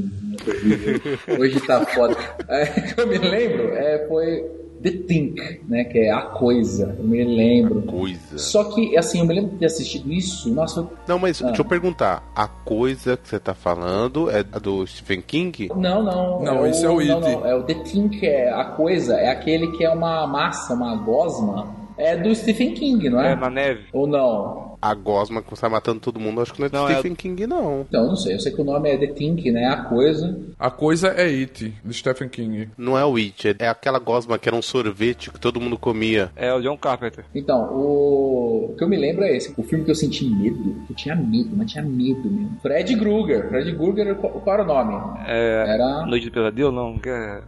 Hoje 1.40 1.60
tá 1.62 1.86
foda. 1.86 2.16
É, 2.48 3.02
eu 3.02 3.08
me 3.08 3.18
lembro 3.18 3.70
é, 3.74 4.08
foi 4.08 4.44
The 4.82 4.92
Think, 4.92 5.62
né? 5.68 5.84
Que 5.86 6.00
é 6.00 6.12
a 6.12 6.22
coisa. 6.22 6.96
Eu 7.00 7.04
me 7.06 7.24
lembro. 7.24 7.82
Coisa. 7.84 8.38
Só 8.38 8.64
que, 8.66 8.96
assim, 8.98 9.20
eu 9.20 9.26
me 9.26 9.34
lembro 9.34 9.52
de 9.52 9.58
ter 9.58 9.66
assistido 9.66 10.12
isso. 10.14 10.54
Nossa, 10.54 10.82
eu- 10.82 10.90
Não, 11.08 11.18
mas 11.20 11.42
Ah. 11.42 11.48
deixa 11.48 11.62
eu 11.62 11.66
perguntar. 11.66 12.24
A 12.36 12.48
coisa 12.48 13.18
que 13.18 13.28
você 13.28 13.40
tá 13.40 13.54
falando 13.54 14.30
é 14.30 14.46
a 14.52 14.60
do 14.60 14.86
Stephen 14.86 15.22
King? 15.22 15.70
não, 15.76 16.04
não. 16.04 16.42
Não, 16.44 16.68
esse 16.68 16.86
é 16.86 16.90
o 16.90 16.94
não, 17.04 17.18
It. 17.18 17.32
não, 17.36 17.46
é 17.46 17.56
o 17.56 17.64
The 17.64 17.74
Think, 17.76 18.26
é 18.26 18.50
a 18.52 18.66
coisa. 18.66 19.16
É 19.16 19.30
aquele 19.30 19.72
que 19.72 19.84
é 19.84 19.90
uma 19.90 20.28
massa, 20.28 20.74
uma 20.74 20.96
gosma. 20.96 21.74
É 21.98 22.16
do 22.18 22.36
Stephen 22.36 22.74
King, 22.74 23.10
não 23.10 23.22
é? 23.22 23.32
É, 23.32 23.36
na 23.38 23.50
neve. 23.50 23.84
Ou 23.94 24.06
não? 24.06 24.75
A 24.82 24.94
gosma 24.94 25.42
que 25.42 25.56
sai 25.56 25.70
matando 25.70 26.00
todo 26.00 26.20
mundo, 26.20 26.42
acho 26.42 26.54
que 26.54 26.60
não 26.60 26.68
é 26.68 26.72
Não, 26.72 26.86
de 26.88 26.94
é- 26.94 26.96
Stephen 26.96 27.16
King, 27.16 27.48
não. 27.48 27.82
Então, 27.88 28.08
não 28.08 28.16
sei. 28.16 28.36
Eu 28.36 28.40
sei 28.40 28.52
que 28.52 28.62
o 28.62 28.66
nome 28.66 28.90
é 28.90 28.98
The 28.98 29.08
Thing, 29.08 29.52
né? 29.52 29.66
A 29.68 29.78
coisa. 29.84 30.38
A 30.60 30.70
coisa 30.70 31.08
é 31.10 31.26
It, 31.26 31.74
de 31.84 31.94
Stephen 31.94 32.30
King. 32.30 32.70
Não 32.78 32.98
é 32.98 33.06
o 33.06 33.16
It, 33.16 33.56
é 33.60 33.68
aquela 33.68 34.00
gosma 34.00 34.38
que 34.38 34.48
era 34.50 34.56
um 34.56 34.62
sorvete 34.62 35.32
que 35.32 35.40
todo 35.40 35.60
mundo 35.60 35.78
comia. 35.78 36.32
É 36.36 36.54
o 36.54 36.62
John 36.62 36.78
Carpenter. 36.78 37.26
Então, 37.34 37.74
o... 37.74 38.72
o 38.72 38.76
que 38.78 38.84
eu 38.84 38.88
me 38.90 38.98
lembro 38.98 39.24
é 39.24 39.36
esse. 39.36 39.54
O 39.58 39.64
filme 39.64 39.86
que 39.86 39.92
eu 39.92 39.96
senti 39.96 40.26
medo, 40.30 40.76
que 40.86 40.94
eu 40.94 40.96
tinha 40.96 41.16
medo, 41.16 41.50
mas 41.56 41.72
tinha 41.72 41.84
medo 41.84 42.30
mesmo. 42.30 42.58
Fred 42.62 42.96
Krueger. 42.98 43.48
Fred 43.50 43.76
Krueger, 43.76 44.16
qual, 44.16 44.34
qual 44.34 44.54
era 44.56 44.64
o 44.64 44.68
nome? 44.68 45.20
É. 45.28 45.66
Era... 45.68 46.06
Noite 46.06 46.26
do 46.26 46.32
Pesadelo? 46.32 46.72
Não, 46.72 46.98
que 46.98 47.10
é. 47.10 47.42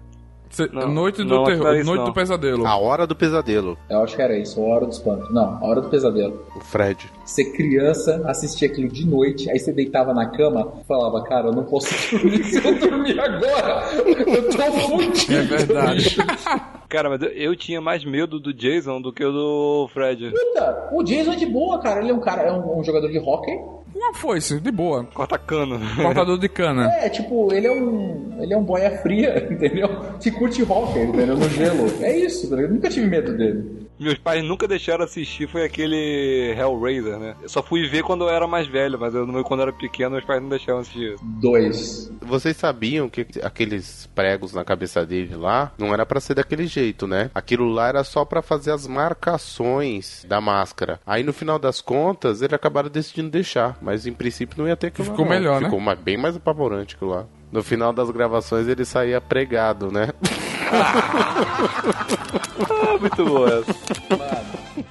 Cê- 0.50 0.70
Não, 0.72 0.88
noite 0.90 1.24
do 1.24 1.44
terror, 1.44 1.76
isso, 1.76 1.86
Noite 1.86 2.00
não. 2.00 2.06
do 2.06 2.14
pesadelo. 2.14 2.66
A 2.66 2.78
Hora 2.78 3.06
do 3.06 3.16
Pesadelo, 3.16 3.78
Eu 3.90 4.02
acho 4.04 4.16
que 4.16 4.22
era 4.22 4.38
isso, 4.38 4.62
A 4.62 4.64
Hora 4.66 4.86
do 4.86 4.92
Espanto. 4.92 5.32
Não, 5.34 5.58
A 5.58 5.66
Hora 5.66 5.82
do 5.82 5.90
Pesadelo. 5.90 6.42
o 6.56 6.60
Fred. 6.62 7.10
Você 7.26 7.44
criança, 7.52 8.24
assistia 8.26 8.68
aquilo 8.68 8.88
de 8.88 9.06
noite, 9.06 9.50
aí 9.50 9.60
você 9.60 9.72
deitava 9.74 10.14
na 10.14 10.26
cama 10.30 10.72
e 10.82 10.86
falava, 10.86 11.22
cara, 11.24 11.48
eu 11.48 11.54
não 11.54 11.64
posso 11.66 11.88
dormir 12.16 12.44
se 12.46 12.66
eu 12.66 12.80
dormir 12.80 13.20
agora. 13.20 13.84
Eu 13.96 14.50
tô 14.50 14.72
fudido. 14.88 15.34
É 15.36 15.42
verdade. 15.42 16.18
Cara, 16.90 17.10
mas 17.10 17.22
eu, 17.22 17.28
eu 17.32 17.54
tinha 17.54 17.82
mais 17.82 18.06
medo 18.06 18.40
do 18.40 18.54
Jason 18.54 19.02
do 19.02 19.12
que 19.12 19.22
o 19.26 19.30
do 19.30 19.90
Fred. 19.94 20.32
Puta, 20.32 20.90
o 20.94 21.04
Jason 21.04 21.34
é 21.34 21.36
de 21.36 21.46
boa, 21.46 21.80
cara. 21.82 22.00
Ele 22.02 22.12
é 22.12 22.14
um 22.14 22.22
cara, 22.22 22.44
é 22.44 22.52
um, 22.54 22.80
um 22.80 22.84
jogador 22.84 23.10
de 23.10 23.20
hockey. 23.20 23.52
Uma 23.98 24.14
foice, 24.14 24.60
de 24.60 24.72
boa. 24.72 25.04
Corta 25.06 25.40
cano. 25.40 25.80
Cortador 26.02 26.38
de 26.38 26.48
cana. 26.48 26.88
É, 27.02 27.10
tipo, 27.10 27.52
ele 27.52 27.66
é 27.66 27.72
um. 27.72 28.38
Ele 28.40 28.54
é 28.54 28.58
um 28.58 28.64
boia 28.64 28.92
fria, 29.00 29.46
entendeu? 29.52 29.90
Que 30.20 30.30
curte 30.30 30.62
hockey, 30.62 31.00
entendeu? 31.02 31.36
No 31.36 31.50
gelo. 31.50 31.92
É 32.04 32.16
isso, 32.16 32.48
tá 32.48 32.56
ligado? 32.56 32.72
Eu 32.72 32.76
nunca 32.76 32.90
tive 32.90 33.08
medo 33.08 33.36
dele. 33.36 33.87
Meus 34.00 34.18
pais 34.18 34.44
nunca 34.44 34.68
deixaram 34.68 35.04
assistir, 35.04 35.48
foi 35.48 35.64
aquele 35.64 36.54
Hellraiser, 36.58 37.18
né? 37.18 37.36
Eu 37.42 37.50
só 37.50 37.64
fui 37.64 37.88
ver 37.88 38.04
quando 38.04 38.24
eu 38.26 38.30
era 38.30 38.46
mais 38.48 38.68
velho, 38.68 39.00
mas 39.00 39.14
eu, 39.16 39.26
quando 39.44 39.62
eu 39.62 39.68
era 39.68 39.74
pequeno, 39.74 40.12
meus 40.12 40.26
pais 40.26 40.42
não 40.42 40.50
deixaram 40.50 40.80
assistir. 40.80 41.16
Dois. 41.22 42.12
Vocês 42.22 42.56
sabiam 42.58 43.10
que 43.10 43.26
aqueles 43.44 44.08
pregos 44.14 44.54
na 44.54 44.64
cabeça 44.64 45.06
dele 45.06 45.36
lá 45.36 45.72
não 45.78 45.94
era 45.94 46.06
pra 46.06 46.20
ser 46.20 46.34
daquele 46.36 46.68
jeito, 46.68 47.08
né? 47.08 47.32
Aquilo 47.34 47.68
lá 47.70 47.88
era 47.88 48.04
só 48.04 48.24
pra 48.24 48.42
fazer 48.42 48.72
as 48.72 48.86
marcações 48.88 50.26
da 50.28 50.40
máscara. 50.42 51.00
Aí 51.06 51.24
no 51.24 51.34
final 51.34 51.58
das 51.58 51.82
contas, 51.82 52.42
eles 52.42 52.54
acabaram 52.54 52.90
decidindo 52.90 53.30
deixar, 53.30 53.78
mas 53.82 54.06
em 54.06 54.14
princípio 54.14 54.58
não 54.60 54.68
ia 54.68 54.76
ter 54.76 54.88
aquilo 54.88 55.08
lá, 55.08 55.14
Ficou 55.14 55.26
não. 55.26 55.32
melhor, 55.34 55.60
né? 55.62 55.68
Ficou 55.68 55.80
mais- 55.80 56.00
bem 56.00 56.18
mais 56.18 56.36
apavorante 56.36 56.96
aquilo 56.96 57.12
lá. 57.12 57.26
No 57.52 57.64
final 57.64 57.94
das 57.94 58.12
gravações 58.12 58.68
ele 58.68 58.84
saía 58.84 59.22
pregado, 59.22 59.92
né? 59.92 60.10
Ah, 62.70 62.98
muito 63.00 63.26
boa 63.26 63.60
essa. 63.60 63.72
É 64.80 64.87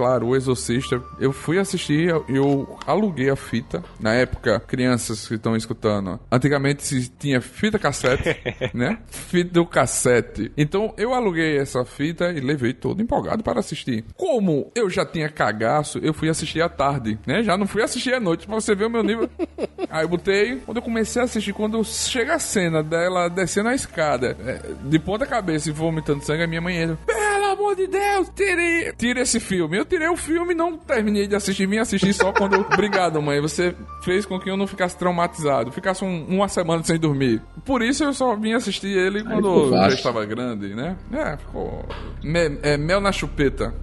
claro, 0.00 0.28
o 0.28 0.34
Exorcista. 0.34 1.02
Eu 1.18 1.30
fui 1.30 1.58
assistir, 1.58 2.08
eu 2.26 2.78
aluguei 2.86 3.28
a 3.28 3.36
fita. 3.36 3.84
Na 4.00 4.14
época, 4.14 4.58
crianças 4.58 5.28
que 5.28 5.34
estão 5.34 5.54
escutando, 5.54 6.18
antigamente 6.32 6.82
se 6.82 7.06
tinha 7.18 7.38
fita 7.42 7.78
cassete, 7.78 8.34
né? 8.72 8.98
Fita 9.08 9.52
do 9.52 9.66
cassete. 9.66 10.50
Então 10.56 10.94
eu 10.96 11.12
aluguei 11.12 11.58
essa 11.58 11.84
fita 11.84 12.30
e 12.30 12.40
levei 12.40 12.72
todo 12.72 13.02
empolgado 13.02 13.42
para 13.42 13.60
assistir. 13.60 14.02
Como 14.16 14.72
eu 14.74 14.88
já 14.88 15.04
tinha 15.04 15.28
cagaço, 15.28 15.98
eu 15.98 16.14
fui 16.14 16.30
assistir 16.30 16.62
à 16.62 16.68
tarde, 16.70 17.18
né? 17.26 17.42
Já 17.42 17.58
não 17.58 17.66
fui 17.66 17.82
assistir 17.82 18.14
à 18.14 18.20
noite, 18.20 18.46
pra 18.46 18.54
você 18.54 18.74
ver 18.74 18.86
o 18.86 18.90
meu 18.90 19.02
nível. 19.02 19.28
Aí 19.90 20.02
eu 20.02 20.08
botei, 20.08 20.56
quando 20.64 20.78
eu 20.78 20.82
comecei 20.82 21.20
a 21.20 21.26
assistir, 21.26 21.52
quando 21.52 21.84
chega 21.84 22.36
a 22.36 22.38
cena 22.38 22.82
dela 22.82 23.28
descendo 23.28 23.68
a 23.68 23.74
escada, 23.74 24.34
é, 24.46 24.62
de 24.82 24.98
ponta 24.98 25.26
cabeça 25.26 25.68
e 25.68 25.72
vomitando 25.72 26.24
sangue, 26.24 26.44
a 26.44 26.46
minha 26.46 26.62
mãe 26.62 26.78
entra. 26.78 26.98
Amor 27.60 27.76
de 27.76 27.86
Deus, 27.86 28.30
tire, 28.34 28.92
tire 28.96 29.20
esse 29.20 29.38
filme. 29.38 29.76
Eu 29.78 29.84
tirei 29.84 30.08
o 30.08 30.16
filme 30.16 30.52
e 30.52 30.56
não 30.56 30.76
terminei 30.76 31.26
de 31.26 31.36
assistir, 31.36 31.66
vim 31.66 31.78
assistir 31.78 32.12
só 32.12 32.32
quando. 32.32 32.54
Obrigado, 32.60 33.20
mãe. 33.22 33.40
Você 33.40 33.74
fez 34.02 34.24
com 34.26 34.38
que 34.40 34.50
eu 34.50 34.56
não 34.56 34.66
ficasse 34.66 34.96
traumatizado, 34.96 35.70
ficasse 35.70 36.04
um- 36.04 36.26
uma 36.28 36.48
semana 36.48 36.82
sem 36.82 36.98
dormir. 36.98 37.40
Por 37.64 37.82
isso 37.82 38.02
eu 38.04 38.12
só 38.12 38.34
vim 38.34 38.52
assistir 38.54 38.88
ele 38.88 39.22
quando 39.22 39.48
eu 39.48 39.70
já 39.72 39.88
estava 39.88 40.24
grande, 40.24 40.74
né? 40.74 40.96
É, 41.12 41.36
ficou. 41.36 41.84
Me- 42.22 42.58
é 42.62 42.76
mel 42.76 43.00
na 43.00 43.12
chupeta. 43.12 43.74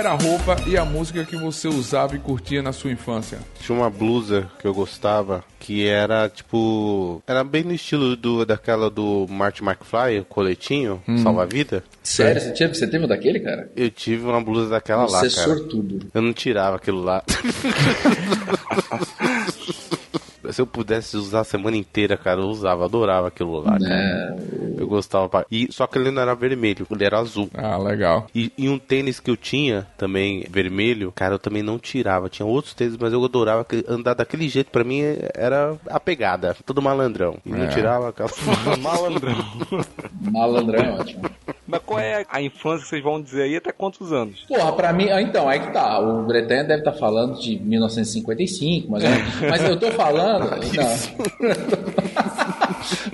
Era 0.00 0.12
a 0.12 0.14
roupa 0.14 0.56
e 0.66 0.78
a 0.78 0.84
música 0.84 1.22
que 1.26 1.36
você 1.36 1.68
usava 1.68 2.16
e 2.16 2.18
curtia 2.18 2.62
na 2.62 2.72
sua 2.72 2.90
infância? 2.90 3.38
Tinha 3.60 3.76
uma 3.76 3.90
blusa 3.90 4.50
que 4.58 4.66
eu 4.66 4.72
gostava 4.72 5.44
que 5.58 5.86
era 5.86 6.26
tipo. 6.30 7.22
Era 7.26 7.44
bem 7.44 7.62
no 7.64 7.74
estilo 7.74 8.16
do, 8.16 8.46
daquela 8.46 8.88
do 8.88 9.26
Marty 9.28 9.62
McFly, 9.62 10.20
o 10.20 10.24
coletinho, 10.24 11.02
salva-vida. 11.22 11.84
Sério, 12.02 12.40
você, 12.40 12.52
tinha, 12.52 12.72
você 12.72 12.86
teve 12.86 13.04
um 13.04 13.08
daquele, 13.08 13.40
cara? 13.40 13.70
Eu 13.76 13.90
tive 13.90 14.24
uma 14.24 14.40
blusa 14.42 14.70
daquela 14.70 15.02
lá, 15.02 15.20
Você 15.20 15.26
é 15.26 15.44
cara. 15.44 15.58
sortudo. 15.58 16.08
Eu 16.14 16.22
não 16.22 16.32
tirava 16.32 16.76
aquilo 16.76 17.02
lá. 17.02 17.22
Se 20.50 20.60
eu 20.62 20.66
pudesse 20.66 21.16
usar 21.16 21.40
a 21.40 21.44
semana 21.44 21.76
inteira, 21.76 22.16
cara, 22.16 22.40
eu 22.40 22.46
usava, 22.48 22.84
adorava 22.84 23.28
aquilo 23.28 23.58
lá, 23.60 23.78
cara. 23.78 24.36
Eu 24.78 24.86
gostava. 24.86 25.28
pra- 25.28 25.44
E, 25.50 25.68
só 25.70 25.86
que 25.86 25.98
ele 25.98 26.10
não 26.10 26.22
era 26.22 26.34
vermelho, 26.34 26.86
ele 26.90 27.04
era 27.04 27.18
azul. 27.18 27.48
Ah, 27.54 27.76
legal. 27.76 28.26
E, 28.34 28.50
e 28.56 28.68
um 28.68 28.78
tênis 28.78 29.20
que 29.20 29.30
eu 29.30 29.36
tinha, 29.36 29.86
também 29.98 30.44
vermelho, 30.50 31.12
cara, 31.14 31.34
eu 31.34 31.38
também 31.38 31.62
não 31.62 31.78
tirava. 31.78 32.28
Tinha 32.28 32.46
outros 32.46 32.72
tênis, 32.74 32.96
mas 32.98 33.12
eu 33.12 33.24
adorava 33.24 33.64
que- 33.64 33.84
andar 33.88 34.14
daquele 34.14 34.48
jeito. 34.48 34.70
Pra 34.70 34.84
mim 34.84 35.02
era 35.34 35.76
a 35.88 36.00
pegada, 36.00 36.56
todo 36.64 36.80
malandrão. 36.80 37.36
E 37.44 37.50
não 37.50 37.64
É. 37.64 37.68
tirava 37.68 38.08
aquela. 38.08 38.30
Malandrão. 38.80 39.34
Malandrão 40.20 40.82
é 40.84 40.90
ótimo. 40.92 41.22
Mas 41.66 41.80
qual 41.86 42.00
é 42.00 42.24
a 42.28 42.42
infância 42.42 42.82
que 42.82 42.88
vocês 42.88 43.02
vão 43.02 43.20
dizer 43.22 43.42
aí 43.42 43.56
até 43.56 43.70
quantos 43.72 44.12
anos? 44.12 44.44
Porra, 44.48 44.72
pra 44.72 44.92
mim, 44.92 45.08
ah, 45.10 45.20
então, 45.22 45.48
aí 45.48 45.60
que 45.60 45.70
tá. 45.72 46.00
O 46.00 46.24
Bretanha 46.26 46.64
deve 46.64 46.80
estar 46.80 46.92
falando 46.92 47.38
de 47.38 47.58
1955, 47.60 48.90
mas, 48.90 49.02
mas 49.48 49.62
eu 49.64 49.78
tô 49.78 49.90
falando. 49.92 50.29
Não. 50.38 50.50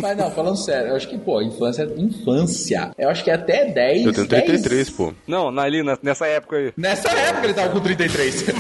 mas 0.01 0.17
não, 0.17 0.31
falando 0.31 0.57
sério, 0.57 0.91
eu 0.91 0.97
acho 0.97 1.09
que, 1.09 1.19
pô, 1.19 1.41
infância. 1.43 1.85
Infância. 1.97 2.91
Eu 2.99 3.09
acho 3.09 3.25
que 3.25 3.31
é 3.31 3.35
até 3.35 3.65
10. 3.67 4.07
Eu 4.07 4.13
tenho 4.13 4.27
33, 4.27 4.69
10. 4.87 4.91
pô. 4.91 5.13
Não, 5.27 5.51
na- 5.51 5.63
ali, 5.63 5.83
nessa 6.03 6.27
época 6.27 6.57
aí. 6.57 6.73
Nessa 6.77 7.09
época 7.11 7.47
ele 7.47 7.55
tava 7.55 7.71
com 7.71 7.81
33. 7.81 8.45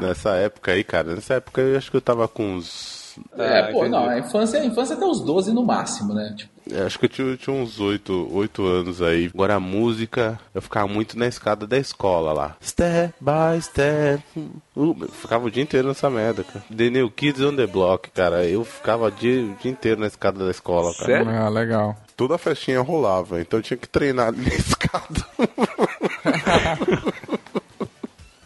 Nessa 0.00 0.30
época 0.36 0.72
aí, 0.72 0.82
cara, 0.82 1.14
nessa 1.14 1.34
época 1.34 1.60
eu 1.60 1.76
acho 1.76 1.90
que 1.90 1.96
eu 1.96 2.00
tava 2.00 2.26
com 2.26 2.54
uns. 2.54 2.99
É, 3.38 3.58
Ah, 3.60 3.64
pô, 3.72 3.78
entendi. 3.80 3.88
não, 3.90 4.08
a 4.08 4.18
infância, 4.18 4.60
a 4.60 4.64
infância 4.64 4.96
até 4.96 5.04
os 5.04 5.20
12 5.20 5.52
no 5.52 5.64
máximo, 5.64 6.12
né? 6.14 6.34
Tipo, 6.36 6.50
eu 6.70 6.86
Acho 6.86 6.98
que 6.98 7.06
eu 7.06 7.08
tinha, 7.08 7.36
tinha 7.36 7.56
uns 7.56 7.80
8, 7.80 8.28
8 8.32 8.64
anos 8.64 9.02
aí. 9.02 9.30
Agora 9.34 9.54
a 9.56 9.60
música, 9.60 10.38
eu 10.54 10.62
ficava 10.62 10.86
muito 10.86 11.18
na 11.18 11.26
escada 11.26 11.66
da 11.66 11.76
escola 11.78 12.32
lá. 12.32 12.56
Step 12.62 13.12
by 13.20 13.60
step. 13.60 14.22
Uh, 14.76 14.96
eu 15.02 15.08
ficava 15.08 15.46
o 15.46 15.50
dia 15.50 15.62
inteiro 15.62 15.88
nessa 15.88 16.08
merda, 16.08 16.44
cara. 16.44 16.64
The 16.74 16.90
New 16.90 17.10
Kids 17.10 17.40
on 17.42 17.56
the 17.56 17.66
Block, 17.66 18.10
cara. 18.10 18.44
Eu 18.46 18.64
ficava 18.64 19.06
o 19.06 19.10
dia, 19.10 19.42
o 19.42 19.54
dia 19.60 19.70
inteiro 19.70 20.00
na 20.00 20.06
escada 20.06 20.44
da 20.44 20.50
escola, 20.50 20.92
cara. 20.94 21.06
Sério? 21.06 21.30
Ah, 21.30 21.48
legal. 21.48 21.96
Toda 22.16 22.34
a 22.34 22.38
festinha 22.38 22.80
rolava, 22.82 23.40
então 23.40 23.58
eu 23.58 23.62
tinha 23.62 23.78
que 23.78 23.88
treinar 23.88 24.28
ali 24.28 24.42
na 24.42 24.54
escada. 24.54 25.26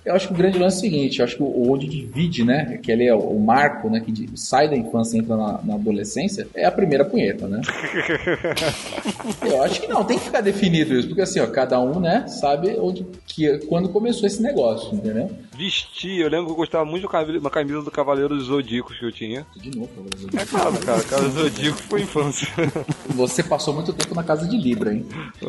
Eu 0.04 0.14
acho 0.14 0.28
que 0.28 0.34
o 0.34 0.36
grande 0.36 0.58
lance 0.58 0.76
é 0.76 0.78
o 0.78 0.80
seguinte, 0.80 1.18
eu 1.18 1.24
acho 1.24 1.36
que 1.36 1.42
o 1.42 1.72
onde 1.72 1.86
divide, 1.86 2.44
né, 2.44 2.78
que 2.82 2.92
ele 2.92 3.06
é 3.06 3.14
o, 3.14 3.20
o 3.20 3.40
marco, 3.40 3.88
né, 3.88 4.00
que 4.00 4.28
sai 4.36 4.68
da 4.68 4.76
infância 4.76 5.16
e 5.16 5.20
entra 5.20 5.36
na, 5.36 5.60
na 5.64 5.74
adolescência, 5.74 6.46
é 6.54 6.66
a 6.66 6.70
primeira 6.70 7.04
punheta, 7.04 7.48
né? 7.48 7.62
eu 9.42 9.62
acho 9.62 9.80
que 9.80 9.86
não, 9.86 10.04
tem 10.04 10.18
que 10.18 10.24
ficar 10.24 10.42
definido 10.42 10.94
isso, 10.94 11.08
porque 11.08 11.22
assim, 11.22 11.40
ó, 11.40 11.46
cada 11.46 11.80
um, 11.80 11.98
né, 12.00 12.26
sabe 12.26 12.76
onde, 12.78 13.06
que, 13.26 13.58
quando 13.66 13.88
começou 13.88 14.26
esse 14.26 14.42
negócio, 14.42 14.94
entendeu? 14.94 15.30
Vestir, 15.56 16.20
eu 16.20 16.28
lembro 16.28 16.46
que 16.46 16.52
eu 16.52 16.56
gostava 16.56 16.84
muito 16.84 17.08
de 17.08 17.38
uma 17.38 17.50
camisa- 17.50 17.82
do 17.82 17.90
Cavaleiro 17.90 18.36
dos 18.36 18.46
Zodíacos 18.46 18.98
que 18.98 19.04
eu 19.04 19.12
tinha. 19.12 19.46
De 19.56 19.76
novo, 19.76 19.90
Brasil. 20.02 20.28
É 20.36 20.44
claro, 20.44 20.78
cara, 20.78 21.02
Cavaleiro 21.04 21.34
dos 21.34 21.42
Zodíacos 21.42 21.80
foi 21.82 22.02
infância. 22.02 22.48
Você 23.14 23.42
passou 23.42 23.72
muito 23.74 23.92
tempo 23.92 24.14
na 24.14 24.22
casa 24.24 24.46
de 24.48 24.56
Libra, 24.56 24.92
hein? 24.92 25.06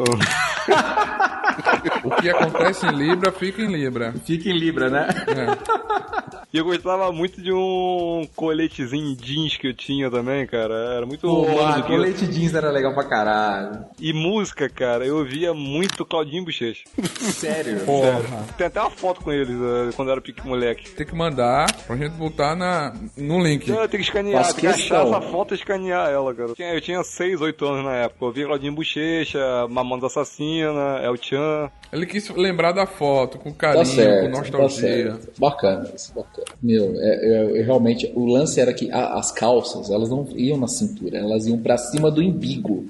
O 2.04 2.10
que 2.22 2.30
acontece 2.30 2.86
em 2.86 2.92
Libra, 2.92 3.32
fica 3.32 3.62
em 3.62 3.68
Libra. 3.72 4.14
Fica 4.26 4.50
em 4.50 4.58
Libra, 4.58 4.90
né? 4.90 5.08
É. 5.28 6.36
E 6.54 6.58
eu 6.58 6.66
gostava 6.66 7.12
muito 7.12 7.42
de 7.42 7.52
um 7.52 8.28
coletezinho 8.36 9.16
jeans 9.16 9.58
que 9.58 9.68
eu 9.68 9.74
tinha 9.74 10.10
também, 10.10 10.46
cara. 10.48 10.74
Era 10.96 11.06
muito 11.06 11.22
Pô, 11.28 11.46
mano 11.46 11.62
a 11.66 11.78
do 11.78 11.84
que- 11.84 11.90
colete 11.90 12.28
jeans 12.28 12.54
era 12.54 12.70
legal 12.72 12.94
pra 12.94 13.04
caralho. 13.04 13.86
E 14.00 14.12
música, 14.14 14.68
cara, 14.70 15.06
eu 15.06 15.18
ouvia 15.18 15.54
muito 15.54 16.06
Claudinho 16.06 16.46
Bochecha. 16.46 16.84
Sério? 17.34 17.80
Porra. 17.86 18.22
Tem 18.58 18.68
até 18.68 18.80
uma 18.82 18.90
foto 18.92 19.22
com 19.22 19.32
eles 19.32 19.56
eh, 19.56 19.92
quando 19.96 20.10
eu 20.10 20.14
era 20.14 20.22
pique 20.22 20.46
moleque. 20.48 20.90
Tem 20.92 21.06
que 21.06 21.16
mandar 21.16 21.72
pra 21.88 21.96
gente 21.96 22.12
botar 22.14 22.56
na, 22.56 22.94
no 23.18 23.42
link. 23.44 23.70
Não, 23.70 23.82
eu 23.82 23.88
tenho 23.90 24.04
que 24.04 24.10
escanear, 24.10 24.44
Faço 24.44 24.56
tem 24.56 24.62
que 24.62 24.68
achar 24.68 25.06
essa 25.08 25.22
foto 25.22 25.54
e 25.54 25.58
escanear 25.58 26.10
ela, 26.10 26.34
cara. 26.34 26.50
Eu 26.50 26.56
tinha, 26.56 26.74
eu 26.74 26.82
tinha 26.82 27.04
6, 27.04 27.42
8 27.42 27.66
anos 27.66 27.86
na 27.86 27.96
época. 27.96 28.26
Eu 28.26 28.32
via 28.32 28.46
Claudinho 28.46 28.74
Bochecha, 28.74 29.40
Mamonas 29.70 30.04
Assassina, 30.06 31.00
El 31.04 31.16
Chan. 31.18 31.70
Ele 31.92 32.06
quis 32.06 32.30
lembrar 32.30 32.72
da 32.72 32.86
foto, 32.86 33.38
com 33.40 33.52
Tá 33.52 33.74
carinho, 33.74 33.86
certo, 33.86 34.26
com 34.26 34.32
tá 34.32 34.38
nostalgia. 34.40 35.12
certo. 35.12 35.40
Bacana, 35.40 35.90
isso 35.96 36.14
bacana. 36.14 36.48
Meu, 36.62 36.94
é, 36.98 37.56
é, 37.56 37.60
é, 37.60 37.62
realmente, 37.64 38.12
o 38.16 38.26
lance 38.26 38.60
era 38.60 38.74
que 38.74 38.92
a- 38.92 39.14
as 39.18 39.32
calças, 39.32 39.90
elas 39.90 40.10
não 40.10 40.28
iam 40.36 40.58
na 40.58 40.68
cintura, 40.68 41.18
elas 41.18 41.46
iam 41.48 41.58
pra 41.58 41.78
cima 41.78 42.12
do 42.12 42.22
embigo. 42.22 42.86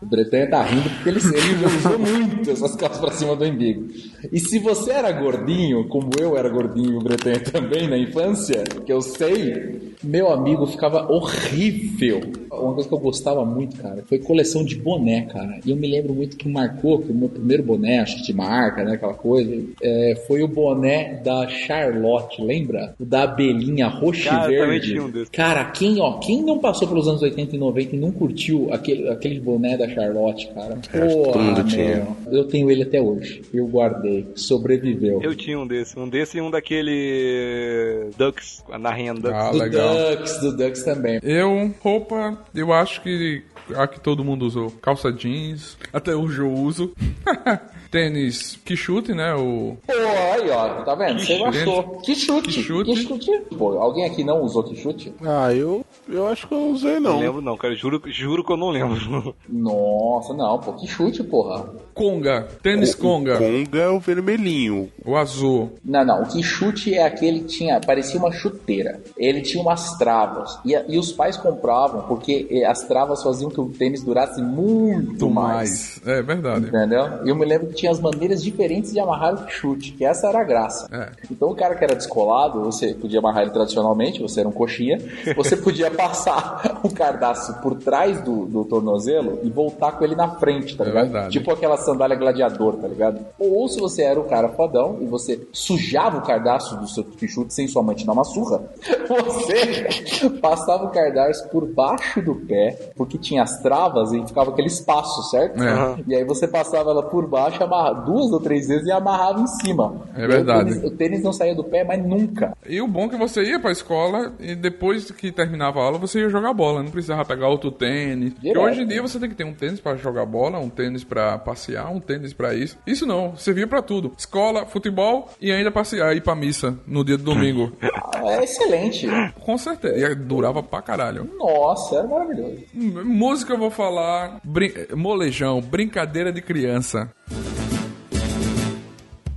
O 0.00 0.06
Bretanha 0.06 0.48
tá 0.48 0.62
rindo 0.62 0.88
porque 0.90 1.08
ele, 1.08 1.18
ele 1.18 1.66
usou 1.66 1.98
muito 1.98 2.50
essas 2.50 2.76
calças 2.76 3.00
pra 3.00 3.10
cima 3.12 3.34
do 3.34 3.44
embigo. 3.44 3.88
E 4.32 4.38
se 4.38 4.58
você 4.58 4.92
era 4.92 5.10
gordinho, 5.12 5.88
como 5.88 6.10
eu 6.20 6.36
era 6.36 6.48
gordinho 6.48 6.92
e 6.92 6.96
o 6.96 7.02
Bretanha 7.02 7.40
também 7.40 7.88
na 7.88 7.98
infância, 7.98 8.64
que 8.84 8.92
eu 8.92 9.00
sei, 9.00 9.87
meu 10.02 10.30
amigo 10.32 10.66
ficava 10.66 11.10
horrível. 11.10 12.20
Uma 12.50 12.74
coisa 12.74 12.88
que 12.88 12.94
eu 12.94 12.98
gostava 12.98 13.44
muito, 13.44 13.76
cara, 13.80 14.02
foi 14.08 14.18
coleção 14.18 14.64
de 14.64 14.76
boné, 14.76 15.22
cara. 15.22 15.60
E 15.64 15.70
eu 15.70 15.76
me 15.76 15.86
lembro 15.86 16.14
muito 16.14 16.36
que 16.36 16.48
marcou, 16.48 16.98
que 17.00 17.10
o 17.10 17.14
meu 17.14 17.28
primeiro 17.28 17.62
boné, 17.62 18.00
acho 18.00 18.16
que 18.16 18.22
de 18.24 18.32
marca, 18.32 18.84
né, 18.84 18.94
aquela 18.94 19.14
coisa, 19.14 19.62
é, 19.82 20.24
foi 20.26 20.42
o 20.42 20.48
boné 20.48 21.20
da 21.22 21.46
Charlotte, 21.48 22.42
lembra? 22.42 22.94
O 22.98 23.04
da 23.04 23.24
abelhinha 23.24 23.88
roxa 23.88 24.28
e 24.28 24.30
Cara, 24.30 24.42
também 24.42 24.80
verde. 24.80 25.00
um. 25.00 25.24
Cara, 25.32 25.64
quem, 25.66 26.00
ó, 26.00 26.18
quem 26.18 26.42
não 26.42 26.58
passou 26.58 26.88
pelos 26.88 27.06
anos 27.06 27.22
80 27.22 27.56
e 27.56 27.58
90 27.58 27.96
e 27.96 27.98
não 27.98 28.10
curtiu 28.10 28.68
aquele, 28.72 29.08
aquele 29.08 29.40
boné 29.40 29.76
da 29.76 29.88
Charlotte, 29.88 30.48
cara? 30.54 30.78
É, 30.92 31.02
acho 31.02 31.16
que 31.16 31.22
todo 31.24 31.38
mundo 31.38 31.64
tinha. 31.64 32.06
Eu 32.30 32.44
tenho 32.44 32.70
ele 32.70 32.82
até 32.82 33.00
hoje. 33.00 33.42
Eu 33.52 33.66
guardei. 33.66 34.26
Sobreviveu. 34.34 35.20
Eu 35.22 35.34
tinha 35.34 35.58
um 35.58 35.66
desse. 35.66 35.98
Um 35.98 36.08
desse 36.08 36.38
e 36.38 36.40
um 36.40 36.50
daquele 36.50 38.10
Ducks, 38.16 38.64
a 38.70 38.78
narrinha 38.78 39.14
Ducks. 39.14 39.32
Ah, 39.32 39.50
legal. 39.50 39.87
Ducks, 39.94 40.40
do 40.40 40.56
Ducks 40.56 40.82
também. 40.82 41.20
Eu, 41.22 41.74
roupa, 41.80 42.38
eu 42.54 42.72
acho 42.72 43.02
que 43.02 43.42
a 43.74 43.86
que 43.86 44.00
todo 44.00 44.24
mundo 44.24 44.46
usou. 44.46 44.70
Calça 44.82 45.12
jeans, 45.12 45.76
até 45.92 46.14
hoje 46.14 46.40
eu 46.40 46.52
uso. 46.52 46.92
Tênis 47.90 48.58
que 48.64 48.76
chute, 48.76 49.14
né? 49.14 49.34
O 49.34 49.78
Pô, 49.86 49.92
aí, 49.94 50.50
ó, 50.50 50.82
tá 50.82 50.94
vendo? 50.94 51.20
Você 51.20 51.38
gostou. 51.38 52.00
Que 52.00 52.14
chute. 52.14 52.48
Que 52.48 52.62
chute. 52.62 52.90
Que 52.92 52.96
chute. 52.96 53.30
Pô, 53.56 53.78
alguém 53.78 54.04
aqui 54.04 54.22
não 54.22 54.42
usou 54.42 54.62
que 54.62 54.76
chute? 54.76 55.12
Ah, 55.24 55.54
eu, 55.54 55.84
eu 56.08 56.26
acho 56.26 56.46
que 56.48 56.54
eu 56.54 56.58
não 56.58 56.70
usei 56.72 56.94
Não 57.00 57.12
não. 57.12 57.20
lembro 57.20 57.40
não, 57.42 57.56
cara. 57.56 57.74
Juro, 57.74 58.00
juro 58.06 58.44
que 58.44 58.52
eu 58.52 58.56
não 58.56 58.70
lembro. 58.70 59.34
Nossa, 59.48 60.32
não, 60.34 60.58
pô, 60.58 60.72
que 60.72 60.86
chute, 60.86 61.22
porra. 61.22 61.66
Conga, 61.94 62.46
tênis 62.62 62.94
Conga, 62.94 63.36
Conga 63.38 63.78
é 63.78 63.88
o 63.88 63.98
vermelhinho. 63.98 64.88
o 65.04 65.16
azul. 65.16 65.72
Não, 65.84 66.04
não, 66.04 66.22
o 66.22 66.26
que 66.26 66.42
chute 66.42 66.94
é 66.94 67.04
aquele 67.04 67.40
que 67.40 67.46
tinha, 67.46 67.80
parecia 67.80 68.18
uma 68.20 68.30
chuteira. 68.32 69.00
Ele 69.16 69.40
tinha 69.42 69.62
umas 69.62 69.96
travas. 69.98 70.58
E, 70.64 70.72
e 70.88 70.98
os 70.98 71.12
pais 71.12 71.36
compravam 71.36 72.02
porque 72.02 72.46
eh, 72.50 72.64
as 72.64 72.84
travas 72.86 73.22
faziam 73.22 73.50
que 73.50 73.60
o 73.60 73.68
tênis 73.68 74.02
durasse 74.02 74.40
muito 74.40 75.28
mais. 75.28 76.00
mais. 76.04 76.18
É 76.18 76.22
verdade. 76.22 76.66
Entendeu? 76.68 77.24
E 77.24 77.28
eu 77.28 77.36
me 77.36 77.44
lembro 77.44 77.66
que 77.68 77.74
tinha 77.74 77.90
as 77.90 78.00
maneiras 78.00 78.42
diferentes 78.42 78.92
de 78.92 79.00
amarrar 79.00 79.34
o 79.34 79.48
chute, 79.50 79.92
que 79.92 80.04
essa 80.04 80.28
era 80.28 80.40
a 80.40 80.44
graça. 80.44 80.88
É. 80.92 81.10
Então 81.30 81.50
o 81.50 81.54
cara 81.54 81.74
que 81.74 81.84
era 81.84 81.94
descolado, 81.94 82.62
você 82.62 82.94
podia 82.94 83.18
amarrar 83.18 83.42
ele 83.42 83.50
tradicionalmente, 83.50 84.20
você 84.22 84.40
era 84.40 84.48
um 84.48 84.52
coxinha, 84.52 84.98
você 85.36 85.56
podia 85.56 85.90
passar 85.98 86.78
o 86.84 86.88
cardaço 86.94 87.52
por 87.60 87.74
trás 87.74 88.20
do, 88.22 88.46
do 88.46 88.64
tornozelo 88.64 89.40
e 89.42 89.50
voltar 89.50 89.92
com 89.92 90.04
ele 90.04 90.14
na 90.14 90.28
frente, 90.36 90.76
tá 90.76 90.84
É 90.84 90.86
ligado? 90.86 91.02
verdade. 91.04 91.32
Tipo 91.32 91.52
aquela 91.52 91.76
sandália 91.76 92.16
gladiador, 92.16 92.76
tá 92.76 92.86
ligado? 92.86 93.18
Ou 93.38 93.68
se 93.68 93.80
você 93.80 94.02
era 94.02 94.18
o 94.20 94.24
cara 94.24 94.48
fodão 94.50 94.98
e 95.00 95.06
você 95.06 95.46
sujava 95.52 96.18
o 96.18 96.22
cardaço 96.22 96.76
do 96.76 96.86
seu 96.88 97.04
chute 97.26 97.52
sem 97.52 97.66
sua 97.66 97.82
mãe 97.82 97.96
te 97.96 98.06
dar 98.06 98.12
uma 98.12 98.24
surra, 98.24 98.62
você 99.08 100.30
passava 100.40 100.84
o 100.84 100.90
cardaço 100.90 101.48
por 101.48 101.66
baixo 101.66 102.22
do 102.22 102.34
pé, 102.36 102.92
porque 102.96 103.18
tinha 103.18 103.42
as 103.42 103.58
travas 103.60 104.12
e 104.12 104.24
ficava 104.26 104.50
aquele 104.50 104.68
espaço, 104.68 105.22
certo? 105.30 105.62
É. 105.62 105.96
E 106.06 106.14
aí 106.14 106.24
você 106.24 106.46
passava 106.46 106.90
ela 106.90 107.02
por 107.02 107.26
baixo, 107.26 107.62
amarra 107.62 107.92
duas 107.92 108.30
ou 108.32 108.40
três 108.40 108.68
vezes 108.68 108.86
e 108.86 108.92
amarrava 108.92 109.40
em 109.40 109.46
cima. 109.46 109.96
É 110.14 110.26
verdade. 110.26 110.70
O 110.70 110.74
tênis, 110.74 110.84
o 110.92 110.96
tênis 110.96 111.22
não 111.22 111.32
saía 111.32 111.54
do 111.54 111.64
pé, 111.64 111.84
mas 111.84 112.04
nunca. 112.04 112.56
E 112.68 112.80
o 112.80 112.86
bom 112.88 113.04
é 113.06 113.08
que 113.08 113.16
você 113.16 113.42
ia 113.42 113.58
pra 113.60 113.72
escola 113.72 114.32
e 114.38 114.54
depois 114.54 115.10
que 115.10 115.32
terminava 115.32 115.80
a 115.80 115.82
aula 115.88 115.98
você 115.98 116.20
ia 116.20 116.28
jogar 116.28 116.52
bola, 116.52 116.82
não 116.82 116.90
precisava 116.90 117.24
pegar 117.24 117.48
outro 117.48 117.70
tênis. 117.70 118.32
Porque 118.32 118.48
Direto. 118.48 118.64
hoje 118.64 118.82
em 118.82 118.86
dia 118.86 119.02
você 119.02 119.18
tem 119.18 119.28
que 119.28 119.34
ter 119.34 119.44
um 119.44 119.52
tênis 119.54 119.80
pra 119.80 119.96
jogar 119.96 120.24
bola, 120.26 120.58
um 120.58 120.68
tênis 120.70 121.02
pra 121.04 121.36
passear, 121.38 121.90
um 121.90 122.00
tênis 122.00 122.32
pra 122.32 122.54
isso. 122.54 122.78
Isso 122.86 123.04
não, 123.06 123.36
servia 123.36 123.66
pra 123.66 123.82
tudo. 123.82 124.12
Escola, 124.16 124.66
futebol 124.66 125.28
e 125.40 125.50
ainda 125.50 125.70
passear, 125.70 126.14
ir 126.16 126.22
pra 126.22 126.34
missa 126.36 126.78
no 126.86 127.04
dia 127.04 127.16
do 127.18 127.24
domingo. 127.24 127.72
Ah, 128.20 128.32
É 128.32 128.44
excelente. 128.44 129.06
Com 129.44 129.56
certeza. 129.58 129.96
E 130.10 130.14
durava 130.14 130.62
pra 130.62 130.82
caralho. 130.82 131.28
Nossa, 131.38 131.96
era 131.96 132.08
maravilhoso. 132.08 132.64
Música 132.74 133.52
eu 133.52 133.58
vou 133.58 133.70
falar. 133.70 134.40
brin- 134.42 134.72
Molejão, 134.94 135.60
brincadeira 135.60 136.32
de 136.32 136.40
criança. 136.42 137.10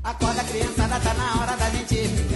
Acorda, 0.03 0.43
criançada, 0.43 0.99
tá 0.99 1.13
na 1.13 1.41
hora 1.41 1.55
da 1.57 1.69
gente. 1.69 2.30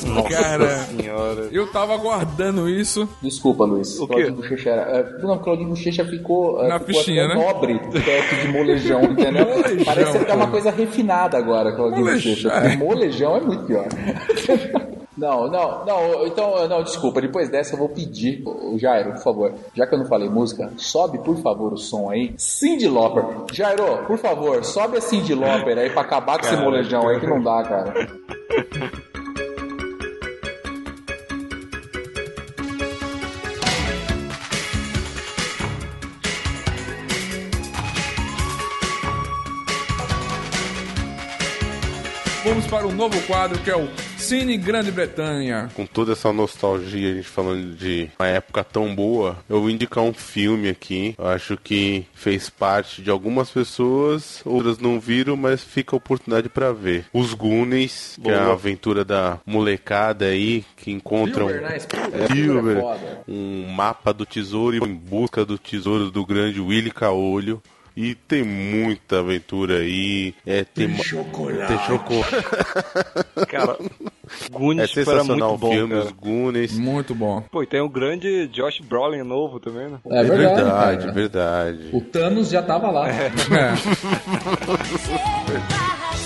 Pique 0.00 0.28
Cara, 0.34 0.68
Senhora. 0.84 1.48
eu 1.52 1.66
tava 1.70 1.94
aguardando 1.94 2.68
isso. 2.68 3.08
Desculpa, 3.22 3.64
Luiz. 3.64 3.98
O 3.98 4.06
Claudinho? 4.06 4.34
Bochecha 4.34 4.70
era. 4.70 4.82
é, 4.98 5.22
não, 5.22 5.38
Claudinho 5.38 5.68
Bochecha 5.70 6.04
ficou. 6.04 6.62
é, 6.64 6.68
Na 6.68 6.78
ficou 6.78 6.94
fichinha, 6.94 7.24
até 7.26 7.34
né? 7.34 7.44
nobre 7.46 7.78
perto 7.78 8.34
de 8.42 8.48
molejão, 8.48 9.02
entendeu? 9.04 9.46
Molejão, 9.46 9.84
Parece 9.84 10.18
até 10.18 10.34
uma 10.34 10.46
pô. 10.46 10.52
coisa 10.52 10.70
refinada 10.70 11.36
agora, 11.38 11.72
Claudinho 11.74 12.04
Bochecha. 12.06 12.48
é. 12.48 12.76
Molejão 12.76 13.36
é 13.36 13.40
muito 13.40 13.64
pior. 13.66 13.86
Não, 15.16 15.48
não, 15.48 15.84
não, 15.86 16.26
então, 16.26 16.66
não, 16.66 16.82
desculpa, 16.82 17.20
depois 17.20 17.48
dessa 17.48 17.74
eu 17.74 17.78
vou 17.78 17.88
pedir, 17.88 18.42
o 18.44 18.76
Jairo, 18.76 19.12
por 19.12 19.22
favor, 19.22 19.52
já 19.72 19.86
que 19.86 19.94
eu 19.94 19.98
não 20.00 20.06
falei 20.06 20.28
música, 20.28 20.72
sobe, 20.76 21.18
por 21.18 21.36
favor, 21.40 21.72
o 21.72 21.76
som 21.76 22.10
aí. 22.10 22.34
Cindy 22.36 22.88
Lauper. 22.88 23.24
Jairo, 23.52 23.84
por 24.08 24.18
favor, 24.18 24.64
sobe 24.64 24.96
a 24.96 25.00
Cindy 25.00 25.32
Lauper 25.36 25.78
aí 25.78 25.88
pra 25.90 26.02
acabar 26.02 26.40
com 26.40 26.46
esse 26.46 26.56
molejão 26.56 27.06
aí 27.08 27.20
que 27.20 27.28
não 27.28 27.40
dá, 27.40 27.62
cara. 27.62 27.94
para 42.74 42.88
um 42.88 42.92
novo 42.92 43.20
quadro 43.22 43.56
que 43.60 43.70
é 43.70 43.76
o 43.76 43.88
Cine 44.16 44.56
Grande 44.56 44.90
Bretanha. 44.90 45.70
Com 45.76 45.86
toda 45.86 46.10
essa 46.10 46.32
nostalgia, 46.32 47.12
a 47.12 47.14
gente 47.14 47.28
falando 47.28 47.76
de 47.76 48.10
uma 48.18 48.26
época 48.26 48.64
tão 48.64 48.92
boa, 48.92 49.36
eu 49.48 49.60
vou 49.60 49.70
indicar 49.70 50.02
um 50.02 50.12
filme 50.12 50.68
aqui. 50.68 51.14
Eu 51.16 51.28
acho 51.28 51.56
que 51.56 52.04
fez 52.14 52.50
parte 52.50 53.00
de 53.00 53.10
algumas 53.10 53.48
pessoas, 53.48 54.42
outras 54.44 54.78
não 54.78 54.98
viram, 54.98 55.36
mas 55.36 55.62
fica 55.62 55.94
a 55.94 55.98
oportunidade 55.98 56.48
pra 56.48 56.72
ver. 56.72 57.04
Os 57.12 57.32
Goonies, 57.32 58.18
que 58.20 58.28
é 58.28 58.34
a 58.34 58.40
Boa. 58.40 58.54
aventura 58.54 59.04
da 59.04 59.38
molecada 59.46 60.24
aí, 60.24 60.64
que 60.76 60.90
encontram 60.90 61.46
Silver, 61.46 61.62
né? 61.62 61.76
É, 61.76 62.26
Silver, 62.26 62.84
um 63.28 63.68
mapa 63.68 64.12
do 64.12 64.26
tesouro 64.26 64.74
e 64.74 64.80
em 64.80 64.94
busca 64.94 65.44
do 65.44 65.56
tesouro 65.56 66.10
do 66.10 66.26
grande 66.26 66.60
Willy 66.60 66.90
Caolho. 66.90 67.62
E 67.96 68.14
tem 68.14 68.42
muita 68.42 69.20
aventura 69.20 69.78
aí. 69.78 70.34
É, 70.44 70.64
tem, 70.64 70.88
ma- 70.88 71.04
Chocolate. 71.04 71.66
tem 71.68 71.78
chocolate. 71.86 72.34
Cara, 73.48 73.76
É 73.80 74.48
Goonies 74.50 74.90
sensacional 74.90 75.50
muito 75.50 75.54
o 75.54 75.58
bom, 75.58 75.70
filme, 75.70 75.94
cara. 75.94 76.04
os 76.06 76.10
Goonies. 76.12 76.72
Muito 76.76 77.14
bom. 77.14 77.40
Pô, 77.52 77.62
e 77.62 77.66
tem 77.66 77.80
o 77.80 77.88
grande 77.88 78.48
Josh 78.48 78.80
Brolin 78.80 79.22
novo 79.22 79.60
também, 79.60 79.88
né? 79.88 79.98
É 80.06 80.24
verdade. 80.24 80.54
verdade, 80.56 81.10
verdade. 81.12 81.88
O 81.92 82.00
Thanos 82.00 82.50
já 82.50 82.62
tava 82.62 82.90
lá. 82.90 83.08
É. 83.08 83.30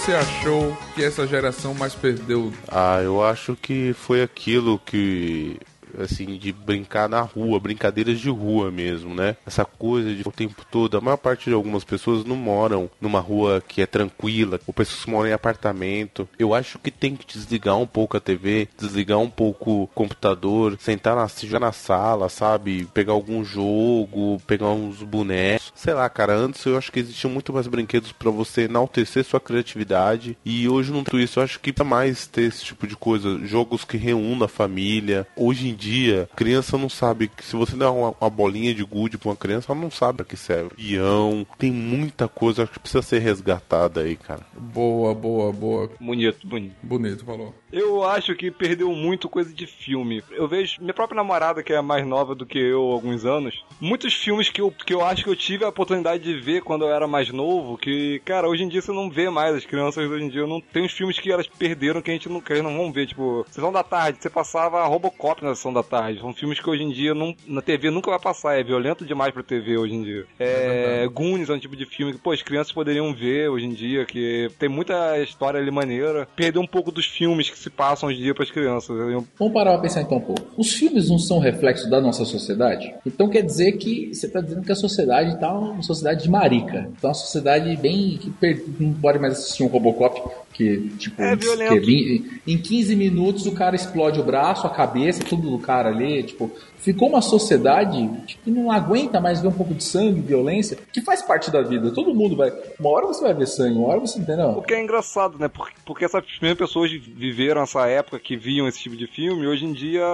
você 0.00 0.14
achou 0.14 0.74
que 0.94 1.04
essa 1.04 1.26
geração 1.26 1.74
mais 1.74 1.94
perdeu? 1.94 2.50
Ah, 2.66 3.02
eu 3.02 3.22
acho 3.22 3.54
que 3.54 3.92
foi 3.92 4.22
aquilo 4.22 4.78
que 4.78 5.58
assim, 6.02 6.38
de 6.38 6.52
brincar 6.52 7.08
na 7.08 7.20
rua, 7.20 7.60
brincadeiras 7.60 8.18
de 8.18 8.30
rua 8.30 8.70
mesmo, 8.70 9.14
né? 9.14 9.36
Essa 9.46 9.64
coisa 9.64 10.14
de 10.14 10.22
o 10.26 10.32
tempo 10.32 10.64
todo, 10.70 10.96
a 10.96 11.00
maior 11.00 11.16
parte 11.16 11.48
de 11.48 11.54
algumas 11.54 11.84
pessoas 11.84 12.24
não 12.24 12.36
moram 12.36 12.90
numa 13.00 13.20
rua 13.20 13.62
que 13.66 13.82
é 13.82 13.86
tranquila, 13.86 14.60
ou 14.66 14.74
pessoas 14.74 15.04
que 15.04 15.10
moram 15.10 15.28
em 15.28 15.32
apartamento. 15.32 16.28
Eu 16.38 16.54
acho 16.54 16.78
que 16.78 16.90
tem 16.90 17.16
que 17.16 17.26
desligar 17.26 17.76
um 17.76 17.86
pouco 17.86 18.16
a 18.16 18.20
TV, 18.20 18.68
desligar 18.78 19.18
um 19.18 19.30
pouco 19.30 19.82
o 19.82 19.86
computador, 19.88 20.76
sentar 20.78 21.16
na, 21.16 21.26
jogar 21.26 21.60
na 21.60 21.72
sala, 21.72 22.28
sabe? 22.28 22.86
Pegar 22.92 23.12
algum 23.12 23.44
jogo, 23.44 24.40
pegar 24.46 24.68
uns 24.68 25.02
bonecos. 25.02 25.72
Sei 25.74 25.94
lá, 25.94 26.08
cara, 26.08 26.34
antes 26.34 26.64
eu 26.64 26.76
acho 26.76 26.92
que 26.92 27.00
existiam 27.00 27.30
muito 27.30 27.52
mais 27.52 27.66
brinquedos 27.66 28.12
para 28.12 28.30
você 28.30 28.62
enaltecer 28.62 29.24
sua 29.24 29.40
criatividade. 29.40 30.36
E 30.44 30.68
hoje 30.68 30.92
não 30.92 31.04
tem 31.04 31.20
isso. 31.22 31.38
Eu 31.38 31.44
acho 31.44 31.60
que 31.60 31.72
pra 31.72 31.84
mais 31.84 32.26
ter 32.26 32.42
esse 32.42 32.64
tipo 32.64 32.86
de 32.86 32.96
coisa, 32.96 33.38
jogos 33.46 33.84
que 33.84 33.96
reúnam 33.96 34.44
a 34.44 34.48
família. 34.48 35.26
Hoje 35.36 35.68
em 35.68 35.74
dia, 35.74 35.89
criança 36.36 36.78
não 36.78 36.88
sabe 36.88 37.28
que 37.28 37.44
se 37.44 37.56
você 37.56 37.76
der 37.76 37.88
uma, 37.88 38.14
uma 38.20 38.30
bolinha 38.30 38.74
de 38.74 38.84
gude 38.84 39.18
pra 39.18 39.30
uma 39.30 39.36
criança, 39.36 39.72
ela 39.72 39.80
não 39.80 39.90
sabe 39.90 40.18
pra 40.18 40.26
que 40.26 40.36
serve. 40.36 40.70
Peão, 40.76 41.46
tem 41.58 41.70
muita 41.70 42.28
coisa 42.28 42.66
que 42.66 42.78
precisa 42.78 43.02
ser 43.02 43.18
resgatada 43.18 44.00
aí, 44.00 44.16
cara. 44.16 44.40
Boa, 44.54 45.14
boa, 45.14 45.52
boa. 45.52 45.90
Bonito, 46.00 46.46
bonito. 46.46 46.74
Bonito, 46.82 47.24
falou. 47.24 47.54
Eu 47.72 48.02
acho 48.02 48.34
que 48.34 48.50
perdeu 48.50 48.90
muito 48.92 49.28
coisa 49.28 49.52
de 49.52 49.66
filme. 49.66 50.22
Eu 50.32 50.48
vejo 50.48 50.80
minha 50.80 50.92
própria 50.92 51.16
namorada, 51.16 51.62
que 51.62 51.72
é 51.72 51.80
mais 51.80 52.06
nova 52.06 52.34
do 52.34 52.44
que 52.44 52.58
eu 52.58 52.90
há 52.90 52.94
alguns 52.94 53.24
anos, 53.24 53.64
muitos 53.80 54.12
filmes 54.14 54.50
que 54.50 54.60
eu, 54.60 54.70
que 54.70 54.92
eu 54.92 55.04
acho 55.04 55.22
que 55.22 55.30
eu 55.30 55.36
tive 55.36 55.64
a 55.64 55.68
oportunidade 55.68 56.22
de 56.22 56.34
ver 56.40 56.62
quando 56.62 56.84
eu 56.84 56.92
era 56.92 57.06
mais 57.06 57.30
novo, 57.30 57.78
que, 57.78 58.20
cara, 58.24 58.48
hoje 58.48 58.64
em 58.64 58.68
dia 58.68 58.82
você 58.82 58.92
não 58.92 59.08
vê 59.08 59.30
mais. 59.30 59.54
As 59.54 59.64
crianças 59.64 60.08
hoje 60.08 60.24
em 60.24 60.28
dia 60.28 60.46
não 60.46 60.60
tem 60.60 60.84
uns 60.84 60.92
filmes 60.92 61.18
que 61.18 61.30
elas 61.30 61.46
perderam 61.46 62.02
que 62.02 62.10
a 62.10 62.14
gente 62.14 62.28
não, 62.28 62.40
que 62.40 62.52
elas 62.52 62.64
não 62.64 62.76
vão 62.76 62.92
ver. 62.92 63.06
Tipo, 63.06 63.46
Sessão 63.50 63.72
da 63.72 63.82
Tarde, 63.82 64.18
você 64.20 64.28
passava 64.28 64.84
Robocop 64.86 65.44
na 65.44 65.54
Sessão 65.54 65.72
da 65.72 65.79
Tarde. 65.82 66.20
São 66.20 66.32
filmes 66.32 66.60
que 66.60 66.68
hoje 66.68 66.82
em 66.82 66.90
dia 66.90 67.14
não, 67.14 67.34
na 67.46 67.60
TV 67.62 67.90
nunca 67.90 68.10
vai 68.10 68.18
passar. 68.20 68.58
É 68.58 68.62
violento 68.62 69.04
demais 69.04 69.32
pra 69.32 69.42
TV 69.42 69.76
hoje 69.76 69.94
em 69.94 70.02
dia. 70.02 70.24
É, 70.38 71.06
Goonies 71.12 71.48
é 71.48 71.52
um 71.54 71.58
tipo 71.58 71.76
de 71.76 71.86
filme 71.86 72.12
que, 72.12 72.18
pô, 72.18 72.32
as 72.32 72.42
crianças 72.42 72.72
poderiam 72.72 73.12
ver 73.14 73.48
hoje 73.48 73.66
em 73.66 73.72
dia, 73.72 74.04
que 74.04 74.48
tem 74.58 74.68
muita 74.68 75.18
história 75.20 75.60
ali 75.60 75.70
maneira. 75.70 76.26
Perdeu 76.36 76.60
um 76.62 76.66
pouco 76.66 76.90
dos 76.90 77.06
filmes 77.06 77.48
que 77.50 77.58
se 77.58 77.70
passam 77.70 78.08
hoje 78.08 78.18
em 78.18 78.22
dia 78.22 78.34
pras 78.34 78.50
crianças. 78.50 78.96
Vamos 79.38 79.54
parar 79.54 79.72
pra 79.72 79.82
pensar 79.82 80.02
então 80.02 80.18
um 80.18 80.22
pouco. 80.22 80.42
Os 80.56 80.72
filmes 80.72 81.08
não 81.08 81.18
são 81.18 81.38
reflexo 81.38 81.88
da 81.90 82.00
nossa 82.00 82.24
sociedade? 82.24 82.92
Então 83.06 83.28
quer 83.28 83.42
dizer 83.42 83.72
que 83.72 84.14
você 84.14 84.26
está 84.26 84.40
dizendo 84.40 84.62
que 84.62 84.72
a 84.72 84.76
sociedade 84.76 85.38
tá 85.38 85.52
uma 85.52 85.82
sociedade 85.82 86.22
de 86.22 86.30
marica. 86.30 86.88
Então 86.96 87.10
uma 87.10 87.14
sociedade 87.14 87.76
bem 87.76 88.18
que 88.20 88.30
per- 88.30 88.62
não 88.78 88.92
pode 88.94 89.18
mais 89.18 89.34
assistir 89.34 89.62
um 89.62 89.66
Robocop 89.68 90.20
que 90.52 90.88
tipo 90.98 91.20
É 91.22 91.36
que 91.36 91.44
violento. 91.44 92.30
em 92.46 92.58
15 92.58 92.96
minutos 92.96 93.46
o 93.46 93.52
cara 93.52 93.76
explode 93.76 94.20
o 94.20 94.24
braço, 94.24 94.66
a 94.66 94.70
cabeça, 94.70 95.22
tudo 95.24 95.50
do 95.50 95.58
cara 95.58 95.88
ali, 95.90 96.22
tipo, 96.22 96.50
ficou 96.78 97.08
uma 97.08 97.20
sociedade 97.22 98.10
que 98.26 98.50
não 98.50 98.70
aguenta 98.70 99.20
mais 99.20 99.40
ver 99.40 99.48
um 99.48 99.52
pouco 99.52 99.74
de 99.74 99.84
sangue, 99.84 100.20
violência, 100.20 100.76
que 100.92 101.00
faz 101.00 101.22
parte 101.22 101.50
da 101.50 101.62
vida. 101.62 101.90
Todo 101.92 102.14
mundo 102.14 102.36
vai, 102.36 102.52
uma 102.78 102.90
hora 102.90 103.06
você 103.06 103.22
vai 103.22 103.34
ver 103.34 103.46
sangue, 103.46 103.78
uma 103.78 103.88
hora 103.88 104.00
você 104.00 104.18
O 104.18 104.22
entendeu? 104.22 104.62
que 104.62 104.74
é 104.74 104.82
engraçado, 104.82 105.38
né? 105.38 105.48
Porque, 105.48 105.74
porque 105.84 106.04
essas 106.04 106.24
mesmas 106.40 106.58
pessoas 106.58 106.90
viveram 106.90 107.62
essa 107.62 107.86
época 107.86 108.18
que 108.18 108.36
viam 108.36 108.66
esse 108.68 108.80
tipo 108.80 108.96
de 108.96 109.06
filme, 109.06 109.42
e 109.44 109.46
hoje 109.46 109.64
em 109.64 109.72
dia 109.72 110.04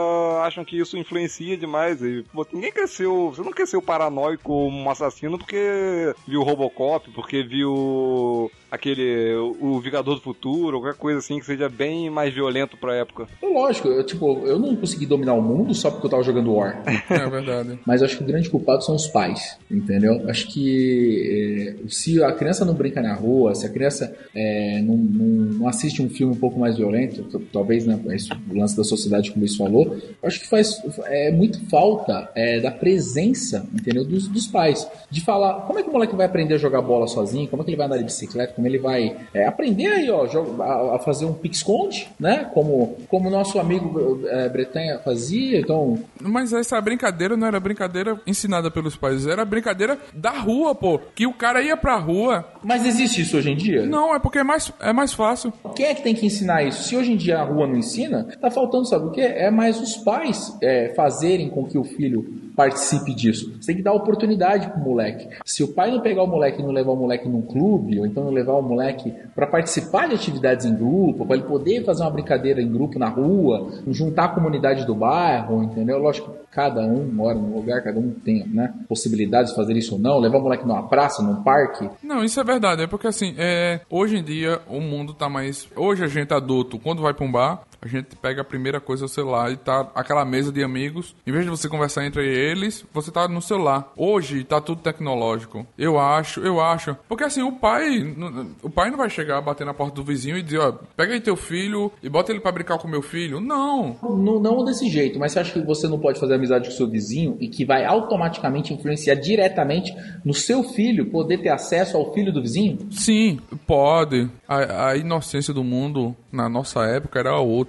acham 0.45 0.65
que 0.65 0.79
isso 0.79 0.97
influencia 0.99 1.57
demais. 1.57 2.03
E, 2.03 2.25
pô, 2.33 2.47
ninguém 2.53 2.73
cresceu. 2.73 3.31
Você 3.35 3.43
não 3.43 3.53
cresceu 3.53 3.81
paranoico 3.81 4.43
como 4.45 4.77
um 4.77 4.91
assassino 4.91 5.39
porque 5.39 6.13
viu 6.27 6.43
Robocop, 6.43 7.11
porque 7.13 7.43
viu 7.43 8.51
aquele. 8.71 9.35
O 9.61 9.81
Vingador 9.81 10.15
do 10.17 10.21
Futuro, 10.31 10.81
qualquer 10.81 10.99
coisa 10.99 11.21
assim 11.21 11.39
que 11.39 11.47
seja 11.47 11.69
bem 11.69 12.11
mais 12.11 12.35
violento 12.35 12.77
pra 12.77 12.97
época. 12.97 13.29
É 13.41 13.47
lógico, 13.47 13.87
eu, 13.87 14.03
tipo, 14.05 14.45
eu 14.45 14.59
não 14.59 14.75
consegui 14.75 15.07
dominar 15.07 15.35
o 15.35 15.41
mundo 15.41 15.73
só 15.73 15.89
porque 15.89 16.07
eu 16.07 16.11
tava 16.11 16.23
jogando 16.25 16.53
War. 16.53 16.83
É 17.09 17.31
verdade. 17.31 17.79
Mas 17.87 18.03
acho 18.03 18.17
que 18.19 18.25
o 18.25 18.27
grande 18.27 18.51
culpado 18.51 18.83
são 18.85 18.97
os 18.97 19.07
pais, 19.07 19.57
entendeu? 19.71 20.29
Acho 20.29 20.49
que 20.49 21.77
eh, 21.85 21.89
se 21.89 22.21
a 22.25 22.33
criança 22.33 22.65
não 22.65 22.75
brinca 22.75 23.01
na 23.01 23.15
rua, 23.15 23.55
se 23.55 23.65
a 23.67 23.69
criança 23.71 24.13
eh, 24.35 24.81
não, 24.83 24.97
não- 24.97 25.27
não 25.61 25.69
assiste 25.69 26.03
um 26.03 26.09
filme 26.11 26.35
um 26.35 26.39
pouco 26.39 26.59
mais 26.59 26.77
violento, 26.77 27.23
talvez 27.53 27.87
né, 27.87 27.97
isso, 28.15 28.31
o 28.51 28.59
lance 28.59 28.77
da 28.77 28.83
sociedade, 28.83 29.31
como 29.31 29.45
isso 29.45 29.59
falou, 29.59 29.97
acho 30.25 30.41
que 30.41 30.49
faz 30.49 30.83
é, 31.05 31.31
muito 31.31 31.65
falta 31.71 32.29
eh, 32.35 32.59
da 32.61 32.73
presença, 32.73 33.65
entendeu? 33.73 34.05
Dos, 34.05 34.27
dos 34.27 34.47
pais. 34.49 34.87
De 35.09 35.21
falar 35.21 35.67
como 35.67 35.79
é 35.79 35.83
que 35.85 35.89
o 35.89 35.93
moleque 35.93 36.17
vai 36.17 36.27
aprender 36.27 36.55
a 36.55 36.59
jogar 36.59 36.83
bola 36.83 37.07
sozinho, 37.07 37.47
como 37.49 37.63
é 37.63 37.65
que 37.65 37.71
ele 37.71 37.77
vai 37.77 37.87
andar 37.87 37.99
de 37.99 38.05
bicicleta, 38.05 38.53
como 38.55 38.67
ele 38.67 38.79
vai 38.79 39.17
eh, 39.33 39.47
aprender 39.47 39.87
aí, 39.87 40.11
ó, 40.11 40.16
jo- 40.25 40.63
a, 40.63 40.99
fazer 41.01 41.27
um 41.27 41.33
pique-esconde, 41.35 42.09
né? 42.19 42.49
Como 42.55 42.97
como 43.09 43.29
o 43.29 43.31
nosso 43.31 43.59
amigo 43.59 44.21
eh, 44.27 44.49
Bretanha 44.49 44.99
fazia, 45.05 45.59
então 45.61 45.99
Mas 46.21 46.53
essa 46.53 46.81
brincadeira 46.81 47.37
não 47.37 47.47
era 47.47 47.61
brincadeira 47.61 48.21
ensinada 48.27 48.71
pelos 48.71 48.97
pais, 48.97 49.27
era 49.27 49.45
brincadeira 49.45 49.99
da 50.15 50.31
rua, 50.31 50.75
pô. 50.75 50.99
Que 51.15 51.27
o 51.27 51.33
cara 51.35 51.61
ia 51.63 51.77
pra 51.77 51.97
rua. 51.97 52.45
Mas 52.63 52.87
existe 52.87 53.21
isso 53.23 53.37
hoje 53.37 53.51
em 53.51 53.57
dia? 53.57 53.85
Não, 53.85 54.15
é 54.15 54.19
porque 54.19 54.39
é 54.39 54.45
mais, 54.45 54.73
é 54.81 54.93
mais 54.93 55.13
fácil. 55.13 55.53
Quem 55.75 55.87
é 55.87 55.95
que 55.95 56.03
tem 56.03 56.15
que 56.15 56.25
ensinar 56.27 56.63
isso? 56.63 56.85
Se 56.85 56.97
hoje 56.97 57.13
em 57.13 57.17
dia 57.17 57.39
a 57.41 57.45
rua 57.45 57.67
não 57.67 57.77
ensina, 57.77 58.27
tá 58.41 58.51
faltando, 58.51 58.87
sabe 58.89 59.07
o 59.07 59.11
quê? 59.11 59.21
É 59.23 59.51
mais 59.51 59.81
os 59.81 59.97
pais 59.97 60.57
é, 60.63 60.93
fazerem 60.95 61.51
com 61.51 61.65
que 61.65 61.77
o 61.77 61.85
filho 61.85 62.25
participe 62.57 63.15
disso. 63.15 63.55
Você 63.61 63.67
tem 63.67 63.77
que 63.77 63.83
dar 63.83 63.93
oportunidade 63.93 64.69
pro 64.71 64.81
moleque. 64.81 65.29
Se 65.45 65.63
o 65.63 65.69
pai 65.69 65.91
não 65.91 66.01
pegar 66.01 66.23
o 66.23 66.27
moleque 66.27 66.61
e 66.61 66.65
não 66.65 66.73
levar 66.73 66.93
o 66.93 66.97
moleque 66.97 67.29
num 67.29 67.43
clube, 67.43 68.01
ou 68.01 68.07
então 68.07 68.25
não 68.25 68.33
levar 68.33 68.55
o 68.55 68.63
moleque 68.63 69.13
para 69.35 69.47
participar 69.47 70.09
de 70.09 70.15
atividades 70.15 70.65
em 70.65 70.75
grupo, 70.75 71.27
para 71.27 71.37
ele 71.37 71.47
poder 71.47 71.85
fazer 71.85 72.03
uma 72.03 72.11
brincadeira 72.11 72.63
em 72.63 72.73
grupo 72.73 72.99
na 72.99 73.09
rua, 73.09 73.69
juntar 73.89 74.25
a 74.25 74.29
comunidade 74.29 74.87
do 74.87 74.95
bairro, 74.95 75.63
entendeu? 75.63 75.99
Lógico 75.99 76.33
que 76.33 76.47
cada 76.51 76.81
um 76.81 77.07
mora 77.13 77.39
num 77.39 77.55
lugar, 77.55 77.83
cada 77.83 78.01
um 78.01 78.11
tem 78.11 78.47
né, 78.49 78.73
possibilidades 78.89 79.51
de 79.51 79.57
fazer 79.57 79.77
isso 79.77 79.95
ou 79.95 80.01
não, 80.01 80.19
levar 80.19 80.39
o 80.39 80.43
moleque 80.43 80.67
numa 80.67 80.89
praça, 80.89 81.23
num 81.23 81.43
parque, 81.43 81.89
Não, 82.03 82.25
isso 82.25 82.41
é 82.41 82.45
verdade. 82.45 82.83
É 82.83 82.87
porque 82.87 83.07
assim, 83.07 83.35
é, 83.37 83.81
hoje 83.91 84.17
em 84.17 84.25
dia 84.25 84.61
o 84.69 84.81
mundo 84.81 85.13
tá 85.13 85.29
mais. 85.29 85.69
Hoje 85.77 86.05
a 86.05 86.07
gente 86.07 86.33
adulto, 86.33 86.79
quando 86.79 87.03
vai 87.03 87.13
pra 87.13 87.27
um 87.27 87.31
bar, 87.31 87.63
a 87.81 87.89
gente 87.89 88.17
pega 88.17 88.43
a 88.43 88.45
primeira 88.45 88.81
coisa 88.81 89.05
o 89.05 89.09
celular 89.09 89.51
e 89.53 89.57
tá 89.57 89.91
aquela 89.95 90.25
mesa 90.25 90.53
de 90.53 90.63
amigos. 90.63 91.15
Em 91.27 91.33
vez 91.33 91.45
de 91.45 91.51
você 91.51 91.69
conversar 91.69 92.05
entre 92.05 92.27
eles, 92.27 92.85
você 92.93 93.11
tá 93.11 93.29
no 93.29 93.43
celular. 93.43 93.93
Hoje 93.97 94.45
tá 94.45 94.61
tudo 94.61 94.83
tecnológico. 94.83 95.67
Eu 95.79 95.99
acho, 95.99 96.41
eu 96.41 96.61
acho. 96.61 96.97
Porque 97.09 97.25
assim, 97.25 97.43
o 97.43 97.53
pai. 97.53 98.15
O 98.63 98.71
pai 98.71 98.91
não 98.91 98.99
vai 98.99 99.11
chegar, 99.11 99.41
bater 99.41 99.65
na 99.65 99.75
porta 99.75 99.95
do 99.95 100.05
vizinho 100.05 100.37
e 100.37 100.43
dizer, 100.43 100.59
ó, 100.59 100.73
pega 100.97 101.15
aí 101.15 101.21
teu 101.21 101.37
filho 101.37 101.91
e 102.03 102.09
bota 102.09 102.33
ele 102.33 102.41
pra 102.41 102.53
brincar 102.53 102.79
com 102.79 102.89
meu 102.89 103.03
filho. 103.03 103.41
Não. 103.41 103.97
Não, 104.03 104.41
não 104.41 104.65
desse 104.65 104.89
jeito, 104.89 105.19
mas 105.19 105.33
você 105.33 105.41
acha 105.41 105.53
que 105.53 105.67
você 105.67 105.89
não 105.89 105.99
pode 105.99 106.19
fazer 106.19 106.35
amizade 106.35 106.69
com 106.69 106.75
seu 106.75 106.89
vizinho 106.89 107.37
e 107.41 107.49
que 107.49 107.65
vai 107.65 107.85
automaticamente 107.85 108.73
influenciar 108.73 109.15
diretamente 109.15 109.95
no 110.25 110.35
seu 110.35 110.63
filho 110.65 111.11
poder 111.11 111.39
ter 111.39 111.51
acesso 111.51 111.97
ao 111.97 112.13
filho 112.13 112.33
do 112.33 112.43
vizinho? 112.43 112.79
Sim, 112.91 113.39
pode. 113.67 114.29
A, 114.49 114.89
a 114.89 114.97
inocência 114.97 115.53
do 115.53 115.65
mundo 115.65 116.15
na 116.33 116.49
nossa 116.49 116.85
época 116.85 117.19
era 117.19 117.39
outra. 117.39 117.66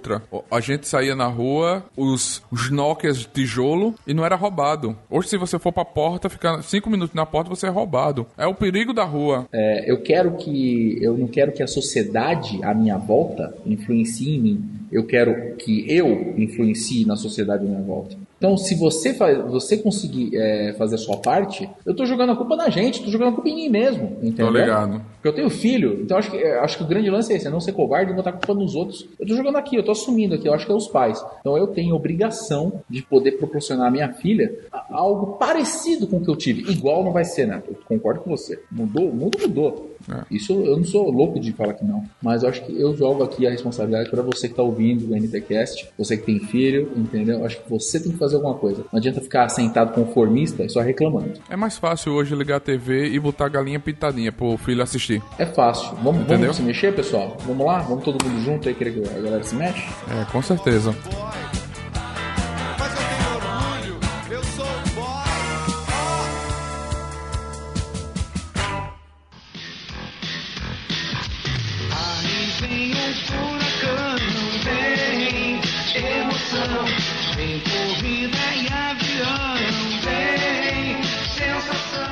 A 0.50 0.60
gente 0.60 0.86
saía 0.86 1.14
na 1.14 1.26
rua, 1.26 1.84
os, 1.96 2.42
os 2.50 2.70
Nokias 2.70 3.18
de 3.18 3.26
tijolo 3.26 3.94
e 4.06 4.14
não 4.14 4.24
era 4.24 4.36
roubado. 4.36 4.96
Hoje, 5.10 5.28
se 5.28 5.36
você 5.36 5.58
for 5.58 5.72
pra 5.72 5.84
porta, 5.84 6.28
ficar 6.28 6.62
cinco 6.62 6.90
minutos 6.90 7.14
na 7.14 7.26
porta, 7.26 7.50
você 7.50 7.66
é 7.66 7.70
roubado. 7.70 8.26
É 8.36 8.46
o 8.46 8.54
perigo 8.54 8.92
da 8.92 9.04
rua. 9.04 9.46
É, 9.52 9.90
eu 9.90 10.02
quero 10.02 10.36
que. 10.36 10.98
Eu 11.00 11.16
não 11.16 11.26
quero 11.26 11.52
que 11.52 11.62
a 11.62 11.66
sociedade 11.66 12.62
à 12.62 12.74
minha 12.74 12.96
volta 12.98 13.54
influencie 13.66 14.36
em 14.36 14.40
mim. 14.40 14.70
Eu 14.90 15.06
quero 15.06 15.56
que 15.56 15.84
eu 15.92 16.34
influencie 16.36 17.04
na 17.04 17.16
sociedade 17.16 17.64
à 17.64 17.68
minha 17.68 17.82
volta. 17.82 18.16
Então, 18.38 18.56
se 18.56 18.76
você, 18.76 19.12
faz, 19.12 19.36
você 19.50 19.76
conseguir 19.76 20.30
é, 20.34 20.72
fazer 20.78 20.94
a 20.94 20.98
sua 20.98 21.16
parte, 21.16 21.68
eu 21.84 21.94
tô 21.94 22.06
jogando 22.06 22.32
a 22.32 22.36
culpa 22.36 22.54
na 22.54 22.70
gente, 22.70 23.02
tô 23.02 23.10
jogando 23.10 23.30
a 23.30 23.32
culpa 23.32 23.48
em 23.48 23.56
mim 23.56 23.68
mesmo. 23.68 24.16
Entendeu? 24.22 24.46
Tô 24.46 24.52
ligado. 24.52 25.02
Porque 25.14 25.28
eu 25.28 25.34
tenho 25.34 25.50
filho, 25.50 26.00
então 26.00 26.16
acho 26.16 26.30
que, 26.30 26.36
é, 26.36 26.58
acho 26.60 26.78
que 26.78 26.84
o 26.84 26.86
grande 26.86 27.10
lance 27.10 27.32
é 27.32 27.36
esse, 27.36 27.48
é 27.48 27.50
não 27.50 27.60
ser 27.60 27.72
covarde 27.72 28.12
e 28.12 28.14
botar 28.14 28.30
a 28.30 28.34
culpa 28.34 28.54
nos 28.54 28.76
outros. 28.76 29.08
Eu 29.18 29.26
tô 29.26 29.34
jogando 29.34 29.56
aqui, 29.56 29.76
eu 29.76 29.82
tô 29.82 29.90
assumindo 29.90 30.36
aqui, 30.36 30.48
eu 30.48 30.54
acho 30.54 30.64
que 30.64 30.70
é 30.70 30.74
os 30.74 30.86
pais. 30.86 31.22
Então 31.40 31.58
eu 31.58 31.66
tenho 31.66 31.96
obrigação 31.96 32.80
de 32.88 33.02
poder 33.02 33.32
proporcionar 33.32 33.88
à 33.88 33.90
minha 33.90 34.12
filha 34.12 34.54
algo 34.90 35.38
parecido 35.38 36.06
com 36.06 36.18
o 36.18 36.24
que 36.24 36.30
eu 36.30 36.36
tive. 36.36 36.70
Igual 36.70 37.02
não 37.02 37.12
vai 37.12 37.24
ser, 37.24 37.46
né? 37.46 37.60
Eu 37.66 37.76
concordo 37.86 38.20
com 38.20 38.30
você. 38.30 38.60
Mudou, 38.70 39.08
o 39.08 39.14
mundo 39.14 39.38
mudou. 39.40 39.96
É. 40.10 40.22
Isso 40.30 40.52
eu 40.52 40.76
não 40.76 40.84
sou 40.84 41.10
louco 41.10 41.38
de 41.40 41.52
falar 41.52 41.74
que 41.74 41.84
não. 41.84 42.04
Mas 42.22 42.42
eu 42.42 42.48
acho 42.48 42.64
que 42.64 42.78
eu 42.78 42.96
jogo 42.96 43.22
aqui 43.22 43.46
a 43.46 43.50
responsabilidade 43.50 44.10
para 44.10 44.22
você 44.22 44.48
que 44.48 44.54
tá 44.54 44.62
ouvindo 44.62 45.12
o 45.12 45.16
NTCast, 45.16 45.88
você 45.96 46.16
que 46.16 46.24
tem 46.24 46.40
filho, 46.40 46.90
entendeu? 46.96 47.38
Eu 47.40 47.46
acho 47.46 47.60
que 47.60 47.68
você 47.68 48.00
tem 48.00 48.12
que 48.12 48.18
fazer 48.18 48.36
alguma 48.36 48.54
coisa. 48.54 48.84
Não 48.92 48.98
adianta 48.98 49.20
ficar 49.20 49.48
sentado 49.48 49.92
conformista 49.92 50.64
e 50.64 50.68
só 50.68 50.80
reclamando. 50.80 51.32
É 51.48 51.56
mais 51.56 51.76
fácil 51.78 52.12
hoje 52.12 52.34
ligar 52.34 52.56
a 52.56 52.60
TV 52.60 53.08
e 53.08 53.18
botar 53.18 53.46
a 53.46 53.48
galinha 53.48 53.80
pitadinha 53.80 54.32
pro 54.32 54.56
filho 54.56 54.82
assistir. 54.82 55.22
É 55.38 55.46
fácil. 55.46 55.94
Vamos, 56.02 56.22
Entendeu? 56.22 56.38
vamos 56.40 56.56
se 56.56 56.62
mexer, 56.62 56.94
pessoal? 56.94 57.36
Vamos 57.46 57.66
lá? 57.66 57.78
Vamos 57.80 58.04
todo 58.04 58.24
mundo 58.24 58.40
junto 58.42 58.68
aí 58.68 58.74
querer 58.74 58.94
que 58.94 59.08
a 59.08 59.20
galera 59.20 59.42
se 59.42 59.54
mexe? 59.54 59.82
É, 60.10 60.24
com 60.30 60.42
certeza. 60.42 60.94
Mas 61.10 61.57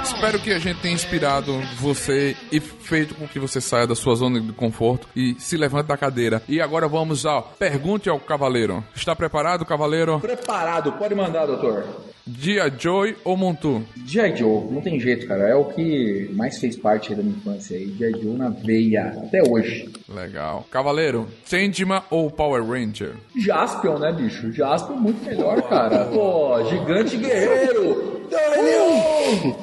Espero 0.02 0.38
que 0.40 0.50
a 0.50 0.58
gente 0.58 0.80
tenha 0.80 0.94
inspirado 0.94 1.60
você 1.78 2.34
e 2.50 2.58
feito 2.58 3.14
com 3.14 3.28
que 3.28 3.38
você 3.38 3.60
saia 3.60 3.86
da 3.86 3.94
sua 3.94 4.14
zona 4.14 4.40
de 4.40 4.52
conforto 4.52 5.06
e 5.14 5.36
se 5.38 5.56
levante 5.56 5.86
da 5.86 5.96
cadeira. 5.96 6.42
E 6.48 6.60
agora 6.60 6.88
vamos 6.88 7.26
ao 7.26 7.42
Pergunte 7.58 8.08
ao 8.08 8.18
Cavaleiro. 8.18 8.82
Está 8.94 9.14
preparado, 9.14 9.64
Cavaleiro? 9.64 10.18
Preparado, 10.18 10.92
pode 10.92 11.14
mandar, 11.14 11.46
doutor. 11.46 11.84
Dia 12.28 12.68
Joy 12.76 13.16
ou 13.24 13.36
Montu? 13.36 13.84
G.I. 14.04 14.34
Joe, 14.36 14.64
não 14.72 14.80
tem 14.80 14.98
jeito, 14.98 15.28
cara. 15.28 15.48
É 15.48 15.54
o 15.54 15.64
que 15.66 16.28
mais 16.32 16.58
fez 16.58 16.76
parte 16.76 17.14
da 17.14 17.22
minha 17.22 17.36
infância 17.36 17.76
aí. 17.76 17.94
G.I. 17.96 18.20
Joe 18.20 18.36
na 18.36 18.48
veia, 18.48 19.16
até 19.22 19.40
hoje. 19.48 19.88
Legal. 20.08 20.66
Cavaleiro, 20.70 21.28
Sandman 21.44 22.02
ou 22.10 22.28
Power 22.28 22.64
Ranger? 22.64 23.14
Jaspion, 23.36 23.98
né, 23.98 24.12
bicho? 24.12 24.52
Jaspion 24.52 24.96
muito 24.96 25.24
melhor, 25.24 25.62
cara. 25.68 26.06
Pô, 26.06 26.62
gigante 26.64 27.16
guerreiro. 27.16 28.25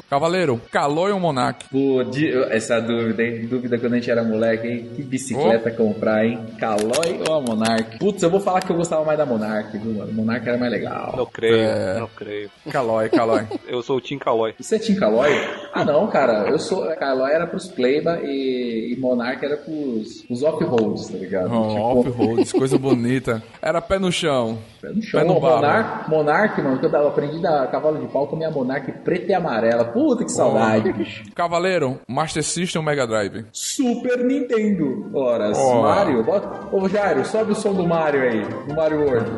Cavaleiro, 0.09 0.61
Calói 0.71 1.11
ou 1.11 1.19
Monark? 1.19 1.65
Pô, 1.69 2.01
essa 2.49 2.79
dúvida, 2.79 3.23
hein? 3.23 3.45
Dúvida 3.47 3.77
quando 3.77 3.93
a 3.93 3.95
gente 3.97 4.11
era 4.11 4.23
moleque, 4.23 4.67
hein? 4.67 4.89
Que 4.95 5.01
bicicleta 5.01 5.71
comprar, 5.71 6.25
hein? 6.25 6.39
Calói 6.59 7.21
ou 7.27 7.35
a 7.35 7.41
Monark? 7.41 7.97
Putz, 7.99 8.21
eu 8.23 8.29
vou 8.29 8.39
falar 8.39 8.61
que 8.61 8.71
eu 8.71 8.75
gostava 8.75 9.03
mais 9.05 9.17
da 9.17 9.25
Monark, 9.25 9.77
viu, 9.77 9.93
mano? 9.93 10.13
Monark 10.13 10.47
era 10.47 10.57
mais 10.57 10.71
legal. 10.71 11.13
Não 11.17 11.25
creio, 11.25 11.55
É. 11.55 11.99
não 11.99 12.07
creio. 12.07 12.49
Calói, 12.71 13.09
Calói. 13.09 13.47
Eu 13.67 13.81
sou 13.81 13.97
o 13.97 14.01
Tim 14.01 14.17
Calói. 14.19 14.53
Você 14.59 14.75
é 14.75 14.79
Team 14.79 14.99
Calói? 14.99 15.31
Ah, 15.73 15.83
não, 15.83 16.05
cara. 16.07 16.47
Eu 16.49 16.59
sou. 16.59 16.85
Calói 16.95 17.31
era 17.31 17.47
pros 17.47 17.67
Playba 17.67 18.19
e, 18.23 18.93
e 18.93 18.99
Monark 18.99 19.43
era 19.43 19.57
pros, 19.57 20.21
pros 20.23 20.43
off-roads, 20.43 21.07
tá 21.09 21.17
ligado? 21.17 21.51
Oh, 21.51 21.99
Off-roads, 21.99 22.51
coisa 22.53 22.77
bonita. 22.77 23.41
Era 23.61 23.81
pé 23.81 23.97
no 23.97 24.11
chão. 24.11 24.57
Pé 24.81 24.89
no 24.89 25.01
chão. 25.01 25.19
Pé 25.21 25.25
no 25.27 25.39
barro. 25.39 25.55
Monark, 25.55 26.09
Monark, 26.09 26.61
mano, 26.61 26.79
que 26.79 26.85
eu 26.85 26.91
tava- 26.91 27.07
aprendi 27.07 27.39
da 27.41 27.65
cavalo 27.67 27.99
de 27.99 28.07
pau 28.07 28.27
com 28.27 28.35
a 28.35 28.37
minha 28.37 28.51
Monark 28.53 28.91
preta 29.03 29.31
e 29.31 29.33
amarela. 29.33 29.85
Puta 29.85 30.23
que 30.23 30.31
saudade, 30.31 30.93
bicho. 30.93 31.23
Cavaleiro, 31.35 31.99
Master 32.07 32.43
System 32.43 32.79
ou 32.81 32.85
Mega 32.85 33.07
Drive? 33.07 33.45
Super 33.51 34.23
Nintendo. 34.23 35.09
Horas. 35.13 35.57
Ó. 35.57 35.81
Mario, 35.81 36.23
bota. 36.23 36.75
Ô 36.75 36.87
Jairo, 36.87 37.25
sobe 37.25 37.51
o 37.51 37.55
som 37.55 37.73
do 37.73 37.87
Mario 37.87 38.21
aí, 38.21 38.45
do 38.67 38.75
Mario 38.75 39.01
World. 39.01 39.31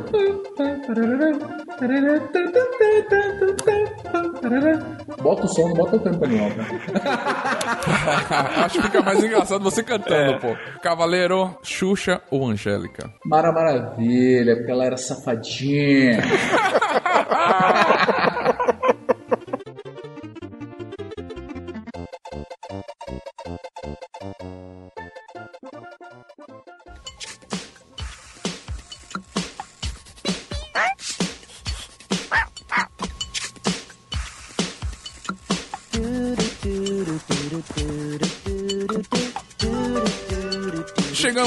Bota 5.22 5.46
o 5.46 5.48
som, 5.48 5.70
não 5.70 5.76
bota 5.76 5.96
o 5.96 6.00
tempo 6.00 6.20
ó. 6.24 6.26
Acho 8.66 8.76
que 8.78 8.84
fica 8.84 9.02
mais 9.02 9.24
engraçado 9.24 9.64
você 9.64 9.82
cantando, 9.82 10.40
pô. 10.40 10.56
Cavaleiro, 10.82 11.58
Xuxa 11.64 12.22
ou 12.30 12.48
Angélica? 12.48 13.10
Mara 13.26 13.52
Maravilha, 13.52 14.56
porque 14.56 14.72
ela 14.72 14.86
era 14.86 14.98
safadinha. 14.98 16.20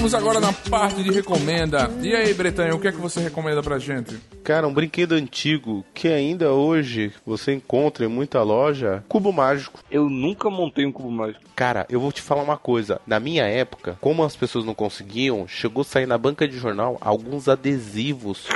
Chegamos 0.08 0.14
agora 0.14 0.40
na 0.40 0.54
parte 0.70 1.02
de 1.02 1.10
recomenda. 1.10 1.90
E 2.00 2.16
aí, 2.16 2.32
Bretanha, 2.32 2.74
o 2.74 2.80
que 2.80 2.88
é 2.88 2.92
que 2.92 2.96
você 2.96 3.20
recomenda 3.20 3.62
pra 3.62 3.78
gente? 3.78 4.18
Cara, 4.42 4.66
um 4.66 4.72
brinquedo 4.72 5.12
antigo 5.12 5.84
que 5.92 6.08
ainda 6.08 6.50
hoje 6.50 7.12
você 7.26 7.52
encontra 7.52 8.06
em 8.06 8.08
muita 8.08 8.42
loja, 8.42 9.04
cubo 9.06 9.30
mágico. 9.30 9.80
Eu 9.90 10.08
nunca 10.08 10.48
montei 10.48 10.86
um 10.86 10.92
cubo 10.92 11.10
mágico. 11.10 11.44
Cara, 11.54 11.84
eu 11.90 12.00
vou 12.00 12.10
te 12.10 12.22
falar 12.22 12.42
uma 12.42 12.56
coisa. 12.56 12.98
Na 13.06 13.20
minha 13.20 13.44
época, 13.44 13.98
como 14.00 14.24
as 14.24 14.34
pessoas 14.34 14.64
não 14.64 14.74
conseguiam, 14.74 15.46
chegou 15.46 15.82
a 15.82 15.84
sair 15.84 16.06
na 16.06 16.16
banca 16.16 16.48
de 16.48 16.56
jornal 16.56 16.96
alguns 17.02 17.46
adesivos 17.46 18.46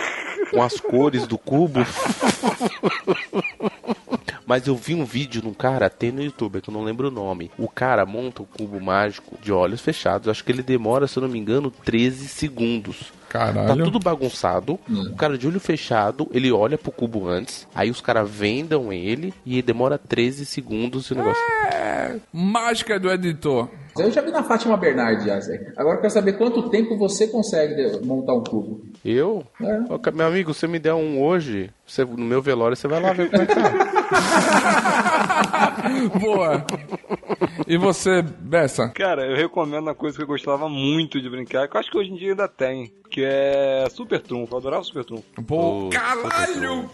com 0.50 0.62
as 0.62 0.80
cores 0.80 1.26
do 1.26 1.36
cubo. 1.36 1.80
Mas 4.52 4.66
eu 4.66 4.76
vi 4.76 4.94
um 4.94 5.06
vídeo 5.06 5.40
de 5.40 5.48
um 5.48 5.54
cara, 5.54 5.88
tem 5.88 6.12
no 6.12 6.22
YouTube, 6.22 6.60
que 6.60 6.68
eu 6.68 6.74
não 6.74 6.84
lembro 6.84 7.08
o 7.08 7.10
nome. 7.10 7.50
O 7.56 7.66
cara 7.66 8.04
monta 8.04 8.42
o 8.42 8.44
cubo 8.44 8.78
mágico 8.78 9.38
de 9.42 9.50
olhos 9.50 9.80
fechados. 9.80 10.28
Acho 10.28 10.44
que 10.44 10.52
ele 10.52 10.62
demora, 10.62 11.08
se 11.08 11.16
eu 11.16 11.22
não 11.22 11.28
me 11.30 11.38
engano, 11.38 11.70
13 11.70 12.28
segundos. 12.28 13.14
Tá 13.32 13.38
Caralho. 13.52 13.84
tudo 13.84 13.98
bagunçado. 13.98 14.78
O 14.90 15.16
cara 15.16 15.38
de 15.38 15.46
olho 15.46 15.58
fechado, 15.58 16.28
ele 16.32 16.52
olha 16.52 16.76
pro 16.76 16.92
cubo 16.92 17.26
antes. 17.28 17.66
Aí 17.74 17.90
os 17.90 18.00
caras 18.00 18.28
vendam 18.30 18.92
ele 18.92 19.32
e 19.46 19.62
demora 19.62 19.96
13 19.96 20.44
segundos 20.44 21.06
e 21.06 21.12
o 21.12 21.16
negócio. 21.16 21.42
É, 21.72 22.16
mágica 22.32 23.00
do 23.00 23.10
editor. 23.10 23.68
Eu 23.98 24.10
já 24.10 24.20
vi 24.22 24.30
na 24.30 24.42
Fátima 24.42 24.76
Bernardes 24.76 25.24
já, 25.26 25.38
Zé. 25.40 25.72
Agora 25.76 25.96
eu 25.96 26.00
quero 26.00 26.12
saber 26.12 26.32
quanto 26.34 26.68
tempo 26.70 26.96
você 26.96 27.26
consegue 27.26 27.98
montar 28.04 28.34
um 28.34 28.42
cubo. 28.44 28.80
Eu? 29.04 29.44
É. 29.60 30.10
Meu 30.12 30.26
amigo, 30.26 30.52
você 30.54 30.66
me 30.66 30.78
der 30.78 30.94
um 30.94 31.22
hoje, 31.22 31.70
você- 31.86 32.04
no 32.04 32.24
meu 32.24 32.40
velório, 32.40 32.74
você 32.76 32.88
vai 32.88 33.00
lá 33.02 33.12
ver 33.12 33.30
como 33.30 33.42
é 33.42 33.46
que 33.46 33.54
tá. 33.54 33.62
Boa. 36.20 36.64
E 37.66 37.76
você, 37.76 38.22
Bessa? 38.22 38.88
Cara, 38.90 39.26
eu 39.26 39.36
recomendo 39.36 39.82
uma 39.82 39.94
coisa 39.94 40.16
que 40.16 40.22
eu 40.22 40.26
gostava 40.26 40.68
muito 40.68 41.20
de 41.20 41.28
brincar, 41.28 41.68
que 41.68 41.76
eu 41.76 41.80
acho 41.80 41.90
que 41.90 41.98
hoje 41.98 42.10
em 42.10 42.16
dia 42.16 42.30
ainda 42.30 42.48
tem, 42.48 42.92
que 43.10 43.22
é 43.24 43.86
Super 43.90 44.20
Trunfo. 44.20 44.54
Eu 44.54 44.58
adorava 44.58 44.84
Super 44.84 45.04
Trunfo. 45.04 45.24
Pô, 45.46 45.86
Ô, 45.86 45.90
caralho! 45.90 46.90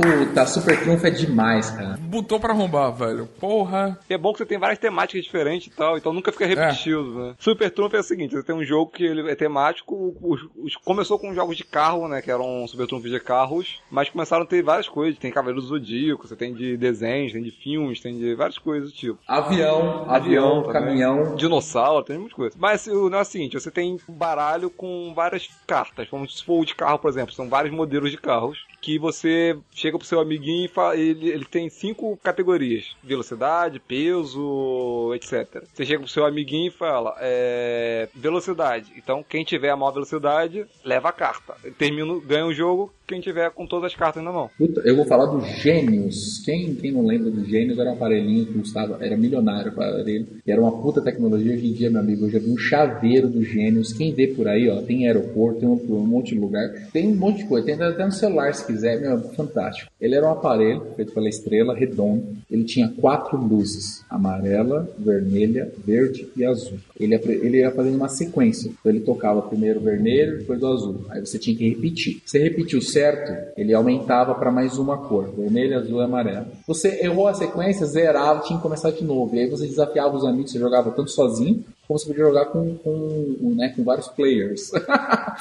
Puta, 0.00 0.46
Super 0.46 0.80
Trunfo 0.82 1.06
é 1.06 1.10
demais, 1.10 1.70
cara. 1.70 1.98
Botou 2.00 2.40
pra 2.40 2.52
arrombar, 2.52 2.92
velho. 2.94 3.26
Porra. 3.38 3.98
E 4.08 4.14
é 4.14 4.18
bom 4.18 4.32
que 4.32 4.38
você 4.38 4.46
tem 4.46 4.58
várias 4.58 4.78
temáticas 4.78 5.22
diferentes 5.24 5.66
e 5.72 5.76
tal, 5.76 5.98
então 5.98 6.12
nunca 6.12 6.32
fica 6.32 6.46
repetitivo, 6.46 7.18
né? 7.20 7.34
Super 7.38 7.70
Trunfo 7.70 7.96
é 7.96 8.00
o 8.00 8.02
seguinte, 8.02 8.34
você 8.34 8.42
tem 8.42 8.54
um 8.54 8.64
jogo 8.64 8.90
que 8.92 9.04
ele 9.04 9.30
é 9.30 9.34
temático, 9.34 10.16
os- 10.22 10.48
os- 10.56 10.76
começou 10.76 11.18
com 11.18 11.34
jogos 11.34 11.56
de 11.56 11.64
carro, 11.64 12.08
né, 12.08 12.22
que 12.22 12.30
eram 12.30 12.66
Super 12.66 12.86
Trunfo 12.86 13.08
de 13.08 13.20
carros, 13.20 13.80
mas 13.90 14.08
começaram 14.08 14.44
a 14.44 14.46
ter 14.46 14.62
várias 14.62 14.88
coisas, 14.88 15.18
tem 15.18 15.30
Cavaleiro 15.30 15.60
do 15.60 15.66
Zodíaco, 15.66 16.26
você 16.26 16.34
tem 16.36 16.54
de 16.54 16.76
desenhos, 16.76 17.32
tem 17.32 17.42
de 17.42 17.50
filmes, 17.50 18.00
tem 18.00 18.18
de 18.18 18.34
várias 18.34 18.58
coisas 18.58 18.90
do 18.90 18.96
tipo. 18.96 19.18
Avião, 19.28 20.06
avião, 20.10 20.62
também. 20.62 20.72
caminhão. 20.72 21.34
Dinossauro, 21.36 22.04
tem 22.04 22.16
muitas 22.16 22.34
coisas. 22.36 22.56
Mas 22.58 22.86
o 22.86 23.04
negócio 23.10 23.16
é 23.16 23.20
o 23.20 23.24
seguinte, 23.24 23.60
você 23.60 23.70
tem 23.70 23.98
um 24.08 24.12
baralho 24.14 24.70
com 24.70 25.12
várias 25.14 25.48
cartas. 25.66 26.08
Vamos 26.10 26.38
se 26.38 26.44
for 26.44 26.60
o 26.60 26.64
de 26.64 26.74
carro, 26.74 26.98
por 26.98 27.10
exemplo, 27.10 27.34
são 27.34 27.48
vários 27.48 27.72
modelos 27.74 28.10
de 28.10 28.16
carros. 28.16 28.64
Que 28.80 28.98
você 28.98 29.58
chega 29.74 29.89
pro 29.98 30.06
seu 30.06 30.20
amiguinho 30.20 30.66
e 30.66 30.68
fala, 30.68 30.96
ele, 30.96 31.28
ele 31.28 31.44
tem 31.44 31.68
cinco 31.68 32.18
categorias: 32.22 32.96
velocidade, 33.02 33.80
peso, 33.80 35.12
etc. 35.14 35.64
Você 35.72 35.84
chega 35.84 36.00
pro 36.00 36.08
seu 36.08 36.24
amiguinho 36.24 36.68
e 36.68 36.74
fala: 36.74 37.14
é, 37.20 38.08
velocidade. 38.14 38.92
Então, 38.96 39.24
quem 39.26 39.44
tiver 39.44 39.70
a 39.70 39.76
maior 39.76 39.92
velocidade, 39.92 40.66
leva 40.84 41.08
a 41.08 41.12
carta. 41.12 41.54
Termina, 41.78 42.20
ganha 42.24 42.46
o 42.46 42.52
jogo, 42.52 42.92
quem 43.10 43.20
tiver 43.20 43.50
com 43.50 43.66
todas 43.66 43.86
as 43.86 43.96
cartas 43.96 44.22
na 44.22 44.30
mão. 44.30 44.48
Puta, 44.56 44.80
eu 44.84 44.94
vou 44.94 45.04
falar 45.04 45.26
do 45.26 45.40
Gênios. 45.40 46.40
Quem, 46.44 46.76
quem 46.76 46.92
não 46.92 47.04
lembra 47.04 47.28
do 47.28 47.44
Gênios 47.44 47.76
era 47.76 47.90
um 47.90 47.94
aparelhinho 47.94 48.46
que 48.46 48.52
custava, 48.52 49.04
era 49.04 49.16
milionário 49.16 49.72
o 49.72 49.74
aparelho. 49.74 50.28
E 50.46 50.50
era 50.50 50.60
uma 50.60 50.80
puta 50.80 51.02
tecnologia. 51.02 51.54
Hoje 51.54 51.66
em 51.66 51.72
dia, 51.72 51.90
meu 51.90 52.00
amigo, 52.00 52.26
eu 52.26 52.30
já 52.30 52.38
vi 52.38 52.50
um 52.50 52.56
chaveiro 52.56 53.28
do 53.28 53.42
Gênios. 53.42 53.92
Quem 53.92 54.14
vê 54.14 54.28
por 54.28 54.46
aí, 54.46 54.70
ó, 54.70 54.80
tem 54.82 55.08
aeroporto, 55.08 55.58
tem 55.58 55.68
um, 55.68 55.80
um 55.90 56.06
monte 56.06 56.34
de 56.34 56.40
lugar, 56.40 56.70
tem 56.92 57.08
um 57.08 57.16
monte 57.16 57.38
de 57.38 57.48
coisa. 57.48 57.66
Tem 57.66 57.74
até 57.74 58.04
no 58.04 58.12
celular 58.12 58.54
se 58.54 58.64
quiser, 58.64 59.00
meu, 59.00 59.20
fantástico. 59.34 59.69
Ele 60.00 60.14
era 60.14 60.26
um 60.26 60.32
aparelho 60.32 60.82
feito 60.96 61.12
pela 61.12 61.28
estrela, 61.28 61.74
redondo. 61.74 62.36
Ele 62.50 62.64
tinha 62.64 62.88
quatro 62.88 63.36
luzes: 63.36 64.04
amarela, 64.08 64.88
vermelha, 64.98 65.72
verde 65.84 66.28
e 66.36 66.44
azul. 66.44 66.78
Ele 66.98 67.14
ia, 67.14 67.20
ele 67.24 67.58
ia 67.58 67.70
fazendo 67.70 67.96
uma 67.96 68.08
sequência. 68.08 68.70
Então 68.70 68.92
ele 68.92 69.00
tocava 69.00 69.42
primeiro 69.42 69.80
o 69.80 69.82
vermelho, 69.82 70.38
depois 70.38 70.62
o 70.62 70.66
azul. 70.66 71.04
Aí 71.10 71.20
você 71.20 71.38
tinha 71.38 71.56
que 71.56 71.68
repetir. 71.68 72.22
Você 72.24 72.38
repetiu 72.38 72.80
certo, 72.80 73.32
ele 73.56 73.74
aumentava 73.74 74.34
para 74.34 74.50
mais 74.50 74.78
uma 74.78 74.98
cor: 74.98 75.30
vermelho, 75.34 75.78
azul 75.78 76.00
e 76.00 76.04
amarelo. 76.04 76.46
Você 76.66 77.00
errou 77.02 77.26
a 77.26 77.34
sequência, 77.34 77.86
zerava, 77.86 78.42
tinha 78.42 78.58
que 78.58 78.62
começar 78.62 78.90
de 78.90 79.04
novo. 79.04 79.34
E 79.34 79.40
aí 79.40 79.50
você 79.50 79.66
desafiava 79.66 80.16
os 80.16 80.24
amigos, 80.24 80.52
você 80.52 80.58
jogava 80.58 80.90
tanto 80.90 81.10
sozinho, 81.10 81.64
como 81.86 81.98
você 81.98 82.06
podia 82.06 82.24
jogar 82.24 82.46
com, 82.46 82.76
com, 82.76 83.54
né, 83.56 83.72
com 83.74 83.82
vários 83.82 84.08
players. 84.08 84.70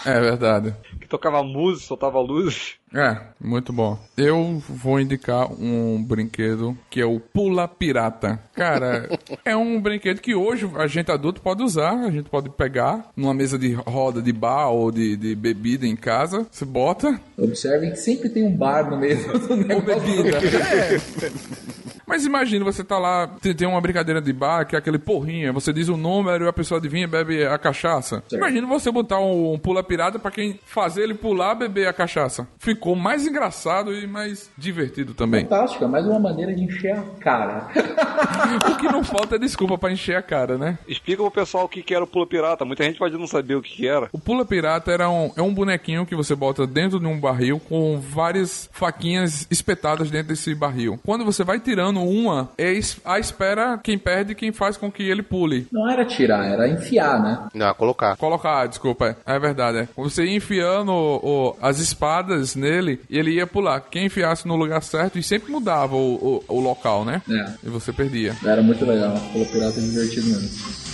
É 0.05 0.19
verdade. 0.19 0.73
Que 0.99 1.07
tocava 1.07 1.43
música, 1.43 1.87
soltava 1.87 2.19
luzes. 2.21 2.75
É, 2.93 3.17
muito 3.39 3.71
bom. 3.71 3.99
Eu 4.17 4.61
vou 4.67 4.99
indicar 4.99 5.51
um 5.51 6.03
brinquedo 6.03 6.77
que 6.89 6.99
é 6.99 7.05
o 7.05 7.19
Pula 7.19 7.67
Pirata. 7.67 8.39
Cara, 8.53 9.09
é 9.45 9.55
um 9.55 9.79
brinquedo 9.79 10.19
que 10.19 10.33
hoje 10.33 10.69
a 10.75 10.87
gente 10.87 11.11
adulto 11.11 11.41
pode 11.41 11.61
usar. 11.63 11.93
A 11.93 12.11
gente 12.11 12.29
pode 12.29 12.49
pegar 12.49 13.09
numa 13.15 13.33
mesa 13.33 13.57
de 13.59 13.73
roda 13.73 14.21
de 14.21 14.33
bar 14.33 14.69
ou 14.69 14.91
de, 14.91 15.15
de 15.15 15.35
bebida 15.35 15.85
em 15.85 15.95
casa. 15.95 16.47
Você 16.49 16.65
bota 16.65 17.19
Observem 17.37 17.91
que 17.91 17.97
sempre 17.97 18.29
tem 18.29 18.43
um 18.43 18.55
bar 18.55 18.89
no 18.89 18.97
meio 18.97 19.17
do 19.17 19.51
ou 19.53 19.57
negócio. 19.57 19.83
bebida. 19.83 20.39
É. 20.69 21.99
Mas 22.09 22.25
imagina, 22.25 22.65
você 22.65 22.83
tá 22.83 22.97
lá, 22.97 23.27
tem, 23.39 23.53
tem 23.53 23.67
uma 23.67 23.79
brincadeira 23.79 24.19
de 24.19 24.33
bar, 24.33 24.65
que 24.65 24.75
é 24.75 24.79
aquele 24.79 24.97
porrinha, 24.97 25.53
você 25.53 25.71
diz 25.71 25.89
o 25.89 25.95
número 25.95 26.45
e 26.45 26.47
a 26.47 26.53
pessoa 26.53 26.79
adivinha 26.79 27.03
e 27.03 27.07
bebe 27.07 27.45
a 27.45 27.55
cachaça. 27.59 28.23
Imagina 28.31 28.65
você 28.65 28.91
botar 28.91 29.19
um, 29.19 29.53
um 29.53 29.59
pula 29.59 29.83
pirata 29.83 30.17
pra 30.17 30.31
quem 30.31 30.59
fazer 30.65 31.03
ele 31.03 31.13
pular, 31.13 31.53
beber 31.53 31.87
a 31.87 31.93
cachaça. 31.93 32.47
Ficou 32.79 32.95
mais 32.95 33.27
engraçado 33.27 33.93
e 33.93 34.07
mais 34.07 34.49
divertido 34.57 35.13
também. 35.13 35.43
Fantástico, 35.43 35.83
é 35.83 35.87
mais 35.87 36.05
uma 36.05 36.17
maneira 36.17 36.55
de 36.55 36.63
encher 36.63 36.93
a 36.97 37.01
cara. 37.19 37.67
o 38.71 38.77
que 38.77 38.87
não 38.87 39.03
falta 39.03 39.35
é 39.35 39.37
desculpa 39.37 39.77
pra 39.77 39.91
encher 39.91 40.15
a 40.15 40.21
cara, 40.21 40.57
né? 40.57 40.77
Explica 40.87 41.21
pro 41.21 41.29
pessoal 41.29 41.65
o 41.65 41.69
que 41.69 41.83
que 41.83 41.93
era 41.93 42.05
o 42.05 42.07
Pulo 42.07 42.25
Pirata. 42.25 42.63
Muita 42.63 42.85
gente 42.85 42.97
pode 42.97 43.17
não 43.17 43.27
saber 43.27 43.55
o 43.55 43.61
que 43.61 43.75
que 43.75 43.85
era. 43.87 44.07
O 44.13 44.17
Pula 44.19 44.45
Pirata 44.45 44.91
era 44.93 45.09
um, 45.09 45.29
é 45.35 45.41
um 45.41 45.53
bonequinho 45.53 46.05
que 46.05 46.15
você 46.15 46.33
bota 46.33 46.65
dentro 46.65 47.01
de 47.01 47.05
um 47.05 47.19
barril 47.19 47.59
com 47.59 47.99
várias 47.99 48.69
faquinhas 48.71 49.45
espetadas 49.51 50.09
dentro 50.09 50.29
desse 50.29 50.55
barril. 50.55 50.97
Quando 51.05 51.25
você 51.25 51.43
vai 51.43 51.59
tirando 51.59 51.99
uma, 52.01 52.49
é 52.57 52.79
a 53.03 53.19
espera 53.19 53.77
quem 53.83 53.97
perde 53.97 54.33
quem 54.35 54.53
faz 54.53 54.77
com 54.77 54.89
que 54.89 55.03
ele 55.03 55.21
pule. 55.21 55.67
Não 55.69 55.89
era 55.91 56.05
tirar, 56.05 56.45
era 56.45 56.65
enfiar, 56.69 57.21
né? 57.21 57.47
Não, 57.53 57.73
colocar. 57.73 58.15
Colocar, 58.15 58.67
desculpa, 58.67 59.17
é, 59.25 59.35
é 59.35 59.37
verdade. 59.39 59.79
É. 59.79 59.87
Você 59.97 60.23
ia 60.23 60.37
enfiando 60.37 60.93
o- 60.93 61.49
o- 61.49 61.55
as 61.61 61.79
espadas 61.79 62.55
nele 62.55 62.68
e 63.09 63.17
ele 63.17 63.31
ia 63.31 63.47
pular. 63.47 63.79
Quem 63.81 64.05
enfiasse 64.05 64.47
no 64.47 64.55
lugar 64.55 64.81
certo 64.83 65.17
e 65.19 65.23
sempre 65.23 65.51
mudava 65.51 65.95
o, 65.95 66.43
o- 66.47 66.55
o 66.55 66.59
local, 66.59 67.03
né? 67.03 67.21
É. 67.29 67.53
E 67.63 67.69
você 67.69 67.91
perdia. 67.91 68.35
Era 68.45 68.61
muito 68.61 68.85
legal. 68.85 69.13
Pelo 69.33 69.45
pirata 69.45 69.79
é 69.79 69.83
divertido 69.83 70.27
mesmo. 70.27 70.88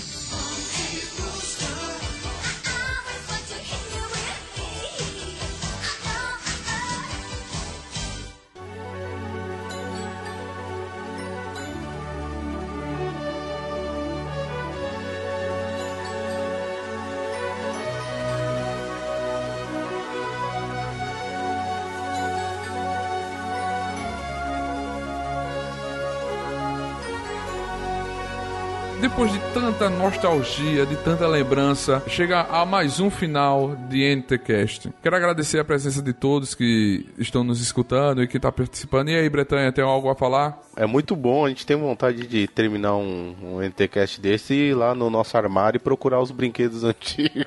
Depois 29.06 29.32
de 29.32 29.40
tanta 29.54 29.88
nostalgia, 29.88 30.84
de 30.84 30.96
tanta 30.96 31.28
lembrança, 31.28 32.02
chega 32.08 32.42
a 32.42 32.66
mais 32.66 33.00
um 33.00 33.12
final 33.12 33.76
de 33.88 34.04
NTCast. 34.16 34.92
Quero 35.00 35.16
agradecer 35.16 35.60
a 35.60 35.64
presença 35.64 36.02
de 36.02 36.12
todos 36.12 36.56
que 36.56 37.06
estão 37.16 37.44
nos 37.44 37.62
escutando 37.62 38.24
e 38.24 38.28
que 38.28 38.38
estão 38.38 38.52
participando. 38.52 39.10
E 39.10 39.16
aí, 39.16 39.30
Bretanha, 39.30 39.72
tem 39.72 39.84
algo 39.84 40.10
a 40.10 40.16
falar? 40.16 40.60
É 40.76 40.88
muito 40.88 41.16
bom, 41.16 41.46
a 41.46 41.50
gente 41.50 41.68
tem 41.68 41.78
vontade 41.78 42.26
de 42.26 42.48
terminar 42.48 42.96
um, 42.96 43.36
um 43.44 43.62
NTCast 43.62 44.20
desse 44.20 44.56
e 44.56 44.70
ir 44.72 44.74
lá 44.74 44.96
no 44.96 45.10
nosso 45.10 45.38
armário 45.38 45.78
e 45.78 45.80
procurar 45.80 46.20
os 46.20 46.32
brinquedos 46.32 46.84
antigos. 46.84 47.46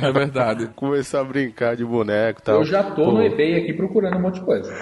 É 0.00 0.12
verdade. 0.12 0.68
Começar 0.76 1.20
a 1.20 1.24
brincar 1.24 1.76
de 1.76 1.84
boneco 1.84 2.40
e 2.40 2.42
tal. 2.44 2.60
Eu 2.60 2.64
já 2.64 2.84
tô 2.84 3.06
Pô, 3.06 3.12
no 3.12 3.22
eBay 3.22 3.56
aqui 3.56 3.72
procurando 3.72 4.16
um 4.16 4.20
monte 4.20 4.34
de 4.34 4.46
coisa. 4.46 4.72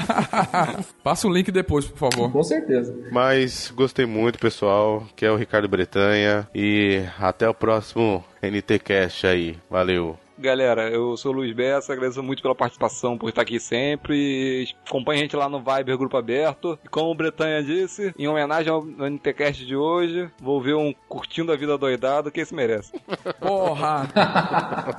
Passa 1.02 1.26
o 1.26 1.32
link 1.32 1.50
depois, 1.50 1.86
por 1.86 2.10
favor. 2.10 2.30
Com 2.30 2.42
certeza. 2.44 2.94
Mas 3.10 3.72
gostei 3.74 4.04
muito, 4.04 4.38
pessoal. 4.38 5.02
Que 5.16 5.26
é 5.26 5.30
o 5.30 5.36
Ricardo 5.36 5.68
Bretanha. 5.68 6.48
E 6.54 7.04
até 7.18 7.48
o 7.48 7.54
próximo 7.54 8.24
NTCast 8.42 9.26
aí. 9.26 9.58
Valeu. 9.70 10.23
Galera, 10.36 10.88
eu 10.90 11.16
sou 11.16 11.32
o 11.32 11.36
Luiz 11.36 11.54
Bessa, 11.54 11.92
agradeço 11.92 12.20
muito 12.22 12.42
pela 12.42 12.54
participação, 12.56 13.16
por 13.16 13.28
estar 13.28 13.42
aqui 13.42 13.60
sempre. 13.60 14.68
Acompanhe 14.86 15.20
a 15.20 15.22
gente 15.22 15.36
lá 15.36 15.48
no 15.48 15.60
Viber 15.60 15.96
Grupo 15.96 16.16
Aberto. 16.16 16.76
E 16.84 16.88
como 16.88 17.10
o 17.10 17.14
Bretanha 17.14 17.62
disse, 17.62 18.12
em 18.18 18.26
homenagem 18.26 18.70
ao 18.72 18.84
NTCast 18.84 19.64
de 19.64 19.76
hoje, 19.76 20.28
vou 20.42 20.60
ver 20.60 20.74
um 20.74 20.92
Curtindo 21.08 21.52
a 21.52 21.56
Vida 21.56 21.78
Doidado, 21.78 22.32
que 22.32 22.40
esse 22.40 22.52
merece. 22.52 22.92
Porra! 23.40 24.08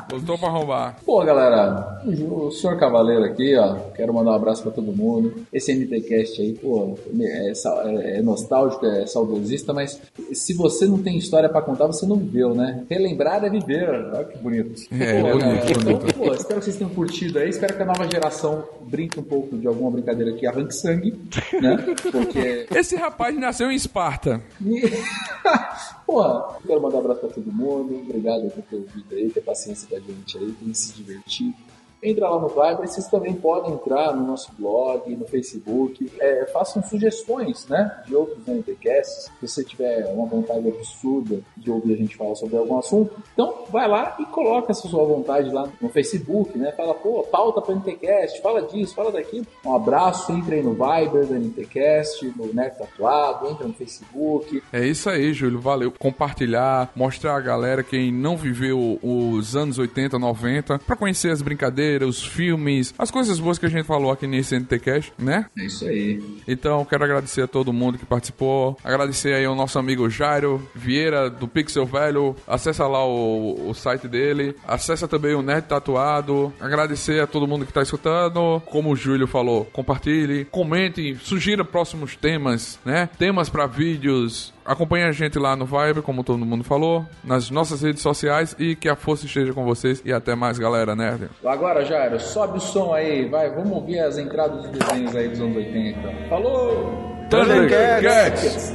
Voltou 0.10 0.38
pra 0.38 0.48
roubar. 0.50 0.96
Pô, 1.06 1.24
galera, 1.26 2.02
o 2.06 2.50
senhor 2.52 2.80
Cavaleiro 2.80 3.26
aqui, 3.26 3.56
ó, 3.58 3.76
quero 3.96 4.14
mandar 4.14 4.32
um 4.32 4.36
abraço 4.36 4.64
pra 4.64 4.72
todo 4.72 4.96
mundo. 4.96 5.46
Esse 5.52 5.74
NTCast 5.74 6.42
aí, 6.42 6.54
pô, 6.54 6.98
é, 7.20 7.54
sa- 7.54 7.84
é 7.86 8.22
nostálgico, 8.22 8.86
é 8.86 9.06
saudosista, 9.06 9.74
mas 9.74 10.02
se 10.32 10.54
você 10.54 10.86
não 10.86 11.02
tem 11.04 11.18
história 11.18 11.50
pra 11.50 11.62
contar, 11.62 11.88
você 11.88 12.06
não 12.06 12.16
viveu, 12.16 12.56
né? 12.56 12.86
Relembrar 12.90 13.44
é 13.44 13.50
viver, 13.50 13.90
olha 13.90 14.24
que 14.24 14.38
bonito. 14.38 14.82
É, 14.94 15.25
bonito, 15.32 15.68
cara, 15.68 15.98
bonito. 15.98 16.14
Pô, 16.16 16.34
espero 16.34 16.60
que 16.60 16.66
vocês 16.66 16.76
tenham 16.76 16.94
curtido 16.94 17.40
aí, 17.40 17.50
espero 17.50 17.76
que 17.76 17.82
a 17.82 17.86
nova 17.86 18.10
geração 18.10 18.68
brinque 18.82 19.20
um 19.20 19.24
pouco 19.24 19.58
de 19.58 19.68
alguma 19.68 19.92
brincadeira 19.92 20.34
que 20.34 20.46
arranque 20.46 20.74
sangue, 20.74 21.20
né? 21.62 21.78
Porque 22.12 22.68
Esse 22.76 22.96
rapaz 22.96 23.38
nasceu 23.38 23.72
em 23.72 23.76
Esparta. 23.76 24.42
Porra, 26.06 26.58
quero 26.66 26.82
mandar 26.82 26.98
um 26.98 27.00
abraço 27.00 27.22
pra 27.22 27.30
todo 27.30 27.52
mundo. 27.52 28.02
Obrigado 28.08 28.50
por 28.52 28.64
ter 28.64 28.76
ouvido 28.76 29.16
aí, 29.16 29.30
ter 29.30 29.42
paciência 29.42 29.88
com 29.88 29.96
a 29.96 30.00
gente 30.00 30.38
aí, 30.38 30.52
ter 30.52 30.74
se 30.76 30.94
divertido. 30.94 31.56
Entra 32.02 32.30
lá 32.30 32.40
no 32.40 32.48
Viber, 32.50 32.88
vocês 32.88 33.08
também 33.08 33.34
podem 33.34 33.74
entrar 33.74 34.16
no 34.16 34.26
nosso 34.26 34.52
blog, 34.58 35.16
no 35.16 35.26
Facebook. 35.26 36.12
É, 36.20 36.46
façam 36.48 36.84
sugestões, 36.84 37.68
né, 37.68 38.04
de 38.06 38.16
outros 38.16 38.46
NTCasts. 38.48 39.32
Se 39.40 39.48
você 39.48 39.64
tiver 39.64 40.06
uma 40.14 40.26
vontade 40.26 40.68
absurda 40.68 41.40
de 41.58 41.72
ouvir 41.72 41.94
a 41.94 41.98
gente 41.98 42.16
falar 42.16 42.36
sobre 42.36 42.58
algum 42.58 42.78
assunto, 42.78 43.16
então 43.34 43.66
vai 43.70 43.88
lá 43.88 44.16
e 44.20 44.26
coloca 44.26 44.72
essa 44.72 44.88
sua 44.88 45.04
vontade 45.04 45.50
lá 45.50 45.68
no 45.82 45.90
Facebook, 45.90 46.58
né? 46.58 46.72
Fala, 46.72 46.94
pô, 46.94 47.24
pauta 47.24 47.62
para 47.62 47.76
NTCast, 47.76 48.42
fala 48.42 48.62
disso, 48.64 48.94
fala 48.94 49.12
daquilo. 49.12 49.46
Um 49.66 49.76
abraço, 49.76 50.32
entre 50.32 50.56
aí 50.56 50.64
no 50.64 50.74
Viber 50.74 51.26
do 51.26 51.36
NTCast, 51.36 52.34
no 52.36 52.54
Nerd 52.54 52.78
Tatuado, 52.78 53.48
entra 53.48 53.68
no 53.68 53.74
Facebook, 53.74 54.62
É 54.72 54.86
isso 54.86 55.10
aí, 55.10 55.34
Júlio. 55.34 55.60
Valeu. 55.60 55.92
Compartilhar, 55.92 56.92
mostrar 56.96 57.36
a 57.38 57.42
galera 57.42 57.84
quem 57.84 58.12
não 58.12 58.38
viveu 58.38 59.00
os 59.02 59.56
anos 59.56 59.78
80, 59.78 60.20
90, 60.20 60.80
pra 60.80 60.96
conhecer 60.96 61.32
as 61.32 61.42
brincadeiras, 61.42 61.95
os 62.04 62.26
filmes, 62.26 62.94
as 62.98 63.12
coisas 63.12 63.40
boas 63.40 63.58
que 63.58 63.66
a 63.66 63.70
gente 63.70 63.86
falou 63.86 64.12
aqui 64.12 64.28
nesse 64.28 64.56
NTCast, 64.56 65.14
né? 65.18 65.46
É 65.58 65.66
isso 65.66 65.86
aí. 65.86 66.22
Então, 66.48 66.84
quero 66.86 67.04
agradecer 67.04 67.42
a 67.42 67.48
todo 67.48 67.72
mundo 67.74 67.98
que 67.98 68.06
participou. 68.06 68.78
Agradecer 68.84 69.34
aí 69.34 69.46
ao 69.46 69.56
nosso 69.56 69.78
amigo 69.78 70.10
Jairo 70.10 70.68
Vieira, 70.74 71.30
do 71.30 71.48
Pixel 71.48 71.86
Velho. 71.86 72.36
Acessa 72.48 72.88
lá 72.88 73.06
o, 73.06 73.70
o 73.70 73.74
site 73.74 74.08
dele. 74.08 74.56
Acessa 74.68 75.08
também 75.08 75.36
o 75.36 75.42
Nerd 75.42 75.68
Tatuado. 75.68 76.54
Agradecer 76.60 77.22
a 77.22 77.28
todo 77.28 77.48
mundo 77.48 77.66
que 77.66 77.74
tá 77.74 77.82
escutando. 77.82 78.62
Como 78.66 78.92
o 78.92 78.96
Júlio 78.96 79.28
falou, 79.28 79.66
compartilhe, 79.66 80.46
comente, 80.46 81.16
sugira 81.22 81.64
próximos 81.64 82.16
temas, 82.16 82.80
né? 82.86 83.10
Temas 83.18 83.50
pra 83.50 83.68
vídeos. 83.68 84.55
Acompanhe 84.66 85.04
a 85.06 85.12
gente 85.12 85.38
lá 85.38 85.56
no 85.56 85.64
Vibe, 85.66 86.02
como 86.02 86.24
todo 86.24 86.44
mundo 86.44 86.64
falou, 86.64 87.06
nas 87.24 87.52
nossas 87.52 87.84
redes 87.84 88.02
sociais 88.02 88.56
e 88.58 88.76
que 88.76 88.90
a 88.90 88.96
força 88.96 89.28
esteja 89.28 89.54
com 89.54 89.64
vocês. 89.64 90.02
E 90.04 90.12
até 90.12 90.34
mais, 90.34 90.58
galera 90.58 90.96
nerd. 90.96 91.30
Agora, 91.46 91.86
Jairo, 91.86 92.20
sobe 92.20 92.58
o 92.58 92.62
som 92.62 92.92
aí, 92.92 93.30
vai, 93.30 93.50
vamos 93.52 93.72
ouvir 93.72 94.00
as 94.00 94.18
entradas 94.18 94.64
de 94.64 94.80
desenhos 94.80 95.16
aí 95.16 95.28
dos 95.30 95.40
anos 95.40 95.56
80. 95.56 96.30
Falou! 96.30 97.16
Thundercats! 97.30 98.74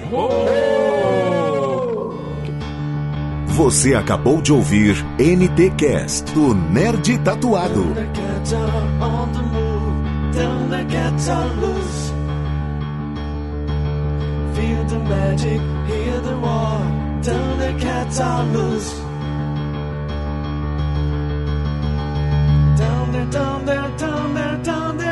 Você 3.49 3.95
acabou 3.95 4.41
de 4.41 4.53
ouvir 4.53 4.95
NT 5.19 5.71
Cast 5.77 6.33
do 6.33 6.55
Nerd 6.55 7.19
Tatuado. 7.19 7.83
Thundercats 7.83 8.53
are 8.53 8.87
on 9.03 9.33
the 9.33 9.43
move. 9.43 10.33
Thundercats 10.33 11.29
are 11.29 11.55
loose. 11.61 12.20
Feel 14.61 14.85
the 14.85 14.99
magic, 14.99 15.61
hear 15.89 16.21
the 16.21 16.37
war. 16.37 16.81
Thundercats 17.25 18.19
are 18.21 18.45
loose. 18.45 18.91
Down 22.79 23.13
there, 23.13 23.31
down 23.39 23.65
there, 23.65 23.89
down 23.97 24.35
there, 24.35 24.57
down 24.63 24.99
there, 24.99 25.10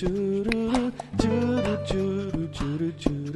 choo 0.00 0.42
choo 1.18 1.60
choo 2.52 2.90
choo 2.96 3.30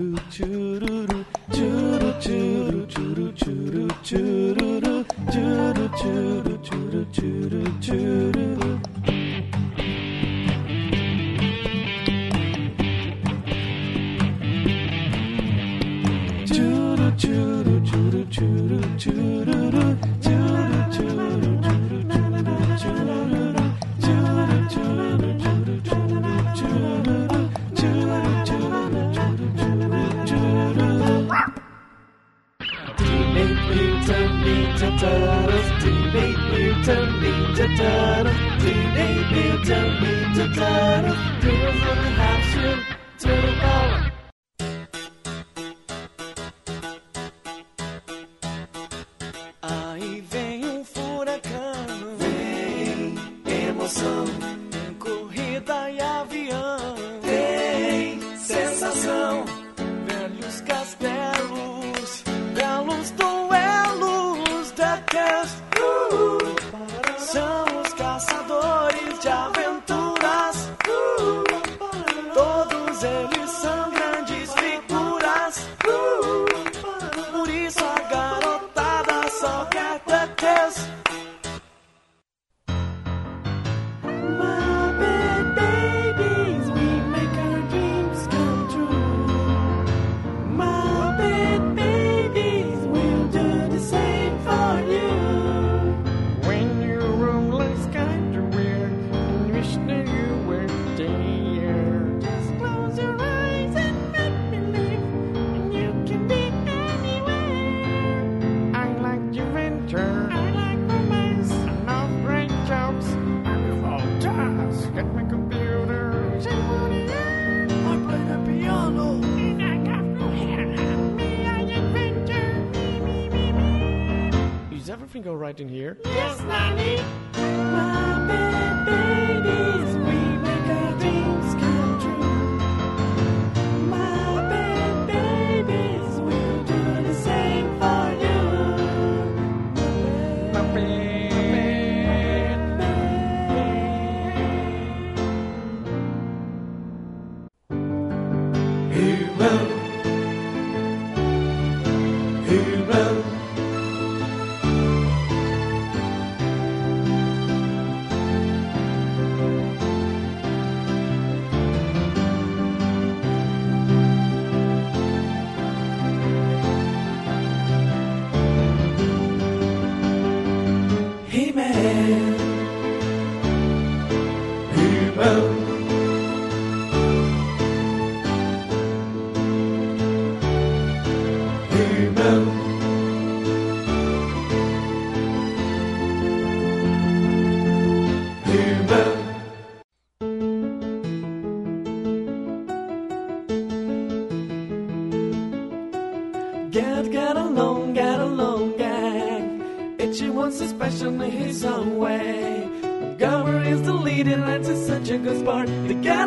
some 201.54 201.96
way. 201.98 202.68
Montgomery's 202.82 203.82
the 203.82 203.92
lead 203.92 204.26
and 204.26 204.42
Lance 204.42 204.86
such 204.86 205.08
a 205.10 205.18
good 205.18 205.38
sport. 205.38 205.66
The 205.66 205.94
guy 205.94 206.23